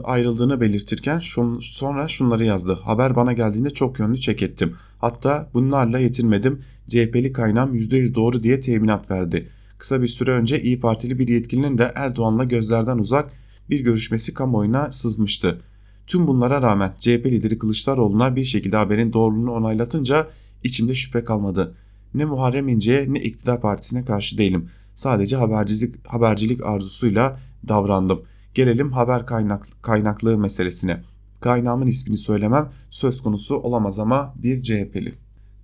ayrıldığını 0.04 0.62
belirtirken 0.62 1.20
sonra 1.62 2.08
şunları 2.08 2.46
yazdı. 2.46 2.80
Haber 2.84 3.16
bana 3.16 3.34
geldiğinde 3.34 3.70
çok 3.70 4.00
yönlü 4.00 4.18
çek 4.18 4.44
ettim. 4.44 4.76
Hatta 5.00 5.50
bunlarla 5.54 6.00
yetinmedim. 6.00 6.62
CHP'li 6.88 7.32
kaynağım 7.32 7.76
%100 7.76 8.16
doğru 8.16 8.44
diye 8.44 8.60
teminat 8.60 9.12
verdi. 9.12 9.48
Kısa 9.78 10.02
bir 10.02 10.08
süre 10.08 10.32
önce 10.32 10.62
İyi 10.62 10.80
Partili 10.80 11.20
bir 11.20 11.28
yetkilinin 11.28 11.78
de 11.78 11.92
Erdoğan'la 11.96 12.44
gözlerden 12.44 12.98
uzak 12.98 13.32
bir 13.70 13.80
görüşmesi 13.80 14.34
kamuoyuna 14.34 14.92
sızmıştı. 14.92 15.62
Tüm 16.08 16.28
bunlara 16.28 16.62
rağmen 16.62 16.94
CHP 16.98 17.26
lideri 17.26 17.58
Kılıçdaroğlu'na 17.58 18.36
bir 18.36 18.44
şekilde 18.44 18.78
haberin 18.78 19.14
doğruluğunu 19.14 19.52
onaylatınca 19.52 20.28
içimde 20.64 20.96
şüphe 20.96 21.24
kalmadı. 21.24 21.76
Ne 22.14 22.26
Muharrem 22.26 22.68
İnce'ye 22.68 23.14
ne 23.14 23.20
iktidar 23.22 23.62
partisine 23.62 24.06
karşı 24.06 24.38
değilim. 24.38 24.70
Sadece 24.96 25.36
habercilik, 25.36 26.08
habercilik 26.08 26.66
arzusuyla 26.66 27.40
davrandım. 27.68 28.22
Gelelim 28.54 28.92
haber 28.92 29.26
kaynak, 29.26 29.68
kaynaklığı 29.82 30.38
meselesine. 30.38 31.04
Kaynağımın 31.40 31.88
ismini 31.88 32.18
söylemem 32.18 32.70
söz 32.90 33.22
konusu 33.22 33.56
olamaz 33.56 34.00
ama 34.00 34.34
bir 34.36 34.62
CHP'li. 34.62 35.16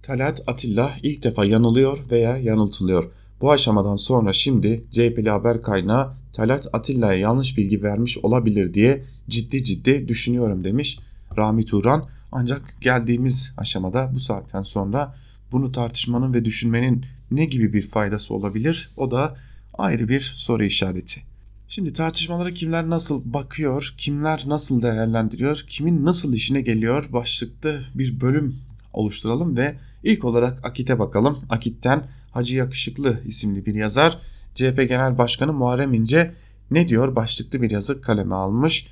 Talat 0.02 0.42
Atilla 0.48 0.92
ilk 1.04 1.24
defa 1.24 1.46
yanılıyor 1.46 2.00
veya 2.12 2.38
yanıltılıyor. 2.38 3.12
Bu 3.42 3.52
aşamadan 3.52 3.96
sonra 3.96 4.34
şimdi 4.34 4.86
CHP'li 4.92 5.30
haber 5.30 5.62
kaynağı 5.62 6.14
Talat 6.34 6.68
Atilla'ya 6.74 7.20
yanlış 7.20 7.58
bilgi 7.58 7.84
vermiş 7.84 8.18
olabilir 8.18 8.74
diye 8.74 9.04
ciddi 9.30 9.64
ciddi 9.64 10.08
düşünüyorum 10.08 10.64
demiş. 10.64 11.00
Rami 11.38 11.66
Turan 11.66 12.06
ancak 12.32 12.82
geldiğimiz 12.82 13.52
aşamada 13.58 14.12
bu 14.16 14.20
saatten 14.20 14.62
sonra 14.62 15.16
bunu 15.52 15.72
tartışmanın 15.72 16.34
ve 16.34 16.46
düşünmenin 16.46 17.06
ne 17.32 17.46
gibi 17.46 17.74
bir 17.74 17.82
faydası 17.82 18.34
olabilir 18.34 18.92
o 18.98 19.12
da 19.12 19.36
ayrı 19.74 20.10
bir 20.10 20.34
soru 20.36 20.64
işareti. 20.64 21.22
Şimdi 21.68 21.94
tartışmalara 21.94 22.52
kimler 22.52 22.90
nasıl 22.90 23.22
bakıyor, 23.26 23.94
kimler 23.98 24.44
nasıl 24.48 24.82
değerlendiriyor, 24.82 25.66
kimin 25.68 26.06
nasıl 26.06 26.34
işine 26.34 26.62
geliyor 26.62 27.10
başlıklı 27.14 27.82
bir 27.96 28.22
bölüm 28.22 28.56
oluşturalım 28.94 29.58
ve 29.58 29.76
ilk 30.04 30.26
olarak 30.26 30.66
Akit'e 30.66 31.00
bakalım. 31.00 31.40
Akit'ten 31.50 32.04
Hacı 32.32 32.56
Yakışıklı 32.56 33.22
isimli 33.26 33.66
bir 33.66 33.76
yazar 33.76 34.20
CHP 34.56 34.78
Genel 34.78 35.18
Başkanı 35.18 35.54
Muharrem 35.54 35.94
İnce 35.94 36.34
ne 36.72 36.88
diyor 36.88 37.16
başlıklı 37.16 37.62
bir 37.62 37.72
yazı 37.72 38.02
kaleme 38.02 38.36
almış. 38.36 38.88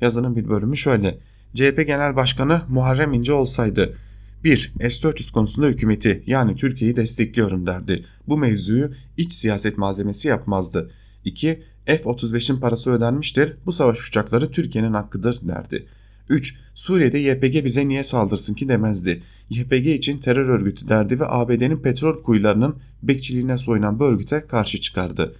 Yazının 0.00 0.36
bir 0.36 0.48
bölümü 0.48 0.76
şöyle. 0.76 1.18
CHP 1.54 1.86
Genel 1.86 2.16
Başkanı 2.16 2.60
Muharrem 2.68 3.12
İnce 3.12 3.32
olsaydı 3.32 3.94
1. 4.44 4.72
S-400 4.80 5.32
konusunda 5.32 5.66
hükümeti 5.66 6.22
yani 6.26 6.56
Türkiye'yi 6.56 6.96
destekliyorum 6.96 7.66
derdi. 7.66 8.04
Bu 8.28 8.38
mevzuyu 8.38 8.90
iç 9.16 9.32
siyaset 9.32 9.78
malzemesi 9.78 10.28
yapmazdı. 10.28 10.90
2. 11.24 11.62
F-35'in 11.86 12.60
parası 12.60 12.90
ödenmiştir. 12.90 13.56
Bu 13.66 13.72
savaş 13.72 14.08
uçakları 14.08 14.50
Türkiye'nin 14.50 14.92
hakkıdır 14.92 15.48
derdi. 15.48 15.86
3. 16.28 16.54
Suriye'de 16.74 17.18
YPG 17.18 17.64
bize 17.64 17.88
niye 17.88 18.02
saldırsın 18.02 18.54
ki 18.54 18.68
demezdi. 18.68 19.22
YPG 19.50 19.86
için 19.86 20.18
terör 20.18 20.48
örgütü 20.48 20.88
derdi 20.88 21.20
ve 21.20 21.24
ABD'nin 21.28 21.76
petrol 21.76 22.22
kuyularının 22.22 22.76
bekçiliğine 23.02 23.58
soyunan 23.58 23.98
bu 24.00 24.04
örgüte 24.04 24.40
karşı 24.40 24.80
çıkardı. 24.80 25.34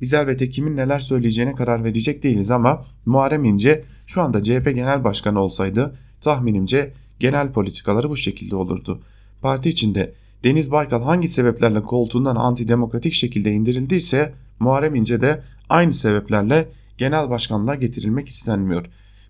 Biz 0.00 0.14
elbette 0.14 0.50
kimin 0.50 0.76
neler 0.76 0.98
söyleyeceğine 0.98 1.54
karar 1.54 1.84
verecek 1.84 2.22
değiliz 2.22 2.50
ama 2.50 2.84
Muharrem 3.06 3.44
İnce 3.44 3.84
şu 4.06 4.22
anda 4.22 4.42
CHP 4.42 4.64
Genel 4.64 5.04
Başkanı 5.04 5.40
olsaydı 5.40 5.94
tahminimce 6.20 6.92
genel 7.18 7.52
politikaları 7.52 8.10
bu 8.10 8.16
şekilde 8.16 8.56
olurdu. 8.56 9.00
Parti 9.42 9.68
içinde 9.68 10.12
Deniz 10.44 10.70
Baykal 10.70 11.02
hangi 11.02 11.28
sebeplerle 11.28 11.82
koltuğundan 11.82 12.36
antidemokratik 12.36 13.12
şekilde 13.12 13.52
indirildiyse 13.52 14.34
Muharrem 14.60 14.94
İnce 14.94 15.20
de 15.20 15.42
aynı 15.68 15.92
sebeplerle 15.92 16.68
genel 16.98 17.30
başkanlığa 17.30 17.74
getirilmek 17.74 18.28
istenmiyor. 18.28 18.86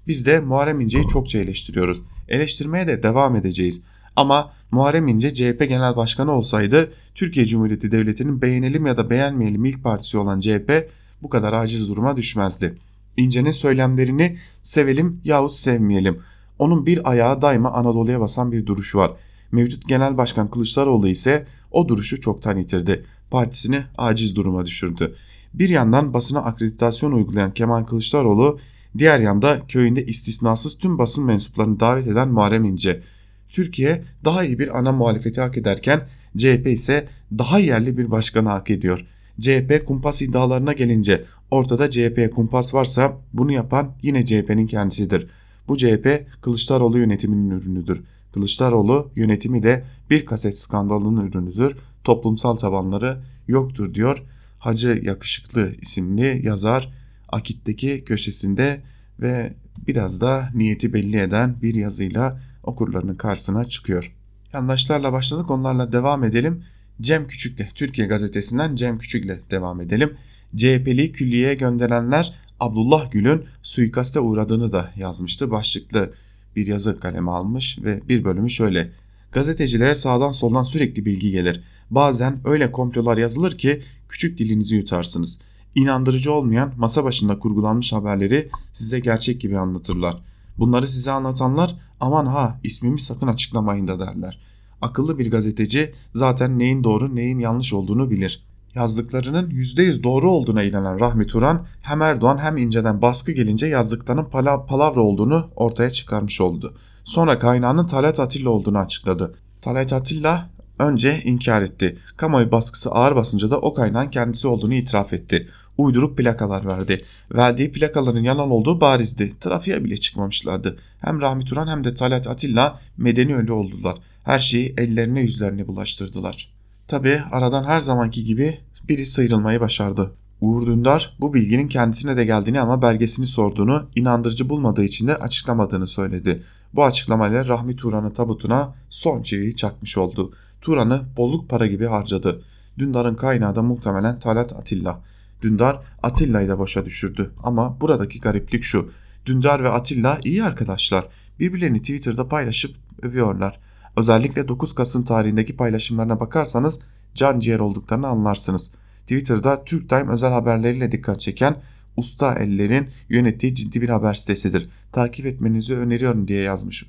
Biz 0.07 0.27
de 0.27 0.41
Muharrem 0.41 0.81
İnce'yi 0.81 1.09
çokça 1.09 1.39
eleştiriyoruz. 1.39 2.03
Eleştirmeye 2.29 2.89
de 2.89 3.03
devam 3.03 3.37
edeceğiz. 3.37 3.83
Ama 4.17 4.53
Muharrem 4.71 5.09
İnce 5.09 5.35
CHP 5.35 5.59
Genel 5.69 5.97
Başkanı 5.97 6.33
olsaydı 6.33 6.93
Türkiye 7.15 7.47
Cumhuriyeti 7.47 7.91
Devleti'nin 7.91 8.43
beğenelim 8.43 8.87
ya 8.87 8.97
da 8.97 9.11
beğenmeyelim 9.11 9.65
ilk 9.65 9.83
partisi 9.83 10.19
olan 10.19 10.41
CHP 10.41 10.91
bu 11.23 11.29
kadar 11.29 11.53
aciz 11.53 11.89
duruma 11.89 12.17
düşmezdi. 12.17 12.79
İnce'nin 13.17 13.51
söylemlerini 13.51 14.39
sevelim 14.63 15.21
yahut 15.25 15.53
sevmeyelim. 15.53 16.19
Onun 16.59 16.87
bir 16.87 17.11
ayağı 17.11 17.43
daima 17.43 17.73
Anadolu'ya 17.73 18.21
basan 18.21 18.53
bir 18.53 18.67
duruşu 18.67 18.99
var. 18.99 19.13
Mevcut 19.53 19.89
Genel 19.89 20.17
Başkan 20.17 20.51
Kılıçdaroğlu 20.51 21.09
ise 21.09 21.47
o 21.71 21.89
duruşu 21.89 22.21
çoktan 22.21 22.57
yitirdi. 22.57 23.05
Partisini 23.31 23.83
aciz 23.99 24.37
duruma 24.37 24.67
düşürdü. 24.67 25.15
Bir 25.55 25.69
yandan 25.69 26.15
basına 26.15 26.41
akreditasyon 26.41 27.13
uygulayan 27.13 27.55
Kemal 27.55 27.85
Kılıçdaroğlu, 27.85 28.59
diğer 28.99 29.21
yanda 29.21 29.67
köyünde 29.69 30.07
istisnasız 30.07 30.79
tüm 30.79 30.99
basın 30.99 31.25
mensuplarını 31.25 31.81
davet 31.81 32.07
eden 32.07 32.29
Muharrem 32.29 32.65
İnce. 32.65 33.03
Türkiye 33.51 34.05
daha 34.25 34.45
iyi 34.45 34.59
bir 34.59 34.79
ana 34.79 34.93
muhalefeti 34.93 35.41
hak 35.41 35.59
ederken 35.59 36.09
CHP 36.37 36.67
ise 36.67 37.09
daha 37.39 37.59
yerli 37.59 37.99
bir 37.99 38.11
başkanı 38.11 38.49
hak 38.49 38.71
ediyor. 38.71 39.07
CHP 39.41 39.87
kumpas 39.87 40.23
iddialarına 40.23 40.73
gelince 40.73 41.25
ortada 41.51 41.91
CHP 41.91 42.31
kumpas 42.35 42.75
varsa 42.75 43.17
bunu 43.33 43.53
yapan 43.53 43.93
yine 44.03 44.25
CHP'nin 44.25 44.67
kendisidir. 44.67 45.27
Bu 45.69 45.77
CHP 45.77 46.27
Kılıçdaroğlu 46.41 46.99
yönetiminin 46.99 47.51
ürünüdür. 47.51 48.03
Kılıçdaroğlu 48.33 49.11
yönetimi 49.17 49.63
de 49.63 49.85
bir 50.11 50.25
kaset 50.25 50.59
skandalının 50.59 51.27
ürünüdür. 51.27 51.77
Toplumsal 52.05 52.57
tabanları 52.57 53.21
yoktur 53.49 53.95
diyor. 53.95 54.23
Hacı 54.59 55.01
Yakışıklı 55.03 55.73
isimli 55.81 56.41
yazar 56.45 56.93
Akit'teki 57.29 58.05
köşesinde 58.05 58.81
ve 59.21 59.53
biraz 59.87 60.21
da 60.21 60.49
niyeti 60.55 60.93
belli 60.93 61.21
eden 61.21 61.57
bir 61.63 61.75
yazıyla 61.75 62.41
okurlarının 62.71 63.15
karşısına 63.15 63.65
çıkıyor. 63.65 64.17
Yandaşlarla 64.53 65.13
başladık 65.13 65.51
onlarla 65.51 65.93
devam 65.93 66.25
edelim. 66.25 66.65
Cem 67.01 67.27
Küçük'le 67.27 67.75
Türkiye 67.75 68.07
gazetesinden 68.07 68.77
Cem 68.77 68.99
Küçük'le 68.99 69.51
devam 69.51 69.81
edelim. 69.81 70.17
CHP'li 70.57 71.13
külliyeye 71.13 71.55
gönderenler 71.55 72.35
Abdullah 72.61 73.11
Gül'ün 73.11 73.45
suikaste 73.63 74.21
uğradığını 74.21 74.73
da 74.73 74.91
yazmıştı. 74.97 75.51
Başlıklı 75.51 76.13
bir 76.57 76.67
yazı 76.67 77.01
kaleme 77.01 77.31
almış 77.31 77.79
ve 77.83 78.09
bir 78.09 78.25
bölümü 78.25 78.51
şöyle. 78.51 78.91
Gazetecilere 79.33 79.95
sağdan 79.95 80.31
soldan 80.31 80.65
sürekli 80.65 81.05
bilgi 81.05 81.31
gelir. 81.31 81.65
Bazen 81.91 82.41
öyle 82.45 82.73
komplolar 82.73 83.19
yazılır 83.19 83.59
ki 83.59 83.83
küçük 84.09 84.39
dilinizi 84.39 84.77
yutarsınız. 84.77 85.39
İnandırıcı 85.75 86.33
olmayan 86.33 86.73
masa 86.77 87.05
başında 87.05 87.39
kurgulanmış 87.39 87.93
haberleri 87.93 88.49
size 88.73 89.01
gerçek 89.01 89.41
gibi 89.41 89.59
anlatırlar. 89.59 90.17
Bunları 90.59 90.89
size 90.89 91.11
anlatanlar 91.11 91.77
aman 92.01 92.27
ha 92.27 92.61
ismimi 92.65 93.01
sakın 93.01 93.27
açıklamayın 93.27 93.89
da 93.89 94.01
derler. 94.01 94.41
Akıllı 94.83 95.19
bir 95.19 95.31
gazeteci 95.31 95.95
zaten 96.15 96.59
neyin 96.59 96.85
doğru 96.85 97.17
neyin 97.17 97.39
yanlış 97.39 97.73
olduğunu 97.73 98.11
bilir. 98.11 98.45
Yazdıklarının 98.75 99.51
%100 99.51 100.03
doğru 100.03 100.31
olduğuna 100.31 100.63
inanan 100.63 101.01
Rahmi 101.01 101.27
Turan 101.27 101.67
hem 101.83 102.03
Erdoğan 102.03 102.39
hem 102.39 102.57
İnce'den 102.57 103.03
baskı 103.03 103.33
gelince 103.33 103.67
yazdıklarının 103.67 104.25
pala 104.25 104.67
palavra 104.67 105.01
olduğunu 105.01 105.49
ortaya 105.57 105.91
çıkarmış 105.91 106.41
oldu. 106.41 106.75
Sonra 107.05 107.39
kaynağının 107.39 107.87
Talat 107.87 108.21
Atilla 108.21 108.51
olduğunu 108.51 108.79
açıkladı. 108.79 109.35
Talat 109.61 109.93
Atilla 109.93 110.51
önce 110.79 111.21
inkar 111.25 111.63
etti. 111.63 111.99
Kamuoyu 112.17 112.53
baskısı 112.53 112.91
ağır 112.91 113.17
basınca 113.17 113.51
da 113.51 113.59
o 113.59 113.75
kaynağın 113.75 114.09
kendisi 114.09 114.49
olduğunu 114.49 114.75
itiraf 114.75 115.13
etti. 115.13 115.49
Uydurup 115.81 116.19
plakalar 116.19 116.67
verdi. 116.67 117.05
Verdiği 117.35 117.73
plakaların 117.73 118.23
yalan 118.23 118.51
olduğu 118.51 118.81
barizdi. 118.81 119.39
Trafiğe 119.41 119.85
bile 119.85 119.97
çıkmamışlardı. 119.97 120.79
Hem 121.01 121.21
Rahmi 121.21 121.45
Turan 121.45 121.69
hem 121.69 121.85
de 121.85 121.95
Talat 121.95 122.27
Atilla 122.27 122.79
medeni 122.97 123.37
ölü 123.37 123.53
oldular. 123.53 123.97
Her 124.25 124.39
şeyi 124.39 124.75
ellerine 124.79 125.21
yüzlerine 125.21 125.67
bulaştırdılar. 125.67 126.53
Tabi 126.89 127.21
aradan 127.31 127.65
her 127.65 127.81
zamanki 127.81 128.25
gibi 128.25 128.59
biri 128.89 129.07
sıyrılmayı 129.07 129.61
başardı. 129.61 130.13
Uğur 130.41 130.67
Dündar 130.67 131.17
bu 131.21 131.35
bilginin 131.35 131.69
kendisine 131.69 132.17
de 132.17 132.25
geldiğini 132.25 132.61
ama 132.61 132.83
belgesini 132.83 133.27
sorduğunu, 133.27 133.89
inandırıcı 133.97 134.49
bulmadığı 134.49 134.85
için 134.85 135.09
de 135.09 135.17
açıklamadığını 135.17 135.87
söyledi. 135.87 136.43
Bu 136.75 136.85
açıklamayla 136.85 137.49
Rahmi 137.49 137.77
Turan'ın 137.77 138.11
tabutuna 138.11 138.75
son 138.89 139.23
çiviyi 139.23 139.57
çakmış 139.57 139.99
oldu. 139.99 140.33
Turan'ı 140.61 141.01
bozuk 141.17 141.49
para 141.49 141.67
gibi 141.67 141.87
harcadı. 141.87 142.43
Dündar'ın 142.79 143.15
kaynağı 143.15 143.55
da 143.55 143.63
muhtemelen 143.63 144.19
Talat 144.19 144.53
Atilla. 144.53 145.01
Dündar 145.43 145.81
Atilla'yı 146.03 146.49
da 146.49 146.59
başa 146.59 146.85
düşürdü 146.85 147.31
ama 147.43 147.81
buradaki 147.81 148.21
gariplik 148.21 148.63
şu. 148.63 148.91
Dündar 149.27 149.65
ve 149.65 149.69
Atilla 149.69 150.21
iyi 150.25 150.45
arkadaşlar. 150.45 151.09
Birbirlerini 151.39 151.79
Twitter'da 151.79 152.29
paylaşıp 152.29 152.77
övüyorlar. 153.03 153.61
Özellikle 153.97 154.49
9 154.49 154.73
Kasım 154.73 155.05
tarihindeki 155.05 155.57
paylaşımlarına 155.57 156.21
bakarsanız 156.21 156.81
can 157.15 157.41
ciğer 157.41 157.61
olduklarını 157.61 158.07
anlarsınız. 158.07 158.73
Twitter'da 159.01 159.65
Türk 159.65 159.89
Time 159.89 160.13
özel 160.13 160.33
haberleriyle 160.33 160.93
dikkat 160.93 161.21
çeken 161.21 161.57
usta 161.97 162.35
ellerin 162.35 162.89
yönettiği 163.09 163.55
ciddi 163.55 163.83
bir 163.83 163.89
haber 163.89 164.15
sitesidir. 164.15 164.69
Takip 164.93 165.27
etmenizi 165.27 165.77
öneriyorum 165.77 166.29
diye 166.29 166.41
yazmışım. 166.41 166.89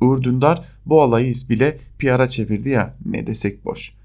Uğur 0.00 0.22
Dündar 0.22 0.64
bu 0.86 1.02
olayı 1.02 1.34
bile 1.50 1.78
PR'a 1.98 2.26
çevirdi 2.26 2.68
ya 2.68 2.94
ne 3.04 3.26
desek 3.26 3.64
boş. 3.64 3.97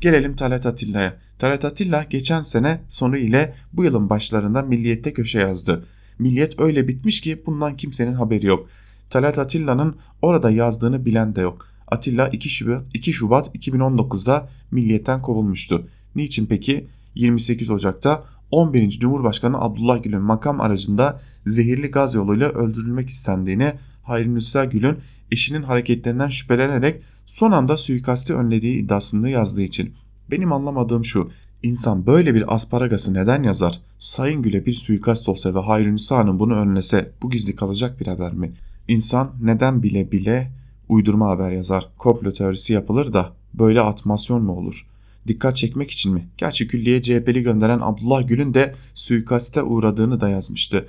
Gelelim 0.00 0.36
Talat 0.36 0.66
Atilla'ya. 0.66 1.16
Talat 1.38 1.64
Atilla 1.64 2.02
geçen 2.10 2.42
sene 2.42 2.80
sonu 2.88 3.16
ile 3.16 3.54
bu 3.72 3.84
yılın 3.84 4.10
başlarında 4.10 4.62
Milliyet'te 4.62 5.12
köşe 5.12 5.38
yazdı. 5.38 5.86
Milliyet 6.18 6.60
öyle 6.60 6.88
bitmiş 6.88 7.20
ki 7.20 7.42
bundan 7.46 7.76
kimsenin 7.76 8.12
haberi 8.12 8.46
yok. 8.46 8.68
Talat 9.10 9.38
Atilla'nın 9.38 9.96
orada 10.22 10.50
yazdığını 10.50 11.04
bilen 11.04 11.36
de 11.36 11.40
yok. 11.40 11.68
Atilla 11.88 12.28
2 12.28 12.48
Şubat, 12.48 12.84
2 12.94 13.12
Şubat 13.12 13.56
2019'da 13.56 14.48
Milliyet'ten 14.70 15.22
kovulmuştu. 15.22 15.88
Niçin 16.14 16.46
peki? 16.46 16.86
28 17.14 17.70
Ocak'ta 17.70 18.24
11. 18.50 18.90
Cumhurbaşkanı 18.90 19.60
Abdullah 19.60 20.02
Gül'ün 20.02 20.22
makam 20.22 20.60
aracında 20.60 21.20
zehirli 21.46 21.90
gaz 21.90 22.14
yoluyla 22.14 22.48
öldürülmek 22.48 23.10
istendiğini 23.10 23.72
Hayrünisa 24.08 24.64
Gül'ün 24.64 24.98
eşinin 25.32 25.62
hareketlerinden 25.62 26.28
şüphelenerek 26.28 27.02
son 27.26 27.52
anda 27.52 27.76
suikasti 27.76 28.34
önlediği 28.34 28.76
iddiasında 28.76 29.28
yazdığı 29.28 29.62
için. 29.62 29.94
Benim 30.30 30.52
anlamadığım 30.52 31.04
şu, 31.04 31.30
insan 31.62 32.06
böyle 32.06 32.34
bir 32.34 32.54
asparagası 32.54 33.14
neden 33.14 33.42
yazar? 33.42 33.80
Sayın 33.98 34.42
Gül'e 34.42 34.66
bir 34.66 34.72
suikast 34.72 35.28
olsa 35.28 35.54
ve 35.54 35.58
Hayrünisa 35.58 36.16
Hanım 36.16 36.38
bunu 36.38 36.54
önlese 36.54 37.12
bu 37.22 37.30
gizli 37.30 37.56
kalacak 37.56 38.00
bir 38.00 38.06
haber 38.06 38.34
mi? 38.34 38.52
İnsan 38.88 39.30
neden 39.42 39.82
bile 39.82 40.12
bile 40.12 40.52
uydurma 40.88 41.28
haber 41.28 41.52
yazar, 41.52 41.88
komplo 41.98 42.32
teorisi 42.32 42.72
yapılır 42.72 43.12
da 43.12 43.32
böyle 43.54 43.80
atmasyon 43.80 44.42
mu 44.42 44.52
olur? 44.52 44.86
Dikkat 45.28 45.56
çekmek 45.56 45.90
için 45.90 46.14
mi? 46.14 46.28
Gerçi 46.36 46.68
külliye 46.68 47.02
CHP'li 47.02 47.42
gönderen 47.42 47.80
Abdullah 47.82 48.28
Gül'ün 48.28 48.54
de 48.54 48.74
suikaste 48.94 49.62
uğradığını 49.62 50.20
da 50.20 50.28
yazmıştı. 50.28 50.88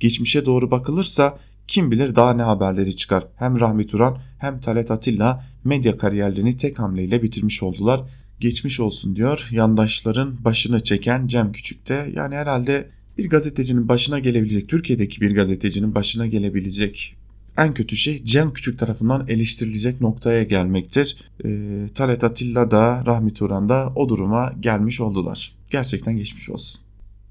Geçmişe 0.00 0.46
doğru 0.46 0.70
bakılırsa 0.70 1.38
Kim 1.70 1.90
bilir 1.90 2.14
daha 2.14 2.32
ne 2.32 2.42
haberleri 2.42 2.96
çıkar. 2.96 3.26
Hem 3.36 3.60
Rahmi 3.60 3.86
Turan 3.86 4.18
hem 4.38 4.60
Talat 4.60 4.90
Atilla 4.90 5.44
medya 5.64 5.98
kariyerlerini 5.98 6.56
tek 6.56 6.78
hamleyle 6.78 7.22
bitirmiş 7.22 7.62
oldular. 7.62 8.00
Geçmiş 8.40 8.80
olsun 8.80 9.16
diyor 9.16 9.48
yandaşların 9.50 10.44
başını 10.44 10.82
çeken 10.82 11.26
Cem 11.26 11.52
Küçük'te. 11.52 12.10
Yani 12.14 12.34
herhalde 12.34 12.88
bir 13.18 13.30
gazetecinin 13.30 13.88
başına 13.88 14.18
gelebilecek, 14.18 14.68
Türkiye'deki 14.68 15.20
bir 15.20 15.34
gazetecinin 15.34 15.94
başına 15.94 16.26
gelebilecek 16.26 17.16
en 17.58 17.74
kötü 17.74 17.96
şey 17.96 18.24
Cem 18.24 18.52
Küçük 18.52 18.78
tarafından 18.78 19.26
eleştirilecek 19.28 20.00
noktaya 20.00 20.42
gelmektir. 20.42 21.16
E, 21.44 21.48
Talat 21.94 22.24
Atilla 22.24 22.70
da 22.70 23.02
Rahmi 23.06 23.32
Turan 23.32 23.68
da 23.68 23.92
o 23.94 24.08
duruma 24.08 24.52
gelmiş 24.60 25.00
oldular. 25.00 25.54
Gerçekten 25.70 26.16
geçmiş 26.16 26.50
olsun. 26.50 26.80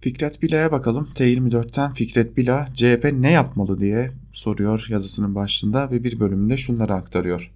Fikret 0.02 0.42
Bila'ya 0.42 0.72
bakalım. 0.72 1.10
T24'ten 1.16 1.94
Fikret 1.94 2.38
Bila 2.38 2.68
CHP 2.74 3.10
ne 3.14 3.32
yapmalı 3.32 3.80
diye 3.80 4.12
soruyor 4.34 4.88
yazısının 4.90 5.36
başında 5.36 5.92
ve 5.92 6.04
bir 6.04 6.20
bölümünde 6.20 6.58
şunları 6.58 6.94
aktarıyor. 6.94 7.52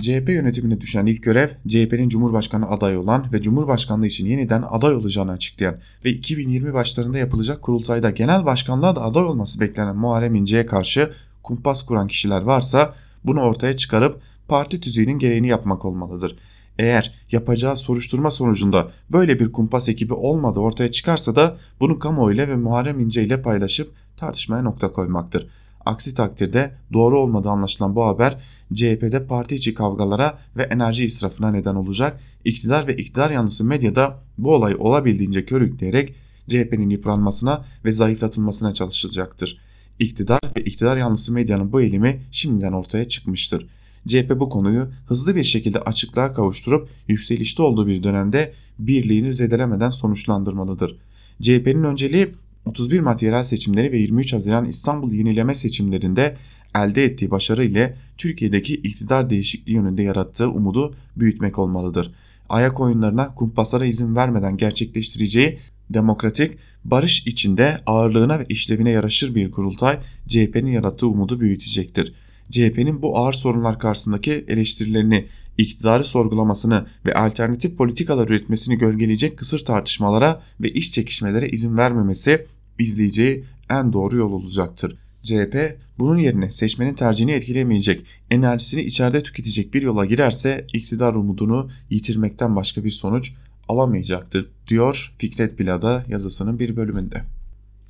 CHP 0.00 0.28
yönetimine 0.28 0.80
düşen 0.80 1.06
ilk 1.06 1.22
görev 1.22 1.48
CHP'nin 1.68 2.08
Cumhurbaşkanı 2.08 2.68
adayı 2.70 3.00
olan 3.00 3.32
ve 3.32 3.42
Cumhurbaşkanlığı 3.42 4.06
için 4.06 4.26
yeniden 4.26 4.64
aday 4.70 4.94
olacağını 4.94 5.32
açıklayan 5.32 5.76
ve 6.04 6.10
2020 6.10 6.74
başlarında 6.74 7.18
yapılacak 7.18 7.62
kurultayda 7.62 8.10
genel 8.10 8.44
başkanlığa 8.44 8.96
da 8.96 9.02
aday 9.02 9.24
olması 9.24 9.60
beklenen 9.60 9.96
Muharrem 9.96 10.34
İnce'ye 10.34 10.66
karşı 10.66 11.10
kumpas 11.42 11.82
kuran 11.86 12.08
kişiler 12.08 12.42
varsa 12.42 12.94
bunu 13.24 13.40
ortaya 13.40 13.76
çıkarıp 13.76 14.20
parti 14.48 14.80
tüzüğünün 14.80 15.18
gereğini 15.18 15.48
yapmak 15.48 15.84
olmalıdır. 15.84 16.36
Eğer 16.78 17.14
yapacağı 17.32 17.76
soruşturma 17.76 18.30
sonucunda 18.30 18.90
böyle 19.12 19.38
bir 19.38 19.52
kumpas 19.52 19.88
ekibi 19.88 20.14
olmadığı 20.14 20.60
ortaya 20.60 20.90
çıkarsa 20.90 21.36
da 21.36 21.56
bunu 21.80 21.98
kamuoyuyla 21.98 22.48
ve 22.48 22.56
Muharrem 22.56 23.00
İnce 23.00 23.24
ile 23.24 23.42
paylaşıp 23.42 23.92
tartışmaya 24.16 24.62
nokta 24.62 24.92
koymaktır. 24.92 25.46
Aksi 25.86 26.14
takdirde 26.14 26.74
doğru 26.92 27.20
olmadığı 27.20 27.48
anlaşılan 27.48 27.94
bu 27.96 28.04
haber 28.04 28.38
CHP'de 28.74 29.26
parti 29.26 29.54
içi 29.54 29.74
kavgalara 29.74 30.38
ve 30.56 30.62
enerji 30.62 31.04
israfına 31.04 31.50
neden 31.50 31.74
olacak. 31.74 32.20
İktidar 32.44 32.86
ve 32.86 32.96
iktidar 32.96 33.30
yanlısı 33.30 33.64
medyada 33.64 34.18
bu 34.38 34.54
olayı 34.54 34.78
olabildiğince 34.78 35.44
körükleyerek 35.44 36.14
CHP'nin 36.48 36.90
yıpranmasına 36.90 37.64
ve 37.84 37.92
zayıflatılmasına 37.92 38.74
çalışılacaktır. 38.74 39.58
İktidar 39.98 40.40
ve 40.56 40.64
iktidar 40.64 40.96
yanlısı 40.96 41.32
medyanın 41.32 41.72
bu 41.72 41.80
eğilimi 41.80 42.22
şimdiden 42.30 42.72
ortaya 42.72 43.08
çıkmıştır. 43.08 43.66
CHP 44.08 44.40
bu 44.40 44.48
konuyu 44.48 44.88
hızlı 45.06 45.36
bir 45.36 45.44
şekilde 45.44 45.80
açıklığa 45.80 46.34
kavuşturup 46.34 46.88
yükselişte 47.08 47.62
olduğu 47.62 47.86
bir 47.86 48.02
dönemde 48.02 48.52
birliğini 48.78 49.32
zedelemeden 49.32 49.90
sonuçlandırmalıdır. 49.90 50.96
CHP'nin 51.42 51.84
önceliği 51.84 52.28
31 52.66 53.00
Mart 53.00 53.22
yerel 53.22 53.42
seçimleri 53.42 53.92
ve 53.92 53.98
23 53.98 54.32
Haziran 54.32 54.64
İstanbul 54.64 55.12
yenileme 55.12 55.54
seçimlerinde 55.54 56.36
elde 56.74 57.04
ettiği 57.04 57.30
başarı 57.30 57.64
ile 57.64 57.96
Türkiye'deki 58.18 58.74
iktidar 58.74 59.30
değişikliği 59.30 59.72
yönünde 59.72 60.02
yarattığı 60.02 60.50
umudu 60.50 60.94
büyütmek 61.16 61.58
olmalıdır. 61.58 62.12
Ayak 62.48 62.80
oyunlarına 62.80 63.34
kumpaslara 63.34 63.86
izin 63.86 64.16
vermeden 64.16 64.56
gerçekleştireceği 64.56 65.58
demokratik, 65.90 66.58
barış 66.84 67.26
içinde 67.26 67.80
ağırlığına 67.86 68.38
ve 68.38 68.44
işlevine 68.48 68.90
yaraşır 68.90 69.34
bir 69.34 69.50
kurultay 69.50 69.98
CHP'nin 70.26 70.70
yarattığı 70.70 71.06
umudu 71.06 71.40
büyütecektir. 71.40 72.14
CHP'nin 72.50 73.02
bu 73.02 73.18
ağır 73.18 73.32
sorunlar 73.32 73.78
karşısındaki 73.78 74.44
eleştirilerini, 74.48 75.26
iktidarı 75.58 76.04
sorgulamasını 76.04 76.86
ve 77.06 77.14
alternatif 77.14 77.76
politikalar 77.76 78.28
üretmesini 78.28 78.78
gölgeleyecek 78.78 79.38
kısır 79.38 79.64
tartışmalara 79.64 80.42
ve 80.60 80.72
iş 80.72 80.92
çekişmelere 80.92 81.48
izin 81.48 81.76
vermemesi 81.76 82.46
izleyeceği 82.78 83.44
en 83.70 83.92
doğru 83.92 84.16
yol 84.16 84.32
olacaktır. 84.32 84.96
CHP 85.22 85.78
bunun 85.98 86.18
yerine 86.18 86.50
seçmenin 86.50 86.94
tercihini 86.94 87.32
etkilemeyecek, 87.32 88.04
enerjisini 88.30 88.82
içeride 88.82 89.22
tüketecek 89.22 89.74
bir 89.74 89.82
yola 89.82 90.04
girerse 90.04 90.66
iktidar 90.74 91.14
umudunu 91.14 91.70
yitirmekten 91.90 92.56
başka 92.56 92.84
bir 92.84 92.90
sonuç 92.90 93.32
alamayacaktır 93.68 94.50
diyor 94.68 95.14
Fikret 95.18 95.58
Bila'da 95.58 96.04
yazısının 96.08 96.58
bir 96.58 96.76
bölümünde. 96.76 97.37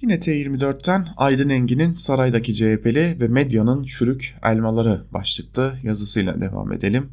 Yine 0.03 0.15
T24'ten 0.15 1.07
Aydın 1.17 1.49
Engin'in 1.49 1.93
saraydaki 1.93 2.55
CHP'li 2.55 3.17
ve 3.21 3.29
medyanın 3.29 3.83
çürük 3.83 4.35
elmaları 4.43 5.03
başlıklı 5.15 5.75
yazısıyla 5.83 6.41
devam 6.41 6.73
edelim. 6.73 7.07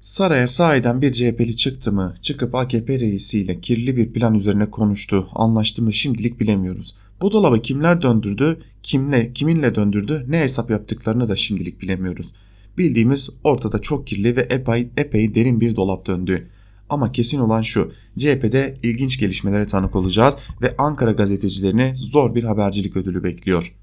Saraya 0.00 0.46
sahiden 0.46 1.02
bir 1.02 1.12
CHP'li 1.12 1.56
çıktı 1.56 1.92
mı, 1.92 2.14
çıkıp 2.22 2.54
AKP 2.54 3.00
reisiyle 3.00 3.60
kirli 3.60 3.96
bir 3.96 4.12
plan 4.12 4.34
üzerine 4.34 4.70
konuştu, 4.70 5.28
anlaştı 5.34 5.82
mı 5.82 5.92
şimdilik 5.92 6.40
bilemiyoruz. 6.40 6.96
Bu 7.20 7.32
dolabı 7.32 7.62
kimler 7.62 8.02
döndürdü, 8.02 8.58
kimle, 8.82 9.32
kiminle 9.32 9.74
döndürdü, 9.74 10.24
ne 10.28 10.40
hesap 10.40 10.70
yaptıklarını 10.70 11.28
da 11.28 11.36
şimdilik 11.36 11.82
bilemiyoruz. 11.82 12.34
Bildiğimiz 12.78 13.30
ortada 13.44 13.78
çok 13.78 14.06
kirli 14.06 14.36
ve 14.36 14.40
epey, 14.40 14.88
epey 14.96 15.34
derin 15.34 15.60
bir 15.60 15.76
dolap 15.76 16.06
döndü. 16.06 16.48
Ama 16.88 17.12
kesin 17.12 17.38
olan 17.38 17.62
şu, 17.62 17.92
CHP'de 18.18 18.76
ilginç 18.82 19.18
gelişmelere 19.18 19.66
tanık 19.66 19.96
olacağız 19.96 20.36
ve 20.62 20.74
Ankara 20.78 21.12
gazetecilerini 21.12 21.92
zor 21.96 22.34
bir 22.34 22.44
habercilik 22.44 22.96
ödülü 22.96 23.24
bekliyor. 23.24 23.74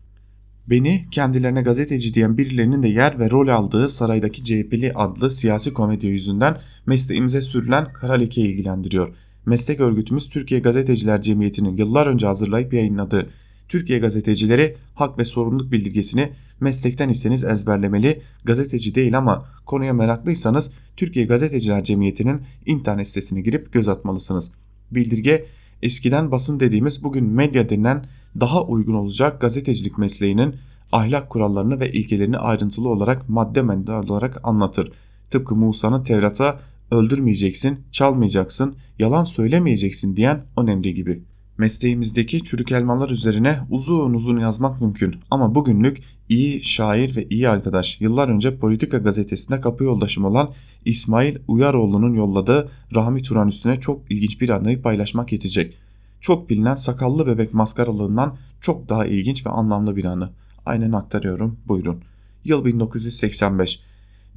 Beni 0.67 1.05
kendilerine 1.11 1.61
gazeteci 1.61 2.13
diyen 2.13 2.37
birilerinin 2.37 2.83
de 2.83 2.87
yer 2.87 3.19
ve 3.19 3.31
rol 3.31 3.47
aldığı 3.47 3.89
Saraydaki 3.89 4.43
CHP'li 4.43 4.93
adlı 4.95 5.31
siyasi 5.31 5.73
komedi 5.73 6.07
yüzünden 6.07 6.57
mesleğimize 6.85 7.41
sürülen 7.41 7.93
kara 7.93 8.13
leke 8.13 8.41
ilgilendiriyor. 8.41 9.15
Meslek 9.45 9.79
örgütümüz 9.79 10.29
Türkiye 10.29 10.59
Gazeteciler 10.59 11.21
Cemiyeti'nin 11.21 11.77
yıllar 11.77 12.07
önce 12.07 12.27
hazırlayıp 12.27 12.73
yayınladığı 12.73 13.29
Türkiye 13.73 13.99
gazetecileri 13.99 14.75
hak 14.95 15.19
ve 15.19 15.25
sorumluluk 15.25 15.71
bildirgesini 15.71 16.29
meslekten 16.59 17.09
iseniz 17.09 17.43
ezberlemeli, 17.43 18.21
gazeteci 18.43 18.95
değil 18.95 19.17
ama 19.17 19.45
konuya 19.65 19.93
meraklıysanız 19.93 20.71
Türkiye 20.97 21.25
Gazeteciler 21.25 21.83
Cemiyeti'nin 21.83 22.41
internet 22.65 23.07
sitesine 23.07 23.41
girip 23.41 23.73
göz 23.73 23.87
atmalısınız. 23.87 24.51
Bildirge 24.91 25.45
eskiden 25.81 26.31
basın 26.31 26.59
dediğimiz 26.59 27.03
bugün 27.03 27.25
medya 27.25 27.69
denilen 27.69 28.05
daha 28.39 28.63
uygun 28.63 28.93
olacak 28.93 29.41
gazetecilik 29.41 29.97
mesleğinin 29.97 30.55
ahlak 30.91 31.29
kurallarını 31.29 31.79
ve 31.79 31.91
ilkelerini 31.91 32.37
ayrıntılı 32.37 32.89
olarak 32.89 33.29
madde 33.29 33.61
madde 33.61 33.91
olarak 33.91 34.39
anlatır. 34.43 34.91
Tıpkı 35.29 35.55
Musa'nın 35.55 36.03
Tevrat'a 36.03 36.59
öldürmeyeceksin, 36.91 37.79
çalmayacaksın, 37.91 38.75
yalan 38.99 39.23
söylemeyeceksin 39.23 40.15
diyen 40.15 40.45
önemli 40.57 40.93
gibi. 40.93 41.23
Mesleğimizdeki 41.57 42.43
çürük 42.43 42.71
elmalar 42.71 43.09
üzerine 43.09 43.59
uzun 43.69 44.13
uzun 44.13 44.39
yazmak 44.39 44.81
mümkün 44.81 45.15
ama 45.31 45.55
bugünlük 45.55 46.03
iyi 46.29 46.63
şair 46.63 47.15
ve 47.15 47.27
iyi 47.29 47.49
arkadaş 47.49 48.01
yıllar 48.01 48.27
önce 48.27 48.57
Politika 48.57 48.97
gazetesinde 48.97 49.61
kapı 49.61 49.83
yoldaşım 49.83 50.25
olan 50.25 50.51
İsmail 50.85 51.37
Uyaroğlu'nun 51.47 52.13
yolladığı 52.13 52.69
Rahmi 52.95 53.21
Turan 53.21 53.47
üstüne 53.47 53.79
çok 53.79 54.11
ilginç 54.11 54.41
bir 54.41 54.49
anıyı 54.49 54.81
paylaşmak 54.81 55.31
yetecek. 55.31 55.77
Çok 56.21 56.49
bilinen 56.49 56.75
sakallı 56.75 57.27
bebek 57.27 57.53
maskaralığından 57.53 58.37
çok 58.61 58.89
daha 58.89 59.05
ilginç 59.05 59.45
ve 59.45 59.49
anlamlı 59.49 59.95
bir 59.95 60.05
anı. 60.05 60.29
Aynen 60.65 60.91
aktarıyorum 60.91 61.59
buyurun. 61.67 62.03
Yıl 62.45 62.65
1985. 62.65 63.79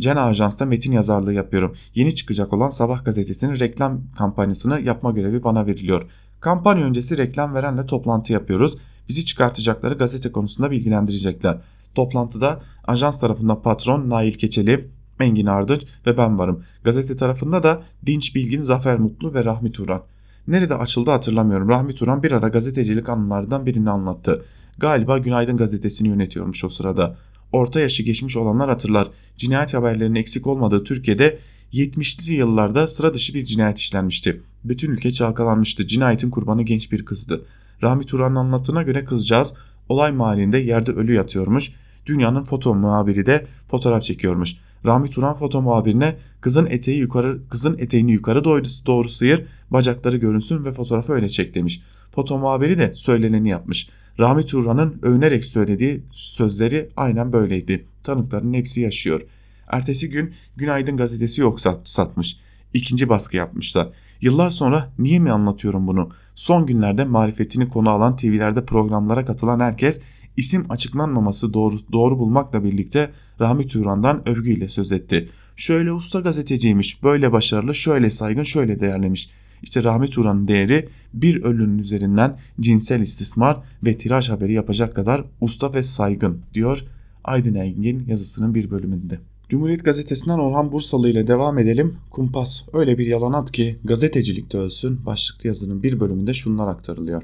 Cena 0.00 0.22
Ajans'ta 0.22 0.66
metin 0.66 0.92
yazarlığı 0.92 1.34
yapıyorum. 1.34 1.74
Yeni 1.94 2.14
çıkacak 2.14 2.52
olan 2.52 2.70
Sabah 2.70 3.04
gazetesinin 3.04 3.58
reklam 3.58 4.00
kampanyasını 4.18 4.80
yapma 4.80 5.10
görevi 5.10 5.44
bana 5.44 5.66
veriliyor. 5.66 6.10
Kampanya 6.46 6.84
öncesi 6.84 7.18
reklam 7.18 7.54
verenle 7.54 7.86
toplantı 7.86 8.32
yapıyoruz. 8.32 8.76
Bizi 9.08 9.24
çıkartacakları 9.24 9.94
gazete 9.94 10.32
konusunda 10.32 10.70
bilgilendirecekler. 10.70 11.58
Toplantıda 11.94 12.62
ajans 12.84 13.20
tarafından 13.20 13.62
patron 13.62 14.10
Nail 14.10 14.32
Keçeli, 14.32 14.90
Engin 15.20 15.46
Ardıç 15.46 15.86
ve 16.06 16.18
ben 16.18 16.38
varım. 16.38 16.64
Gazete 16.84 17.16
tarafında 17.16 17.62
da 17.62 17.82
Dinç 18.06 18.34
Bilgin, 18.34 18.62
Zafer 18.62 18.98
Mutlu 18.98 19.34
ve 19.34 19.44
Rahmi 19.44 19.72
Turan. 19.72 20.02
Nerede 20.48 20.74
açıldı 20.74 21.10
hatırlamıyorum. 21.10 21.68
Rahmi 21.68 21.94
Turan 21.94 22.22
bir 22.22 22.32
ara 22.32 22.48
gazetecilik 22.48 23.08
anılardan 23.08 23.66
birini 23.66 23.90
anlattı. 23.90 24.44
Galiba 24.78 25.18
Günaydın 25.18 25.56
gazetesini 25.56 26.08
yönetiyormuş 26.08 26.64
o 26.64 26.68
sırada. 26.68 27.16
Orta 27.52 27.80
yaşı 27.80 28.02
geçmiş 28.02 28.36
olanlar 28.36 28.68
hatırlar. 28.68 29.08
Cinayet 29.36 29.74
haberlerinin 29.74 30.20
eksik 30.20 30.46
olmadığı 30.46 30.84
Türkiye'de 30.84 31.38
70'li 31.72 32.34
yıllarda 32.34 32.86
sıra 32.86 33.14
dışı 33.14 33.34
bir 33.34 33.44
cinayet 33.44 33.78
işlenmişti. 33.78 34.42
Bütün 34.64 34.90
ülke 34.90 35.10
çalkalanmıştı. 35.10 35.86
Cinayetin 35.86 36.30
kurbanı 36.30 36.62
genç 36.62 36.92
bir 36.92 37.04
kızdı. 37.04 37.44
Rahmi 37.82 38.04
Turan'ın 38.04 38.36
anlattığına 38.36 38.82
göre 38.82 39.04
kızcağız 39.04 39.54
olay 39.88 40.12
mahallinde 40.12 40.58
yerde 40.58 40.92
ölü 40.92 41.14
yatıyormuş. 41.14 41.72
Dünyanın 42.06 42.44
foto 42.44 42.74
muhabiri 42.74 43.26
de 43.26 43.46
fotoğraf 43.68 44.02
çekiyormuş. 44.02 44.56
Rahmi 44.84 45.10
Turan 45.10 45.34
foto 45.34 45.62
muhabirine 45.62 46.16
kızın 46.40 46.66
eteği 46.66 46.98
yukarı 46.98 47.48
kızın 47.48 47.78
eteğini 47.78 48.12
yukarı 48.12 48.44
doğru, 48.44 48.62
doğru 48.86 49.08
sıyır, 49.08 49.46
bacakları 49.70 50.16
görünsün 50.16 50.64
ve 50.64 50.72
fotoğrafı 50.72 51.12
öyle 51.12 51.28
çek 51.28 51.54
demiş. 51.54 51.82
Foto 52.14 52.38
muhabiri 52.38 52.78
de 52.78 52.94
söyleneni 52.94 53.48
yapmış. 53.48 53.88
Rahmi 54.18 54.46
Turan'ın 54.46 54.98
övünerek 55.02 55.44
söylediği 55.44 56.02
sözleri 56.12 56.88
aynen 56.96 57.32
böyleydi. 57.32 57.86
Tanıkların 58.02 58.54
hepsi 58.54 58.80
yaşıyor. 58.80 59.20
Ertesi 59.66 60.10
gün 60.10 60.32
Günaydın 60.56 60.96
gazetesi 60.96 61.40
yok 61.40 61.60
satmış. 61.84 62.36
İkinci 62.74 63.08
baskı 63.08 63.36
yapmışlar. 63.36 63.88
Yıllar 64.20 64.50
sonra 64.50 64.92
niye 64.98 65.18
mi 65.18 65.30
anlatıyorum 65.30 65.86
bunu? 65.86 66.10
Son 66.34 66.66
günlerde 66.66 67.04
marifetini 67.04 67.68
konu 67.68 67.90
alan 67.90 68.16
TV'lerde 68.16 68.64
programlara 68.64 69.24
katılan 69.24 69.60
herkes 69.60 70.00
isim 70.36 70.64
açıklanmaması 70.68 71.54
doğru, 71.54 71.76
doğru 71.92 72.18
bulmakla 72.18 72.64
birlikte 72.64 73.10
Rahmi 73.40 73.66
Turan'dan 73.66 74.28
övgüyle 74.28 74.68
söz 74.68 74.92
etti. 74.92 75.28
Şöyle 75.56 75.92
usta 75.92 76.20
gazeteciymiş, 76.20 77.02
böyle 77.02 77.32
başarılı, 77.32 77.74
şöyle 77.74 78.10
saygın, 78.10 78.42
şöyle 78.42 78.80
değerlemiş. 78.80 79.30
İşte 79.62 79.84
Rahmi 79.84 80.08
Turan'ın 80.08 80.48
değeri 80.48 80.88
bir 81.14 81.42
ölünün 81.42 81.78
üzerinden 81.78 82.38
cinsel 82.60 83.00
istismar 83.00 83.56
ve 83.84 83.98
tiraj 83.98 84.30
haberi 84.30 84.52
yapacak 84.52 84.96
kadar 84.96 85.24
usta 85.40 85.74
ve 85.74 85.82
saygın 85.82 86.40
diyor 86.54 86.84
Aydın 87.24 87.54
Engin 87.54 88.04
yazısının 88.06 88.54
bir 88.54 88.70
bölümünde. 88.70 89.20
Cumhuriyet 89.48 89.84
Gazetesi'nden 89.84 90.38
Orhan 90.38 90.72
Bursalı 90.72 91.10
ile 91.10 91.26
devam 91.26 91.58
edelim. 91.58 91.96
Kumpas 92.10 92.62
öyle 92.72 92.98
bir 92.98 93.06
yalan 93.06 93.32
at 93.32 93.52
ki 93.52 93.76
gazetecilikte 93.84 94.58
ölsün 94.58 95.06
başlıklı 95.06 95.46
yazının 95.46 95.82
bir 95.82 96.00
bölümünde 96.00 96.34
şunlar 96.34 96.68
aktarılıyor. 96.68 97.22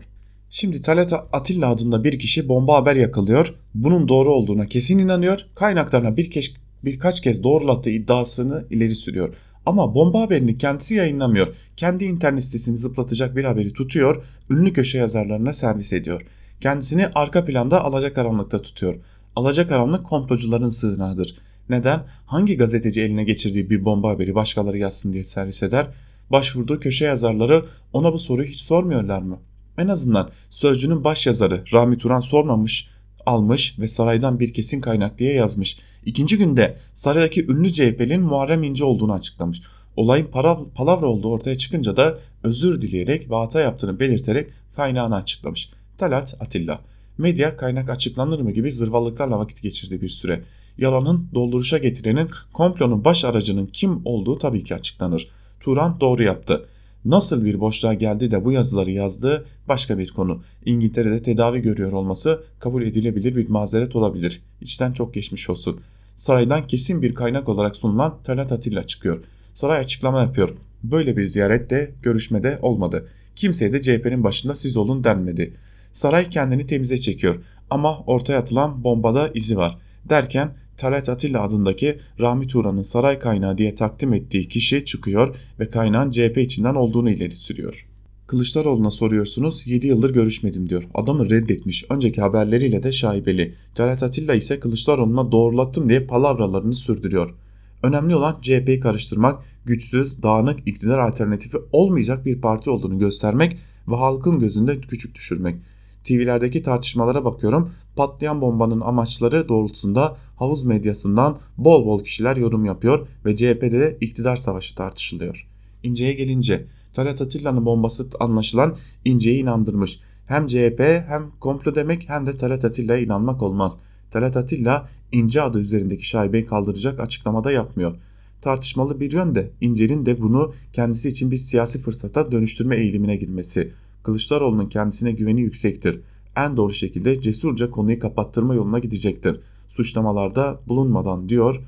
Şimdi 0.51 0.83
Talat 0.83 1.13
Atilla 1.33 1.71
adında 1.71 2.05
bir 2.05 2.19
kişi 2.19 2.49
bomba 2.49 2.75
haber 2.75 2.97
yakalıyor. 2.97 3.55
Bunun 3.75 4.09
doğru 4.09 4.31
olduğuna 4.31 4.67
kesin 4.67 4.99
inanıyor. 4.99 5.47
Kaynaklarına 5.55 6.17
bir 6.17 6.31
kez, 6.31 6.55
birkaç 6.85 7.21
kez 7.21 7.43
doğrulattığı 7.43 7.91
iddiasını 7.91 8.65
ileri 8.71 8.95
sürüyor. 8.95 9.35
Ama 9.67 9.95
bomba 9.95 10.21
haberini 10.21 10.59
kendisi 10.59 10.95
yayınlamıyor. 10.95 11.55
Kendi 11.77 12.05
internet 12.05 12.45
sitesini 12.45 12.77
zıplatacak 12.77 13.37
bir 13.37 13.45
haberi 13.45 13.73
tutuyor. 13.73 14.25
Ünlü 14.51 14.73
köşe 14.73 14.99
yazarlarına 14.99 15.53
servis 15.53 15.93
ediyor. 15.93 16.23
Kendisini 16.61 17.07
arka 17.15 17.45
planda 17.45 17.85
alacakaranlıkta 17.85 18.63
tutuyor. 18.63 18.95
Alacakaranlık 19.37 20.07
komplocuların 20.07 20.69
sığınağıdır. 20.69 21.35
Neden? 21.69 22.07
Hangi 22.27 22.57
gazeteci 22.57 23.01
eline 23.01 23.25
geçirdiği 23.25 23.71
bir 23.71 23.85
bomba 23.85 24.09
haberi 24.09 24.35
başkaları 24.35 24.79
yazsın 24.79 25.13
diye 25.13 25.25
servis 25.25 25.63
eder? 25.63 25.89
Başvurduğu 26.31 26.81
köşe 26.81 27.05
yazarları 27.05 27.65
ona 27.93 28.13
bu 28.13 28.19
soruyu 28.19 28.49
hiç 28.49 28.61
sormuyorlar 28.61 29.23
mı? 29.23 29.39
En 29.79 29.89
azından 29.89 30.31
Sözcü'nün 30.51 31.05
baş 31.05 31.27
yazarı 31.27 31.65
Rami 31.73 31.99
Turan 31.99 32.21
sormamış, 32.21 32.89
almış 33.27 33.79
ve 33.79 33.89
saraydan 33.89 34.41
bir 34.41 34.53
kesin 34.53 34.81
kaynak 34.81 35.19
diye 35.19 35.33
yazmış. 35.33 35.79
İkinci 36.05 36.39
günde 36.39 36.79
saraydaki 36.95 37.47
ünlü 37.47 37.73
CHP'linin 37.73 38.21
Muharrem 38.21 38.63
İnce 38.63 38.85
olduğunu 38.85 39.13
açıklamış. 39.13 39.63
Olayın 39.97 40.27
palavra 40.75 41.07
olduğu 41.07 41.29
ortaya 41.29 41.59
çıkınca 41.59 41.97
da 41.97 42.19
özür 42.43 42.81
dileyerek 42.81 43.31
ve 43.31 43.35
hata 43.35 43.61
yaptığını 43.61 44.01
belirterek 44.01 44.51
kaynağını 44.77 45.17
açıklamış. 45.17 45.71
Talat 45.99 46.37
Atilla. 46.41 46.81
Medya 47.19 47.57
kaynak 47.57 47.91
açıklanır 47.91 48.41
mı 48.41 48.51
gibi 48.51 48.73
zırvalıklarla 48.73 49.39
vakit 49.39 49.63
geçirdi 49.63 50.01
bir 50.01 50.09
süre. 50.09 50.43
Yalanın 50.79 51.29
dolduruşa 51.35 51.79
getirenin 51.79 52.31
komplonun 52.53 53.05
baş 53.05 53.25
aracının 53.25 53.67
kim 53.67 54.01
olduğu 54.05 54.39
tabii 54.39 54.65
ki 54.65 54.75
açıklanır. 54.75 55.29
Turan 55.61 56.01
doğru 56.01 56.23
yaptı. 56.23 56.67
Nasıl 57.05 57.45
bir 57.45 57.61
boşluğa 57.61 57.95
geldi 57.95 58.31
de 58.31 58.45
bu 58.45 58.53
yazıları 58.53 58.91
yazdı 58.91 59.45
başka 59.69 59.99
bir 59.99 60.09
konu. 60.09 60.43
İngiltere'de 60.65 61.23
tedavi 61.23 61.63
görüyor 61.63 61.93
olması 61.93 62.45
kabul 62.59 62.83
edilebilir 62.83 63.37
bir 63.37 63.49
mazeret 63.49 63.97
olabilir. 63.97 64.43
İçten 64.61 64.93
çok 64.93 65.15
geçmiş 65.15 65.51
olsun. 65.51 65.81
Saraydan 66.17 66.67
kesin 66.67 67.03
bir 67.03 67.15
kaynak 67.15 67.49
olarak 67.49 67.77
sunulan 67.77 68.19
Talat 68.23 68.53
Atilla 68.53 68.85
çıkıyor. 68.85 69.25
Saray 69.55 69.79
açıklama 69.79 70.21
yapıyor. 70.21 70.57
Böyle 70.83 71.17
bir 71.17 71.25
ziyarette 71.25 71.95
görüşmede 72.03 72.59
olmadı. 72.63 73.09
Kimseye 73.37 73.73
de 73.73 73.83
CHP'nin 73.83 74.25
başında 74.25 74.55
siz 74.55 74.77
olun 74.77 75.05
denmedi. 75.05 75.55
Saray 75.93 76.29
kendini 76.29 76.67
temize 76.67 76.99
çekiyor 76.99 77.35
ama 77.71 77.99
ortaya 77.99 78.39
atılan 78.39 78.85
bombada 78.85 79.31
izi 79.35 79.57
var. 79.57 79.79
Derken 80.09 80.55
Talat 80.77 81.09
Atilla 81.09 81.43
adındaki 81.43 81.99
Rami 82.21 82.47
Turan'ın 82.47 82.83
saray 82.83 83.19
kaynağı 83.19 83.59
diye 83.59 83.75
takdim 83.75 84.13
ettiği 84.13 84.49
kişi 84.49 84.85
çıkıyor 84.85 85.37
ve 85.61 85.69
kaynağın 85.69 86.11
CHP 86.11 86.39
içinden 86.39 86.75
olduğunu 86.75 87.11
ileri 87.11 87.37
sürüyor. 87.37 87.87
Kılıçdaroğlu'na 88.27 88.91
soruyorsunuz 88.91 89.67
7 89.67 89.87
yıldır 89.87 90.15
görüşmedim 90.15 90.69
diyor. 90.69 90.83
Adamı 90.95 91.31
reddetmiş. 91.31 91.85
Önceki 91.91 92.21
haberleriyle 92.21 92.83
de 92.83 92.93
şaibeli. 92.93 93.55
Talat 93.75 94.03
Atilla 94.03 94.35
ise 94.35 94.61
Kılıçdaroğlu'na 94.61 95.33
doğrulattım 95.33 95.89
diye 95.89 96.07
palavralarını 96.07 96.75
sürdürüyor. 96.75 97.35
Önemli 97.83 98.17
olan 98.17 98.37
CHP'yi 98.43 98.81
karıştırmak, 98.81 99.43
güçsüz, 99.65 100.23
dağınık, 100.23 100.69
iktidar 100.69 100.99
alternatifi 100.99 101.57
olmayacak 101.73 102.27
bir 102.27 102.41
parti 102.41 102.71
olduğunu 102.71 102.99
göstermek 102.99 103.57
ve 103.89 103.97
halkın 103.97 104.39
gözünde 104.39 104.81
küçük 104.81 105.15
düşürmek. 105.15 105.57
TV'lerdeki 106.05 106.63
tartışmalara 106.63 107.25
bakıyorum. 107.25 107.71
Patlayan 107.97 108.41
bombanın 108.41 108.81
amaçları 108.81 109.49
doğrultusunda 109.49 110.17
havuz 110.37 110.65
medyasından 110.65 111.39
bol 111.59 111.87
bol 111.87 111.99
kişiler 111.99 112.37
yorum 112.37 112.65
yapıyor 112.65 113.09
ve 113.25 113.37
CHP'de 113.37 113.81
de 113.81 113.99
iktidar 114.01 114.37
savaşı 114.37 114.75
tartışılıyor. 114.75 115.49
İnce'ye 115.83 116.13
gelince 116.13 116.67
Talat 116.93 117.23
Atilla'nın 117.23 117.67
bombası 117.67 118.09
anlaşılan 118.21 118.77
İnce'yi 119.05 119.43
inandırmış. 119.43 120.01
Hem 120.27 120.47
CHP 120.47 120.81
hem 120.81 121.31
komplo 121.41 121.75
demek 121.75 122.09
hem 122.09 122.27
de 122.27 122.37
Talat 122.37 122.65
Atilla'ya 122.65 123.01
inanmak 123.01 123.43
olmaz. 123.43 123.79
Talat 124.11 124.37
Atilla 124.37 124.89
İnce 125.13 125.43
adı 125.43 125.61
üzerindeki 125.61 126.09
şaibeyi 126.09 126.47
kaldıracak 126.47 127.01
açıklamada 127.01 127.53
yapmıyor. 127.53 127.97
Tartışmalı 128.41 129.01
bir 129.01 129.13
yönde 129.13 129.51
İnce'nin 129.61 130.07
de 130.07 130.21
bunu 130.21 130.53
kendisi 130.73 131.09
için 131.09 131.31
bir 131.31 131.37
siyasi 131.37 131.79
fırsata 131.79 132.33
dönüştürme 132.33 132.77
eğilimine 132.77 133.17
girmesi. 133.17 133.73
Kılıçdaroğlu'nun 134.03 134.67
kendisine 134.67 135.13
güveni 135.13 135.41
yüksektir. 135.41 136.01
En 136.37 136.57
doğru 136.57 136.73
şekilde 136.73 137.21
cesurca 137.21 137.71
konuyu 137.71 137.99
kapattırma 137.99 138.55
yoluna 138.55 138.79
gidecektir. 138.79 139.41
Suçlamalarda 139.69 140.61
bulunmadan 140.69 141.29
diyor 141.29 141.63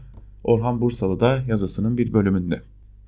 Orhan 0.45 0.81
Bursalı 0.81 1.21
da 1.21 1.39
yazısının 1.49 1.99
bir 1.99 2.13
bölümünde. 2.13 2.63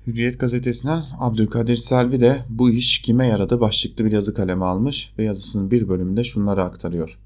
Hürriyet 0.07 0.39
gazetesinden 0.39 1.03
Abdülkadir 1.19 1.75
Selvi 1.75 2.19
de 2.19 2.37
bu 2.49 2.69
iş 2.69 3.01
kime 3.01 3.27
yaradı 3.27 3.61
başlıklı 3.61 4.05
bir 4.05 4.11
yazı 4.11 4.33
kaleme 4.33 4.65
almış 4.65 5.13
ve 5.17 5.23
yazısının 5.23 5.71
bir 5.71 5.89
bölümünde 5.89 6.23
şunları 6.23 6.63
aktarıyor. 6.63 7.17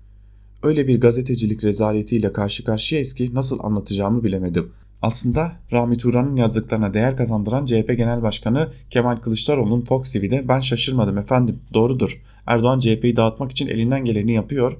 Öyle 0.64 0.88
bir 0.88 1.02
gazetecilik 1.02 1.64
rezaletiyle 1.64 2.34
karşı 2.34 2.64
karşıyayız 2.64 3.14
ki 3.14 3.30
nasıl 3.34 3.60
anlatacağımı 3.62 4.24
bilemedim. 4.24 4.72
Aslında 5.02 5.52
Rami 5.72 5.97
Turan'ın 5.97 6.36
yazdıklarına 6.36 6.93
değer 6.93 7.18
kazandıran 7.18 7.66
CHP 7.66 7.88
Genel 7.97 8.22
Başkanı 8.22 8.70
Kemal 8.89 9.16
Kılıçdaroğlu'nun 9.16 9.82
Fox 9.82 10.14
TV'de 10.14 10.47
ben 10.47 10.60
şaşırmadım 10.60 11.18
efendim 11.18 11.60
doğrudur. 11.74 12.22
Erdoğan 12.47 12.80
CHP'yi 12.80 13.16
dağıtmak 13.16 13.52
için 13.52 13.68
elinden 13.68 14.06
geleni 14.06 14.34
yapıyor. 14.34 14.78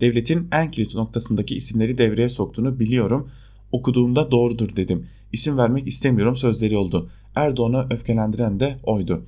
Devletin 0.00 0.48
en 0.52 0.70
kilit 0.70 0.94
noktasındaki 0.94 1.56
isimleri 1.56 1.98
devreye 1.98 2.28
soktuğunu 2.28 2.80
biliyorum. 2.80 3.28
Okuduğumda 3.72 4.30
doğrudur 4.30 4.76
dedim. 4.76 5.06
İsim 5.32 5.58
vermek 5.58 5.86
istemiyorum 5.86 6.36
sözleri 6.36 6.76
oldu. 6.76 7.10
Erdoğan'ı 7.34 7.86
öfkelendiren 7.90 8.60
de 8.60 8.78
oydu. 8.82 9.26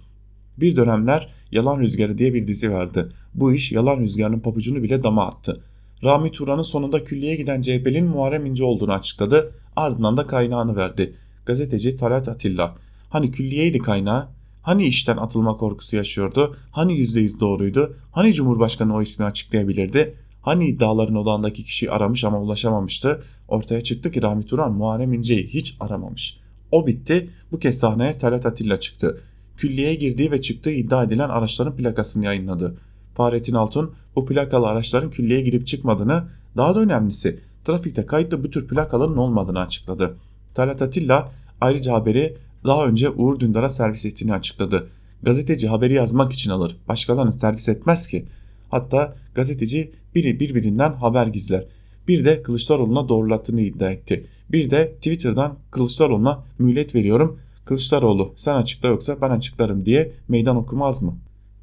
Bir 0.61 0.77
dönemler 0.77 1.29
Yalan 1.53 1.81
Rüzgarı 1.81 2.19
diye 2.19 2.35
bir 2.35 2.47
dizi 2.47 2.73
vardı. 2.73 3.13
Bu 3.35 3.55
iş 3.55 3.73
Yalan 3.73 4.01
Rüzgarı'nın 4.01 4.41
pabucunu 4.41 4.83
bile 4.83 5.03
dama 5.03 5.27
attı. 5.27 5.61
Rami 6.05 6.31
Turan'ın 6.31 6.63
sonunda 6.63 7.05
külliyeye 7.05 7.37
giden 7.37 7.63
CHP'nin 7.63 8.07
Muharrem 8.07 8.47
İnce 8.47 8.65
olduğunu 8.65 8.93
açıkladı. 8.93 9.53
Ardından 9.77 10.17
da 10.17 10.27
kaynağını 10.27 10.77
verdi. 10.77 11.15
Gazeteci 11.47 11.97
Talat 11.97 12.29
Atilla. 12.29 12.75
Hani 13.11 13.31
külliyeydi 13.31 13.79
kaynağı? 13.79 14.29
Hani 14.63 14.85
işten 14.85 15.17
atılma 15.17 15.57
korkusu 15.57 15.97
yaşıyordu? 15.97 16.57
Hani 16.71 16.93
%100 16.93 17.41
doğruydu? 17.41 17.97
Hani 18.13 18.33
Cumhurbaşkanı 18.33 18.95
o 18.95 19.03
ismi 19.03 19.25
açıklayabilirdi? 19.25 20.15
Hani 20.43 20.67
iddiaların 20.67 21.15
odağındaki 21.15 21.65
kişiyi 21.65 21.91
aramış 21.91 22.25
ama 22.25 22.41
ulaşamamıştı? 22.41 23.23
Ortaya 23.49 23.81
çıktı 23.81 24.11
ki 24.11 24.23
Rami 24.23 24.45
Turan 24.45 24.73
Muharrem 24.73 25.13
İnce'yi 25.13 25.47
hiç 25.47 25.77
aramamış. 25.81 26.41
O 26.71 26.87
bitti. 26.87 27.31
Bu 27.53 27.59
kez 27.59 27.79
sahneye 27.79 28.19
Talat 28.19 28.47
Atilla 28.47 28.81
çıktı. 28.81 29.21
Külliyeye 29.57 29.95
girdiği 29.95 30.31
ve 30.31 30.41
çıktığı 30.41 30.71
iddia 30.71 31.05
edilen 31.05 31.29
araçların 31.29 31.77
plakasını 31.77 32.25
yayınladı. 32.25 32.77
Fahrettin 33.15 33.55
Altun 33.55 33.95
bu 34.17 34.27
plakalı 34.27 34.67
araçların 34.67 35.11
külliyeye 35.11 35.45
girip 35.45 35.67
çıkmadığını, 35.67 36.25
daha 36.57 36.75
da 36.75 36.81
önemlisi 36.81 37.41
trafikte 37.67 38.07
kayıtlı 38.07 38.45
bu 38.45 38.51
tür 38.51 38.69
plakaların 38.69 39.17
olmadığını 39.17 39.61
açıkladı. 39.61 40.17
Talat 40.55 40.83
Atilla 40.83 41.33
ayrıca 41.61 41.93
haberi 41.93 42.37
daha 42.65 42.87
önce 42.87 43.11
Uğur 43.11 43.41
Dündar'a 43.41 43.69
servis 43.69 44.07
ettiğini 44.07 44.35
açıkladı. 44.35 44.89
Gazeteci 45.23 45.69
haberi 45.69 45.95
yazmak 45.95 46.33
için 46.33 46.51
alır, 46.51 46.77
başkalarını 46.89 47.33
servis 47.33 47.69
etmez 47.69 48.07
ki. 48.07 48.27
Hatta 48.71 49.17
gazeteci 49.35 49.91
biri 50.15 50.41
birbirinden 50.41 50.93
haber 50.93 51.27
gizler. 51.27 51.67
Bir 52.09 52.25
de 52.25 52.43
Kılıçdaroğlu'na 52.43 53.09
doğrulattığını 53.09 53.61
iddia 53.61 53.91
etti. 53.91 54.27
Bir 54.53 54.71
de 54.71 54.95
Twitter'dan 54.95 55.59
Kılıçdaroğlu'na 55.71 56.45
mühlet 56.59 56.95
veriyorum. 56.95 57.41
Kılıçdaroğlu 57.65 58.33
sen 58.37 58.57
açıkla 58.57 58.89
yoksa 58.89 59.17
ben 59.23 59.31
açıklarım 59.31 59.87
diye 59.87 60.13
meydan 60.29 60.57
okumaz 60.57 61.03
mı? 61.03 61.19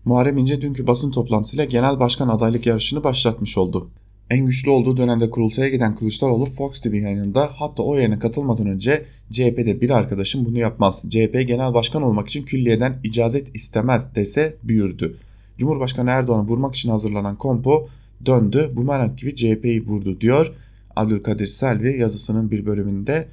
Muharrem 0.06 0.38
İnce 0.38 0.62
dünkü 0.62 0.88
basın 0.88 1.12
toplantısıyla 1.12 1.66
genel 1.66 2.00
başkan 2.00 2.28
adaylık 2.28 2.66
yarışını 2.66 3.04
başlatmış 3.04 3.58
oldu. 3.58 3.90
En 4.30 4.46
güçlü 4.46 4.70
olduğu 4.70 4.98
dönemde 4.98 5.30
kurultaya 5.30 5.70
giden 5.70 5.96
Kılıçdaroğlu 5.96 6.46
Fox 6.46 6.82
TV 6.82 6.94
yayınında 6.94 7.50
hatta 7.56 7.84
o 7.84 7.96
yayına 7.96 8.20
katılmadan 8.20 8.68
önce 8.68 9.06
CHP'de 9.32 9.82
bir 9.82 9.90
arkadaşım 9.90 10.46
bunu 10.46 10.60
yapmaz. 10.60 11.06
CHP 11.10 11.44
genel 11.48 11.74
başkan 11.74 12.02
olmak 12.02 12.28
için 12.28 12.44
külliyeden 12.44 13.00
icazet 13.04 13.56
istemez 13.56 14.16
dese 14.16 14.56
büyürdü. 14.64 15.18
Cumhurbaşkanı 15.58 16.10
Erdoğan'ı 16.10 16.48
vurmak 16.48 16.76
için 16.76 16.90
hazırlanan 16.90 17.38
kompo 17.38 17.88
döndü 18.26 18.72
bumerang 18.76 19.18
gibi 19.18 19.36
CHP'yi 19.36 19.86
vurdu 19.86 20.22
diyor 20.22 20.54
Abdülkadir 20.96 21.48
Selvi 21.48 22.00
yazısının 22.00 22.52
bir 22.52 22.66
bölümünde. 22.66 23.28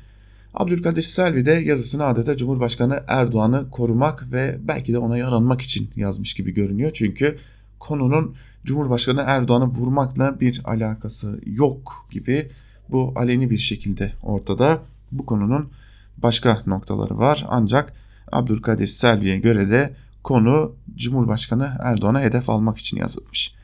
Abdülkadir 0.55 1.03
Selvi 1.03 1.45
de 1.45 1.51
yazısını 1.51 2.05
adeta 2.05 2.37
Cumhurbaşkanı 2.37 3.03
Erdoğan'ı 3.09 3.71
korumak 3.71 4.33
ve 4.33 4.59
belki 4.69 4.93
de 4.93 4.99
ona 4.99 5.19
yaranmak 5.19 5.61
için 5.61 5.91
yazmış 5.97 6.35
gibi 6.35 6.55
görünüyor. 6.55 6.91
Çünkü 6.95 7.37
konunun 7.81 8.35
Cumhurbaşkanı 8.65 9.25
Erdoğan'ı 9.27 9.65
vurmakla 9.65 10.41
bir 10.41 10.63
alakası 10.65 11.41
yok 11.47 12.07
gibi 12.11 12.51
bu 12.91 13.13
aleni 13.17 13.51
bir 13.51 13.59
şekilde 13.59 14.13
ortada. 14.23 14.79
Bu 15.13 15.27
konunun 15.27 15.71
başka 16.17 16.63
noktaları 16.67 17.19
var 17.19 17.47
ancak 17.49 17.93
Abdülkadir 18.33 18.87
Selvi'ye 18.87 19.39
göre 19.39 19.71
de 19.71 19.95
konu 20.23 20.73
Cumhurbaşkanı 20.97 21.77
Erdoğan'a 21.81 22.21
hedef 22.21 22.51
almak 22.51 22.79
için 22.79 22.97
yazılmış. 22.97 23.55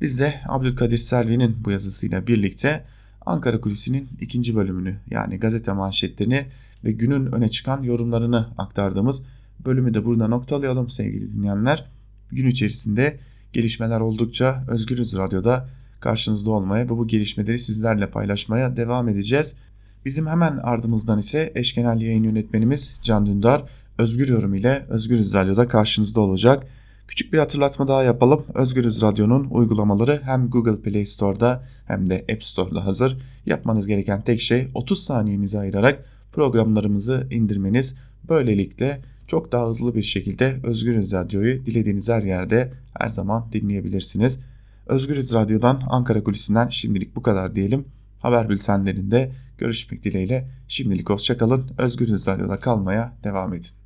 Biz 0.00 0.20
de 0.20 0.40
Abdülkadir 0.48 0.96
Selvi'nin 0.96 1.64
bu 1.64 1.70
yazısıyla 1.70 2.26
birlikte 2.26 2.84
Ankara 3.26 3.60
Kulisi'nin 3.60 4.08
ikinci 4.20 4.56
bölümünü 4.56 4.96
yani 5.10 5.38
gazete 5.38 5.72
manşetlerini 5.72 6.46
ve 6.84 6.92
günün 6.92 7.32
öne 7.32 7.48
çıkan 7.48 7.82
yorumlarını 7.82 8.48
aktardığımız 8.58 9.22
bölümü 9.66 9.94
de 9.94 10.04
burada 10.04 10.28
noktalayalım 10.28 10.88
sevgili 10.88 11.32
dinleyenler. 11.32 11.84
Gün 12.30 12.46
içerisinde 12.46 13.18
gelişmeler 13.56 14.00
oldukça 14.00 14.64
Özgürüz 14.68 15.16
Radyo'da 15.16 15.68
karşınızda 16.00 16.50
olmaya 16.50 16.84
ve 16.84 16.88
bu 16.88 17.06
gelişmeleri 17.06 17.58
sizlerle 17.58 18.10
paylaşmaya 18.10 18.76
devam 18.76 19.08
edeceğiz. 19.08 19.56
Bizim 20.04 20.26
hemen 20.26 20.56
ardımızdan 20.56 21.18
ise 21.18 21.52
eş 21.54 21.74
genel 21.74 22.00
yayın 22.00 22.24
yönetmenimiz 22.24 23.00
Can 23.02 23.26
Dündar 23.26 23.62
Özgür 23.98 24.28
Yorum 24.28 24.54
ile 24.54 24.86
Özgürüz 24.88 25.34
Radyo'da 25.34 25.68
karşınızda 25.68 26.20
olacak. 26.20 26.66
Küçük 27.08 27.32
bir 27.32 27.38
hatırlatma 27.38 27.88
daha 27.88 28.02
yapalım. 28.02 28.44
Özgürüz 28.54 29.02
Radyo'nun 29.02 29.46
uygulamaları 29.50 30.20
hem 30.24 30.50
Google 30.50 30.82
Play 30.82 31.04
Store'da 31.04 31.64
hem 31.86 32.10
de 32.10 32.24
App 32.32 32.44
Store'da 32.44 32.84
hazır. 32.84 33.16
Yapmanız 33.46 33.86
gereken 33.86 34.22
tek 34.22 34.40
şey 34.40 34.68
30 34.74 35.02
saniyenizi 35.02 35.58
ayırarak 35.58 36.04
programlarımızı 36.32 37.26
indirmeniz. 37.30 37.94
Böylelikle 38.28 39.00
çok 39.26 39.52
daha 39.52 39.68
hızlı 39.68 39.94
bir 39.94 40.02
şekilde 40.02 40.56
Özgürüz 40.64 41.12
Radyo'yu 41.12 41.66
dilediğiniz 41.66 42.08
her 42.08 42.22
yerde 42.22 42.72
her 42.98 43.10
zaman 43.10 43.52
dinleyebilirsiniz. 43.52 44.40
Özgürüz 44.86 45.34
Radyo'dan 45.34 45.82
Ankara 45.88 46.24
Kulisi'nden 46.24 46.68
şimdilik 46.68 47.16
bu 47.16 47.22
kadar 47.22 47.54
diyelim. 47.54 47.84
Haber 48.18 48.48
bültenlerinde 48.48 49.32
görüşmek 49.58 50.02
dileğiyle 50.02 50.48
şimdilik 50.68 51.10
hoşçakalın. 51.10 51.70
Özgürüz 51.78 52.28
Radyo'da 52.28 52.58
kalmaya 52.58 53.12
devam 53.24 53.54
edin. 53.54 53.70